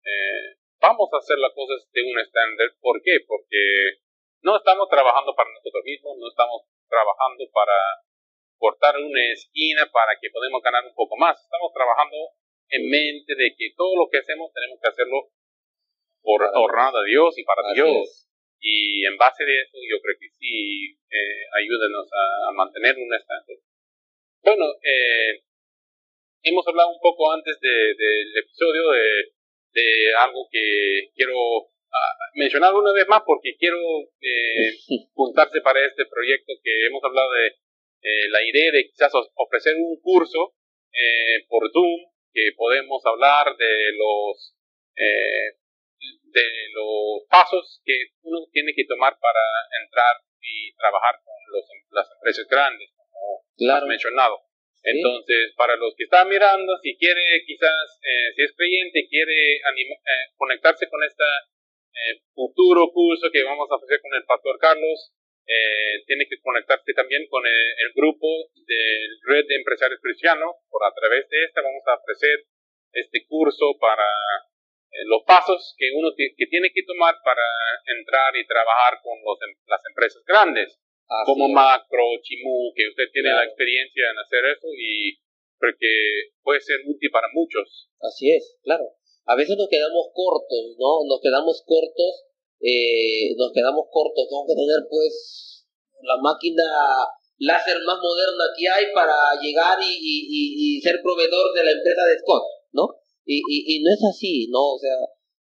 eh, 0.05 0.61
vamos 0.81 1.09
a 1.13 1.19
hacer 1.19 1.39
las 1.39 1.53
cosas 1.55 1.83
de 1.93 2.03
un 2.03 2.19
estándar. 2.19 2.69
¿Por 2.81 3.03
qué? 3.03 3.19
Porque 3.27 4.06
no 4.47 4.55
estamos 4.55 4.87
trabajando 4.87 5.35
para 5.35 5.51
nosotros 5.51 5.83
mismos, 5.83 6.15
no 6.23 6.31
estamos 6.31 6.63
trabajando 6.87 7.43
para 7.51 7.75
cortar 8.55 8.95
una 8.95 9.33
esquina 9.35 9.91
para 9.91 10.15
que 10.23 10.31
podamos 10.31 10.63
ganar 10.63 10.87
un 10.87 10.95
poco 10.95 11.19
más. 11.19 11.35
Estamos 11.35 11.75
trabajando 11.75 12.15
en 12.71 12.87
mente 12.87 13.35
de 13.35 13.51
que 13.59 13.75
todo 13.75 13.99
lo 13.99 14.07
que 14.07 14.23
hacemos 14.23 14.55
tenemos 14.55 14.79
que 14.79 14.89
hacerlo 14.89 15.35
por 16.23 16.47
honrando 16.47 17.03
a 17.03 17.05
Dios 17.11 17.35
y 17.37 17.43
para 17.43 17.75
Dios. 17.75 18.31
Y 18.63 19.05
en 19.05 19.19
base 19.19 19.43
de 19.43 19.67
eso 19.67 19.83
yo 19.83 19.99
creo 19.99 20.15
que 20.15 20.31
sí, 20.31 20.95
eh, 20.95 21.43
ayúdenos 21.59 22.07
a, 22.15 22.53
mantener 22.55 22.95
un 22.95 23.11
estándar. 23.19 23.59
Bueno, 24.47 24.65
eh, 24.79 25.43
hemos 26.47 26.67
hablado 26.69 26.91
un 26.95 27.01
poco 27.03 27.33
antes 27.33 27.59
del 27.59 28.31
episodio 28.39 28.91
de, 28.95 29.35
de 29.75 30.15
algo 30.23 30.47
que 30.51 31.11
quiero 31.15 31.35
mencionar 32.35 32.75
una 32.75 32.93
vez 32.93 33.07
más 33.09 33.23
porque 33.25 33.57
quiero 33.59 33.79
eh, 34.21 34.73
juntarse 35.15 35.61
para 35.61 35.85
este 35.85 36.05
proyecto 36.07 36.53
que 36.63 36.87
hemos 36.87 37.03
hablado 37.03 37.31
de 37.33 37.47
eh, 38.03 38.29
la 38.31 38.43
idea 38.45 38.71
de 38.73 38.89
quizás 38.89 39.13
ofrecer 39.35 39.75
un 39.77 39.99
curso 40.01 40.55
eh, 40.93 41.45
por 41.49 41.71
Zoom 41.73 42.13
que 42.33 42.51
podemos 42.57 43.03
hablar 43.07 43.57
de 43.57 43.93
los 43.97 44.55
eh, 44.97 45.57
de 46.23 46.49
los 46.73 47.27
pasos 47.29 47.81
que 47.85 48.13
uno 48.23 48.47
tiene 48.53 48.73
que 48.75 48.85
tomar 48.85 49.17
para 49.19 49.41
entrar 49.83 50.17
y 50.41 50.73
trabajar 50.77 51.17
con 51.25 51.35
los, 51.53 51.65
las 51.91 52.07
empresas 52.13 52.47
grandes 52.49 52.91
como 52.97 53.45
claro. 53.57 53.87
mencionado 53.87 54.47
entonces, 54.87 55.53
para 55.57 55.75
los 55.75 55.97
que 55.97 56.05
están 56.05 56.29
mirando, 56.29 56.79
si 56.79 56.97
quiere 56.97 57.43
quizás, 57.45 57.99
eh, 58.07 58.31
si 58.37 58.43
es 58.43 58.55
creyente, 58.57 59.09
quiere 59.11 59.59
conectarse 60.37 60.89
con 60.89 61.03
esta 61.03 61.25
eh, 61.97 62.21
futuro 62.35 62.93
curso 62.93 63.33
que 63.33 63.43
vamos 63.43 63.69
a 63.73 63.77
hacer 63.81 64.01
con 64.01 64.13
el 64.13 64.25
Pastor 64.25 64.59
Carlos, 64.61 65.17
eh, 65.49 66.05
tiene 66.07 66.27
que 66.29 66.41
conectarse 66.43 66.93
también 66.93 67.25
con 67.31 67.41
el, 67.47 67.93
grupo 67.95 68.27
de 68.67 68.83
Red 69.25 69.47
de 69.49 69.57
Empresarios 69.57 70.01
Cristianos. 70.03 70.57
Por 70.69 70.85
a 70.85 70.93
través 70.93 71.29
de 71.31 71.45
esta 71.45 71.63
vamos 71.63 71.83
a 71.87 71.97
ofrecer 71.97 72.45
este 72.93 73.25
curso 73.27 73.79
para 73.81 74.05
eh, 74.93 75.07
los 75.07 75.23
pasos 75.25 75.75
que 75.79 75.89
uno 75.95 76.13
que 76.17 76.47
tiene 76.51 76.69
que 76.75 76.83
tomar 76.83 77.17
para 77.25 77.47
entrar 77.87 78.37
y 78.37 78.47
trabajar 78.47 79.01
con 79.01 79.17
los, 79.25 79.39
em, 79.49 79.57
las 79.67 79.81
empresas 79.89 80.23
grandes, 80.27 80.77
como 81.25 81.49
Macro, 81.49 82.19
Chimu, 82.21 82.75
que 82.75 82.89
usted 82.89 83.09
tiene 83.13 83.31
la 83.31 83.45
experiencia 83.45 84.11
en 84.11 84.19
hacer 84.19 84.45
eso 84.51 84.67
y 84.77 85.17
porque 85.59 86.35
puede 86.43 86.61
ser 86.61 86.81
útil 86.85 87.11
para 87.11 87.29
muchos. 87.33 87.89
Así 88.01 88.35
es, 88.35 88.59
claro. 88.63 88.85
A 89.27 89.35
veces 89.35 89.59
nos 89.59 89.69
quedamos 89.69 90.07
cortos, 90.15 90.79
¿no? 90.79 91.03
Nos 91.05 91.21
quedamos 91.21 91.63
cortos, 91.67 92.31
eh, 92.63 93.35
nos 93.37 93.51
quedamos 93.53 93.91
cortos, 93.91 94.31
tengo 94.31 94.47
que 94.47 94.55
tener 94.55 94.87
pues 94.89 95.67
la 96.03 96.17
máquina 96.23 96.63
láser 97.39 97.77
más 97.85 97.99
moderna 97.99 98.47
que 98.57 98.65
hay 98.71 98.87
para 98.95 99.35
llegar 99.43 99.77
y, 99.83 100.81
ser 100.81 101.03
proveedor 101.03 101.53
de 101.53 101.65
la 101.65 101.73
empresa 101.73 102.03
de 102.07 102.19
Scott, 102.23 102.45
¿no? 102.73 102.87
Y, 103.27 103.83
no 103.83 103.91
es 103.91 104.03
así, 104.09 104.47
¿no? 104.49 104.75
O 104.75 104.79
sea, 104.79 104.95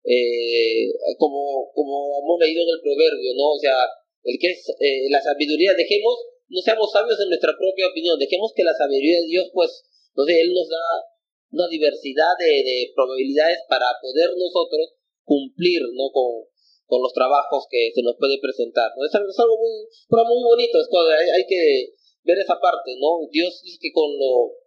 eh, 0.04 0.88
como, 1.18 1.70
como 1.74 2.24
hemos 2.24 2.38
leído 2.40 2.62
en 2.64 2.72
el 2.72 2.80
proverbio, 2.80 3.36
¿no? 3.36 3.52
O 3.52 3.58
sea, 3.58 3.76
el 4.24 4.38
que 4.40 4.48
es 4.48 4.64
eh, 4.80 5.06
la 5.10 5.20
sabiduría, 5.20 5.74
dejemos, 5.76 6.16
no 6.48 6.60
seamos 6.62 6.90
sabios 6.90 7.20
en 7.20 7.28
nuestra 7.28 7.52
propia 7.52 7.88
opinión, 7.88 8.18
dejemos 8.18 8.52
que 8.56 8.64
la 8.64 8.72
sabiduría 8.72 9.20
de 9.20 9.28
Dios, 9.28 9.50
pues, 9.52 9.84
entonces 10.08 10.36
Él 10.40 10.54
nos 10.54 10.68
da 10.68 11.13
una 11.54 11.70
diversidad 11.70 12.34
de, 12.38 12.66
de 12.66 12.92
probabilidades 12.94 13.62
para 13.70 13.86
poder 14.02 14.34
nosotros 14.34 14.98
cumplir, 15.22 15.80
¿no? 15.94 16.10
Con, 16.10 16.50
con 16.84 17.00
los 17.00 17.14
trabajos 17.14 17.64
que 17.70 17.90
se 17.94 18.02
nos 18.02 18.18
puede 18.18 18.42
presentar, 18.42 18.90
¿no? 18.98 19.06
Es, 19.06 19.14
algo 19.14 19.56
muy, 19.56 19.86
muy 19.86 20.42
bonito, 20.42 20.82
esto, 20.82 20.98
hay, 21.08 21.30
hay 21.30 21.46
que 21.46 21.94
ver 22.26 22.38
esa 22.38 22.58
parte, 22.60 22.98
¿no? 22.98 23.24
Dios 23.30 23.62
dice 23.62 23.78
que 23.80 23.92
con 23.92 24.10
lo 24.18 24.64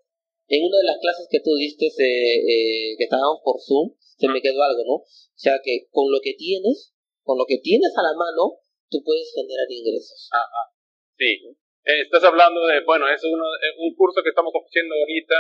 en 0.47 0.63
una 0.63 0.77
de 0.79 0.87
las 0.87 0.99
clases 1.03 1.27
que 1.29 1.43
tú 1.43 1.55
diste, 1.59 1.91
eh, 1.91 2.39
eh, 2.39 2.95
que 2.95 3.03
estábamos 3.03 3.43
por 3.43 3.59
Zoom, 3.59 3.91
se 3.99 4.31
me 4.31 4.39
quedó 4.39 4.63
algo, 4.63 4.83
¿no? 4.87 4.95
O 5.03 5.39
sea 5.39 5.59
que 5.61 5.91
con 5.91 6.07
lo 6.09 6.19
que 6.23 6.33
tienes, 6.39 6.95
con 7.23 7.37
lo 7.37 7.43
que 7.45 7.59
tienes 7.59 7.91
a 7.99 8.01
la 8.01 8.15
mano, 8.15 8.63
tú 8.89 9.03
puedes 9.03 9.27
generar 9.35 9.67
ingresos. 9.67 10.29
Ajá. 10.31 10.71
Sí. 11.19 11.51
Estás 11.83 12.23
hablando 12.23 12.65
de, 12.67 12.79
bueno, 12.85 13.07
es 13.11 13.23
uno, 13.23 13.43
un 13.79 13.95
curso 13.95 14.23
que 14.23 14.29
estamos 14.29 14.51
ofreciendo 14.55 14.95
ahorita. 14.95 15.35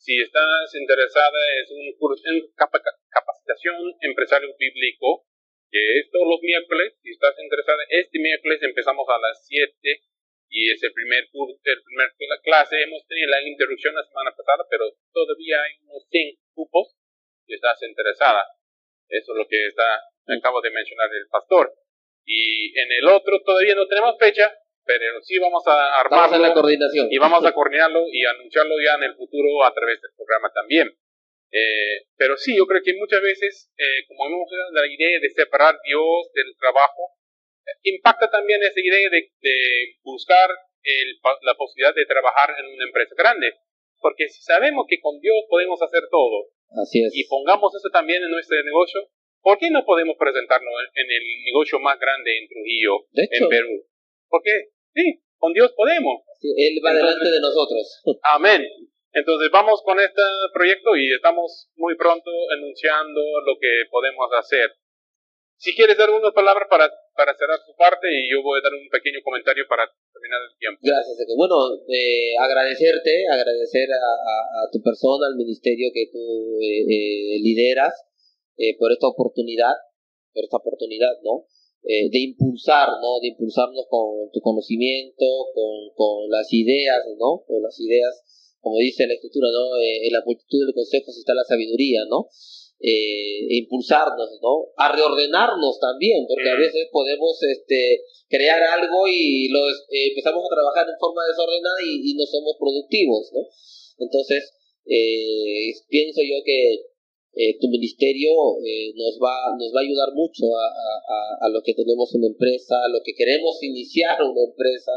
Si 0.00 0.16
estás 0.16 0.72
interesada, 0.80 1.36
es 1.60 1.68
un 1.76 1.92
curso 2.00 2.24
en 2.32 2.40
capacitación 2.56 3.76
empresario 4.00 4.48
bíblico, 4.56 5.28
que 5.68 6.00
es 6.00 6.10
todos 6.10 6.24
los 6.24 6.40
miércoles. 6.40 6.96
Si 7.04 7.10
estás 7.12 7.36
interesada, 7.36 7.84
este 7.90 8.18
miércoles 8.18 8.62
empezamos 8.62 9.04
a 9.12 9.20
las 9.20 9.44
7 9.44 9.68
y 10.48 10.72
ese 10.72 10.88
primer 10.96 11.28
curso, 11.28 11.60
el 11.62 11.82
primer 11.84 12.08
clase 12.40 12.80
hemos 12.80 13.04
tenido 13.06 13.28
la 13.28 13.44
interrupción 13.44 13.94
la 13.94 14.08
semana 14.08 14.32
pasada, 14.32 14.64
pero 14.70 14.88
todavía 15.12 15.60
hay 15.68 15.76
unos 15.84 16.08
100 16.08 16.32
cupos 16.56 16.96
si 17.44 17.52
estás 17.52 17.76
interesada. 17.82 18.48
Eso 19.06 19.32
es 19.32 19.36
lo 19.36 19.46
que 19.46 19.66
está, 19.66 19.84
acabo 20.32 20.62
de 20.62 20.70
mencionar 20.70 21.12
el 21.12 21.28
pastor. 21.28 21.76
Y 22.24 22.72
en 22.72 22.88
el 22.88 23.06
otro 23.12 23.36
todavía 23.44 23.74
no 23.74 23.86
tenemos 23.86 24.16
fecha, 24.18 24.48
pero 24.84 25.20
sí 25.22 25.38
vamos 25.38 25.62
a 25.66 26.00
armarlo. 26.00 26.38
la 26.38 26.52
coordinación. 26.52 27.08
Y 27.10 27.18
vamos 27.18 27.44
a 27.44 27.52
coordinarlo 27.52 28.04
y 28.10 28.24
anunciarlo 28.24 28.74
ya 28.84 28.94
en 28.94 29.04
el 29.04 29.14
futuro 29.14 29.64
a 29.64 29.72
través 29.72 30.00
del 30.00 30.10
programa 30.16 30.50
también. 30.52 30.88
Eh, 31.52 32.06
pero 32.16 32.36
sí, 32.36 32.56
yo 32.56 32.66
creo 32.66 32.82
que 32.82 32.94
muchas 32.94 33.20
veces, 33.22 33.72
eh, 33.76 34.06
como 34.06 34.26
hemos 34.26 34.48
la 34.72 34.86
idea 34.86 35.18
de 35.20 35.30
separar 35.30 35.74
Dios 35.84 36.30
del 36.34 36.54
trabajo, 36.56 37.18
impacta 37.82 38.30
también 38.30 38.62
esa 38.62 38.80
idea 38.80 39.08
de, 39.10 39.30
buscar 40.02 40.48
la 41.42 41.54
posibilidad 41.54 41.94
de 41.94 42.06
trabajar 42.06 42.54
en 42.58 42.66
una 42.72 42.84
empresa 42.84 43.14
grande. 43.16 43.52
Porque 44.00 44.28
si 44.28 44.42
sabemos 44.42 44.86
que 44.88 45.00
con 45.00 45.20
Dios 45.20 45.44
podemos 45.48 45.80
hacer 45.82 46.02
todo, 46.10 46.48
Así 46.82 47.04
es. 47.04 47.12
y 47.14 47.28
pongamos 47.28 47.74
eso 47.74 47.90
también 47.92 48.22
en 48.22 48.30
nuestro 48.30 48.56
negocio, 48.64 49.10
¿por 49.42 49.58
qué 49.58 49.70
no 49.70 49.84
podemos 49.84 50.16
presentarnos 50.16 50.72
en 50.94 51.10
el 51.10 51.24
negocio 51.44 51.78
más 51.80 51.98
grande 52.00 52.38
en 52.38 52.48
Trujillo, 52.48 53.06
en 53.12 53.48
Perú? 53.48 53.84
Porque 54.30 54.70
sí, 54.94 55.20
con 55.36 55.52
Dios 55.52 55.72
podemos. 55.76 56.22
él 56.40 56.80
va 56.84 56.94
delante 56.94 57.28
de 57.28 57.40
nosotros. 57.40 58.00
Amén. 58.22 58.62
Entonces 59.12 59.50
vamos 59.52 59.82
con 59.82 59.98
este 59.98 60.22
proyecto 60.54 60.94
y 60.94 61.12
estamos 61.12 61.68
muy 61.74 61.96
pronto 61.96 62.30
anunciando 62.54 63.20
lo 63.44 63.58
que 63.60 63.90
podemos 63.90 64.30
hacer. 64.38 64.70
Si 65.58 65.74
quieres 65.74 65.98
dar 65.98 66.08
unas 66.08 66.32
palabras 66.32 66.68
para, 66.70 66.88
para 67.12 67.36
cerrar 67.36 67.58
su 67.66 67.74
parte 67.76 68.06
y 68.08 68.30
yo 68.30 68.40
voy 68.40 68.60
a 68.60 68.64
dar 68.64 68.72
un 68.72 68.88
pequeño 68.88 69.18
comentario 69.20 69.66
para 69.68 69.84
terminar 70.14 70.40
el 70.46 70.56
tiempo. 70.56 70.80
Gracias. 70.80 71.18
Bueno, 71.36 71.76
eh, 71.90 72.32
agradecerte, 72.38 73.26
agradecer 73.28 73.90
a, 73.92 74.70
tu 74.72 74.80
persona, 74.80 75.26
al 75.26 75.36
ministerio 75.36 75.90
que 75.92 76.08
tú 76.08 76.56
eh, 76.62 76.86
eh, 76.86 77.38
lideras 77.42 77.92
por 78.78 78.92
esta 78.92 79.08
oportunidad, 79.08 79.72
por 80.32 80.44
esta 80.44 80.58
oportunidad, 80.58 81.16
¿no? 81.24 81.48
De 81.82 82.18
impulsar, 82.18 82.88
¿no? 83.00 83.20
De 83.20 83.28
impulsarnos 83.28 83.86
con 83.88 84.30
tu 84.32 84.40
conocimiento, 84.40 85.24
con, 85.54 85.90
con 85.96 86.30
las 86.30 86.52
ideas, 86.52 87.00
¿no? 87.18 87.42
Con 87.46 87.62
las 87.62 87.78
ideas, 87.80 88.22
como 88.60 88.78
dice 88.78 89.06
la 89.06 89.14
escritura, 89.14 89.48
¿no? 89.50 89.76
en 89.80 90.12
la 90.12 90.22
multitud 90.24 90.66
de 90.66 90.74
consejos 90.74 91.16
está 91.16 91.32
la 91.34 91.44
sabiduría, 91.44 92.00
¿no? 92.08 92.28
eh, 92.80 93.60
impulsarnos, 93.60 94.40
¿no? 94.40 94.72
A 94.76 94.90
reordenarnos 94.92 95.78
también, 95.78 96.24
porque 96.26 96.48
a 96.48 96.56
veces 96.56 96.88
podemos 96.90 97.36
este, 97.42 98.04
crear 98.28 98.60
algo 98.62 99.06
y 99.06 99.48
lo, 99.48 99.68
eh, 99.68 100.08
empezamos 100.08 100.42
a 100.44 100.54
trabajar 100.54 100.88
en 100.88 100.98
forma 100.98 101.20
desordenada 101.28 101.76
y, 101.84 102.14
no 102.14 102.24
somos 102.24 102.56
productivos, 102.58 103.30
¿no? 103.34 103.40
Entonces, 103.98 104.56
eh, 104.86 105.72
pienso 105.88 106.20
yo 106.24 106.40
que 106.42 106.89
eh, 107.34 107.58
tu 107.60 107.68
ministerio 107.68 108.30
nos, 108.96 109.18
va, 109.22 109.54
nos 109.58 109.70
va 109.74 109.80
a 109.80 109.86
ayudar 109.86 110.10
mucho 110.14 110.44
a, 110.56 110.66
a, 110.66 111.46
a, 111.46 111.48
lo 111.48 111.62
que 111.62 111.74
tenemos 111.74 112.14
en 112.14 112.22
la 112.22 112.28
empresa, 112.28 112.74
a 112.74 112.88
lo 112.88 113.00
que 113.04 113.14
queremos 113.14 113.62
iniciar 113.62 114.22
una 114.22 114.42
empresa. 114.42 114.92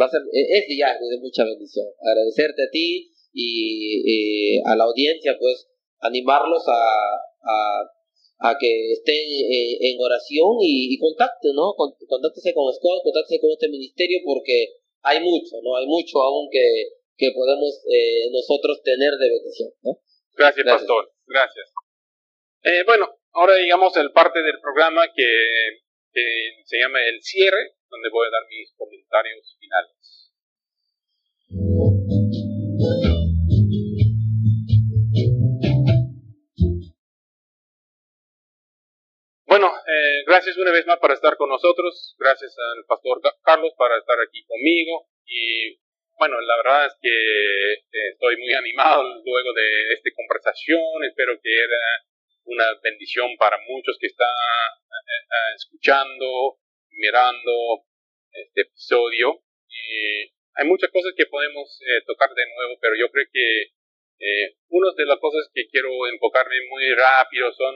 va 0.00 0.06
a 0.06 0.10
ser, 0.10 0.22
es 0.32 0.64
ya 0.76 0.98
de 0.98 1.18
mucha 1.18 1.44
bendición. 1.44 1.86
Agradecerte 2.02 2.62
a 2.64 2.70
ti 2.70 3.10
y 3.32 4.60
a 4.64 4.76
la 4.76 4.84
audiencia, 4.84 5.36
pues, 5.38 5.68
animarlos 6.04 6.62
a, 6.68 6.80
a, 7.42 7.56
a 8.44 8.56
que 8.58 8.92
estén 8.92 9.24
eh, 9.24 9.78
en 9.80 9.96
oración 10.00 10.60
y, 10.60 10.94
y 10.94 10.98
contacten, 10.98 11.54
¿no? 11.54 11.74
Contáctese 11.74 12.52
con 12.52 12.72
Scott, 12.72 13.02
contáctese 13.02 13.40
con 13.40 13.50
este 13.52 13.68
ministerio 13.68 14.20
porque 14.24 14.84
hay 15.02 15.20
mucho, 15.20 15.56
¿no? 15.62 15.76
Hay 15.76 15.86
mucho 15.86 16.22
aún 16.22 16.48
que, 16.50 17.00
que 17.16 17.32
podemos 17.32 17.80
eh, 17.88 18.28
nosotros 18.30 18.82
tener 18.82 19.12
de 19.16 19.30
bendición, 19.30 19.70
¿no? 19.82 19.98
Gracias, 20.36 20.66
Pastor. 20.66 21.12
Gracias. 21.26 21.72
Eh, 22.62 22.82
bueno, 22.86 23.08
ahora 23.32 23.56
digamos 23.56 23.96
el 23.96 24.10
parte 24.12 24.42
del 24.42 24.60
programa 24.60 25.06
que, 25.14 25.82
que 26.12 26.62
se 26.64 26.78
llama 26.78 26.98
el 27.02 27.22
cierre, 27.22 27.74
donde 27.88 28.08
voy 28.10 28.26
a 28.26 28.30
dar 28.30 28.42
mis 28.48 28.72
comentarios 28.76 29.56
finales. 29.58 30.14
Bueno, 39.46 39.68
eh, 39.68 40.24
gracias 40.26 40.56
una 40.56 40.72
vez 40.72 40.84
más 40.84 40.98
por 40.98 41.12
estar 41.12 41.36
con 41.36 41.48
nosotros. 41.48 42.16
Gracias 42.18 42.56
al 42.58 42.84
pastor 42.86 43.20
Carlos 43.42 43.72
para 43.78 43.98
estar 43.98 44.16
aquí 44.18 44.44
conmigo. 44.46 45.06
Y 45.26 45.78
bueno, 46.18 46.40
la 46.40 46.56
verdad 46.56 46.86
es 46.86 46.96
que 47.00 47.10
eh, 47.10 48.08
estoy 48.12 48.36
muy 48.38 48.52
animado 48.52 49.02
luego 49.24 49.52
de 49.52 49.92
esta 49.94 50.10
conversación. 50.14 51.04
Espero 51.08 51.40
que 51.42 51.52
era 51.52 52.04
una 52.44 52.66
bendición 52.82 53.36
para 53.38 53.58
muchos 53.68 53.96
que 53.98 54.06
están 54.06 54.28
eh, 54.28 55.54
escuchando, 55.56 56.58
mirando 56.90 57.84
este 58.32 58.62
episodio. 58.62 59.42
Y 59.68 60.30
hay 60.54 60.66
muchas 60.66 60.90
cosas 60.90 61.12
que 61.16 61.26
podemos 61.26 61.78
tocar 62.06 62.30
de 62.30 62.46
nuevo, 62.54 62.78
pero 62.80 62.94
yo 62.96 63.10
creo 63.10 63.26
que 63.32 63.72
una 64.68 64.92
de 64.96 65.04
las 65.06 65.18
cosas 65.18 65.50
que 65.52 65.66
quiero 65.66 66.06
enfocarme 66.06 66.56
muy 66.70 66.94
rápido 66.94 67.52
son 67.52 67.74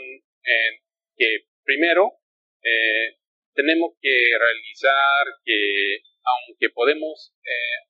que 1.16 1.48
Primero, 1.68 2.16
eh, 2.64 3.18
tenemos 3.52 3.92
que 4.00 4.30
realizar 4.40 5.26
que, 5.44 6.00
aunque 6.24 6.70
podemos 6.72 7.34
eh, 7.44 7.87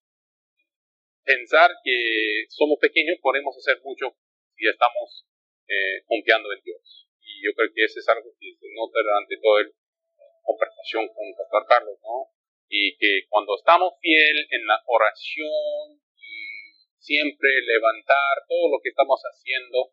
pensar 1.29 1.68
que 1.85 2.49
somos 2.49 2.81
pequeños, 2.81 3.20
podemos 3.20 3.53
hacer 3.53 3.76
mucho 3.85 4.16
si 4.57 4.64
estamos 4.64 5.29
eh, 5.68 6.01
confiando 6.09 6.49
en 6.57 6.64
Dios. 6.64 7.05
Y 7.20 7.45
yo 7.45 7.53
creo 7.53 7.68
que 7.68 7.85
ese 7.85 8.01
es 8.01 8.09
algo 8.09 8.33
que 8.41 8.57
se 8.57 8.66
nota 8.72 8.97
durante 9.05 9.37
toda 9.37 9.68
la 9.68 10.41
conversación 10.41 11.05
con 11.12 11.29
Pastor 11.37 11.68
Carlos, 11.68 12.01
¿no? 12.01 12.33
Y 12.72 12.97
que 12.97 13.29
cuando 13.29 13.53
estamos 13.61 13.93
fiel 14.01 14.37
en 14.49 14.64
la 14.64 14.81
oración 14.89 16.01
y 16.16 16.72
siempre 16.97 17.49
levantar 17.61 18.49
todo 18.49 18.72
lo 18.72 18.81
que 18.81 18.89
estamos 18.89 19.20
haciendo, 19.20 19.93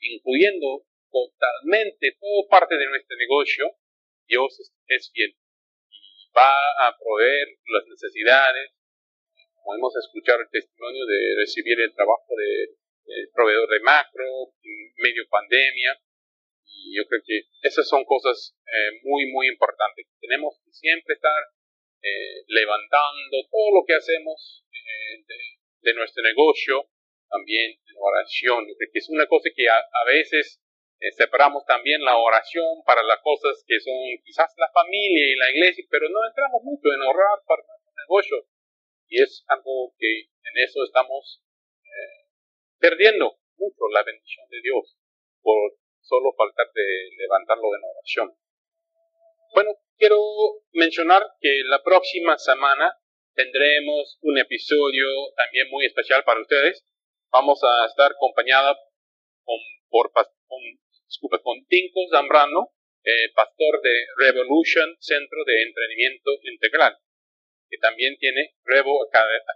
incluyendo 0.00 0.88
totalmente 1.12 2.16
todo 2.16 2.48
parte 2.48 2.76
de 2.76 2.88
nuestro 2.88 3.16
negocio, 3.16 3.76
Dios 4.26 4.56
es, 4.88 5.10
fiel 5.12 5.36
y 5.90 6.30
va 6.32 6.56
a 6.86 6.96
proveer 6.96 7.48
las 7.68 7.84
necesidades. 7.86 8.79
Como 9.60 9.76
hemos 9.76 9.94
escuchado 9.96 10.40
el 10.40 10.50
testimonio 10.50 11.04
de 11.04 11.20
recibir 11.36 11.78
el 11.80 11.94
trabajo 11.94 12.32
de, 12.36 12.76
proveedor 13.34 13.68
de 13.68 13.80
macro, 13.80 14.24
medio 14.96 15.26
pandemia, 15.28 16.00
y 16.64 16.96
yo 16.96 17.04
creo 17.06 17.20
que 17.26 17.42
esas 17.62 17.86
son 17.88 18.04
cosas 18.04 18.56
eh, 18.64 19.00
muy, 19.02 19.30
muy 19.32 19.48
importantes. 19.48 20.06
Tenemos 20.20 20.56
que 20.64 20.72
siempre 20.72 21.14
estar 21.14 21.42
eh, 22.02 22.40
levantando 22.48 23.44
todo 23.50 23.68
lo 23.76 23.84
que 23.86 23.92
hacemos 23.92 24.64
eh, 24.72 25.20
de, 25.82 25.92
nuestro 25.92 26.22
negocio 26.22 26.88
también 27.28 27.72
en 27.72 27.96
oración, 28.00 28.64
que 28.66 28.98
es 28.98 29.08
una 29.10 29.26
cosa 29.26 29.50
que 29.54 29.68
a, 29.68 30.04
veces 30.06 30.60
eh, 31.00 31.12
separamos 31.12 31.64
también 31.66 32.00
la 32.02 32.16
oración 32.16 32.80
para 32.86 33.02
las 33.02 33.20
cosas 33.20 33.62
que 33.66 33.78
son 33.80 34.00
quizás 34.24 34.48
la 34.56 34.70
familia 34.72 35.28
y 35.28 35.36
la 35.36 35.50
iglesia, 35.50 35.84
pero 35.90 36.08
no 36.08 36.24
entramos 36.26 36.62
mucho 36.64 36.88
en 36.88 37.02
orar 37.02 37.38
para 37.46 37.62
nuestro 37.68 37.92
negocio. 37.92 38.36
Y 39.10 39.20
es 39.22 39.44
algo 39.48 39.92
que 39.98 40.20
en 40.20 40.64
eso 40.64 40.84
estamos 40.84 41.42
eh, 41.82 42.30
perdiendo 42.78 43.38
mucho 43.56 43.88
la 43.92 44.04
bendición 44.04 44.48
de 44.48 44.62
Dios 44.62 44.96
por 45.42 45.76
solo 46.00 46.32
faltar 46.36 46.70
de 46.72 47.10
levantarlo 47.18 47.74
en 47.74 47.82
oración. 47.84 48.36
Bueno, 49.52 49.70
quiero 49.98 50.16
mencionar 50.72 51.22
que 51.40 51.62
la 51.64 51.82
próxima 51.82 52.38
semana 52.38 52.94
tendremos 53.34 54.18
un 54.22 54.38
episodio 54.38 55.06
también 55.36 55.68
muy 55.70 55.86
especial 55.86 56.22
para 56.24 56.40
ustedes. 56.40 56.84
Vamos 57.32 57.60
a 57.64 57.86
estar 57.86 58.12
acompañada 58.12 58.78
con, 59.44 59.58
por, 59.88 60.12
con, 60.12 61.42
con 61.42 61.66
Tinko 61.66 62.00
Zambrano, 62.12 62.70
eh, 63.02 63.32
pastor 63.34 63.80
de 63.82 64.06
Revolution 64.18 64.96
Centro 65.00 65.44
de 65.44 65.62
Entrenamiento 65.62 66.30
Integral, 66.42 66.96
que 67.70 67.78
también 67.78 68.16
tiene 68.18 68.54
Revo 68.64 69.06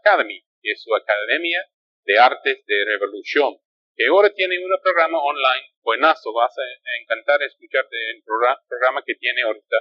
Academy, 0.01 0.41
que 0.63 0.71
es 0.71 0.83
su 0.83 0.95
academia 0.95 1.67
de 2.05 2.19
artes 2.19 2.65
de 2.65 2.85
revolución, 2.87 3.59
que 3.97 4.07
ahora 4.07 4.31
tiene 4.31 4.59
un 4.59 4.71
programa 4.83 5.19
online 5.19 5.75
buenazo, 5.83 6.33
vas 6.33 6.55
a 6.57 7.03
encantar 7.03 7.43
escuchar 7.43 7.85
el 7.91 8.23
programa 8.25 9.03
que 9.05 9.15
tiene 9.17 9.43
ahorita 9.43 9.77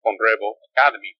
con 0.00 0.16
Revo 0.18 0.58
Academy. 0.70 1.12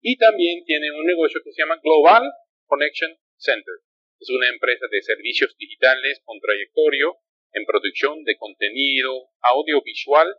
Y 0.00 0.16
también 0.16 0.64
tiene 0.64 0.90
un 0.90 1.06
negocio 1.06 1.40
que 1.44 1.52
se 1.52 1.62
llama 1.62 1.78
Global 1.82 2.24
Connection 2.66 3.16
Center. 3.36 3.74
Es 4.18 4.30
una 4.30 4.48
empresa 4.48 4.86
de 4.90 5.02
servicios 5.02 5.54
digitales 5.58 6.20
con 6.24 6.40
trayectoria 6.40 7.06
en 7.52 7.66
producción 7.66 8.24
de 8.24 8.36
contenido 8.36 9.30
audiovisual, 9.42 10.34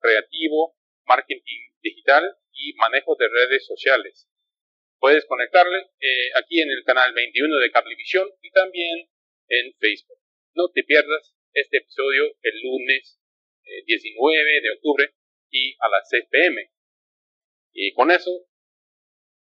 creativo, 0.00 0.74
marketing 1.04 1.70
digital 1.82 2.24
y 2.52 2.72
manejo 2.74 3.14
de 3.18 3.28
redes 3.28 3.66
sociales. 3.66 4.28
Puedes 4.98 5.24
conectarle 5.26 5.78
eh, 6.00 6.30
aquí 6.36 6.60
en 6.60 6.70
el 6.70 6.82
canal 6.84 7.12
21 7.12 7.56
de 7.58 7.70
Cablevisión 7.70 8.28
y 8.40 8.50
también 8.50 9.08
en 9.48 9.74
Facebook. 9.78 10.18
No 10.54 10.70
te 10.70 10.82
pierdas 10.84 11.34
este 11.52 11.78
episodio 11.78 12.36
el 12.42 12.60
lunes 12.62 13.20
19 13.86 14.56
eh, 14.56 14.60
de 14.60 14.70
octubre 14.70 15.14
y 15.50 15.74
a 15.80 15.88
las 15.88 16.08
6 16.08 16.24
pm. 16.30 16.70
Y 17.72 17.92
con 17.92 18.10
eso 18.10 18.30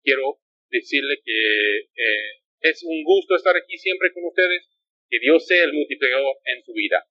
quiero 0.03 0.39
decirle 0.69 1.21
que 1.23 1.79
eh, 1.79 2.41
es 2.61 2.83
un 2.83 3.03
gusto 3.03 3.35
estar 3.35 3.55
aquí 3.55 3.77
siempre 3.77 4.11
con 4.13 4.25
ustedes. 4.25 4.69
Que 5.07 5.19
Dios 5.19 5.45
sea 5.45 5.63
el 5.63 5.73
multiplicador 5.73 6.35
en 6.45 6.63
su 6.63 6.73
vida. 6.73 7.05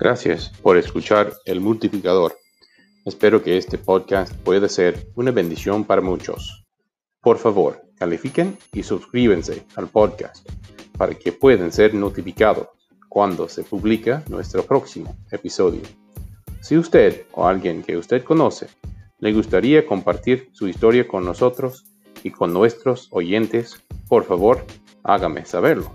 Gracias 0.00 0.48
por 0.62 0.78
escuchar 0.78 1.34
El 1.44 1.60
Multiplicador. 1.60 2.34
Espero 3.04 3.42
que 3.42 3.58
este 3.58 3.76
podcast 3.76 4.34
pueda 4.34 4.66
ser 4.66 5.10
una 5.14 5.30
bendición 5.30 5.84
para 5.84 6.00
muchos. 6.00 6.64
Por 7.20 7.36
favor, 7.36 7.82
califiquen 7.98 8.56
y 8.72 8.82
suscríbanse 8.82 9.66
al 9.76 9.88
podcast 9.88 10.48
para 10.96 11.14
que 11.14 11.32
puedan 11.32 11.70
ser 11.70 11.92
notificados 11.92 12.68
cuando 13.10 13.46
se 13.46 13.62
publica 13.62 14.24
nuestro 14.30 14.62
próximo 14.62 15.14
episodio. 15.30 15.82
Si 16.62 16.78
usted 16.78 17.26
o 17.32 17.46
alguien 17.46 17.82
que 17.82 17.98
usted 17.98 18.24
conoce 18.24 18.68
le 19.18 19.34
gustaría 19.34 19.84
compartir 19.84 20.48
su 20.52 20.66
historia 20.66 21.06
con 21.06 21.26
nosotros 21.26 21.84
y 22.22 22.30
con 22.30 22.54
nuestros 22.54 23.08
oyentes, 23.10 23.82
por 24.08 24.24
favor, 24.24 24.64
hágame 25.02 25.44
saberlo. 25.44 25.92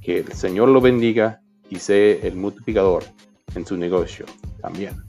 Que 0.00 0.18
el 0.18 0.32
Señor 0.32 0.68
lo 0.68 0.80
bendiga 0.80 1.40
y 1.70 1.78
sea 1.78 2.16
el 2.22 2.36
multiplicador 2.36 3.04
en 3.54 3.66
su 3.66 3.76
negocio 3.76 4.26
también. 4.60 5.05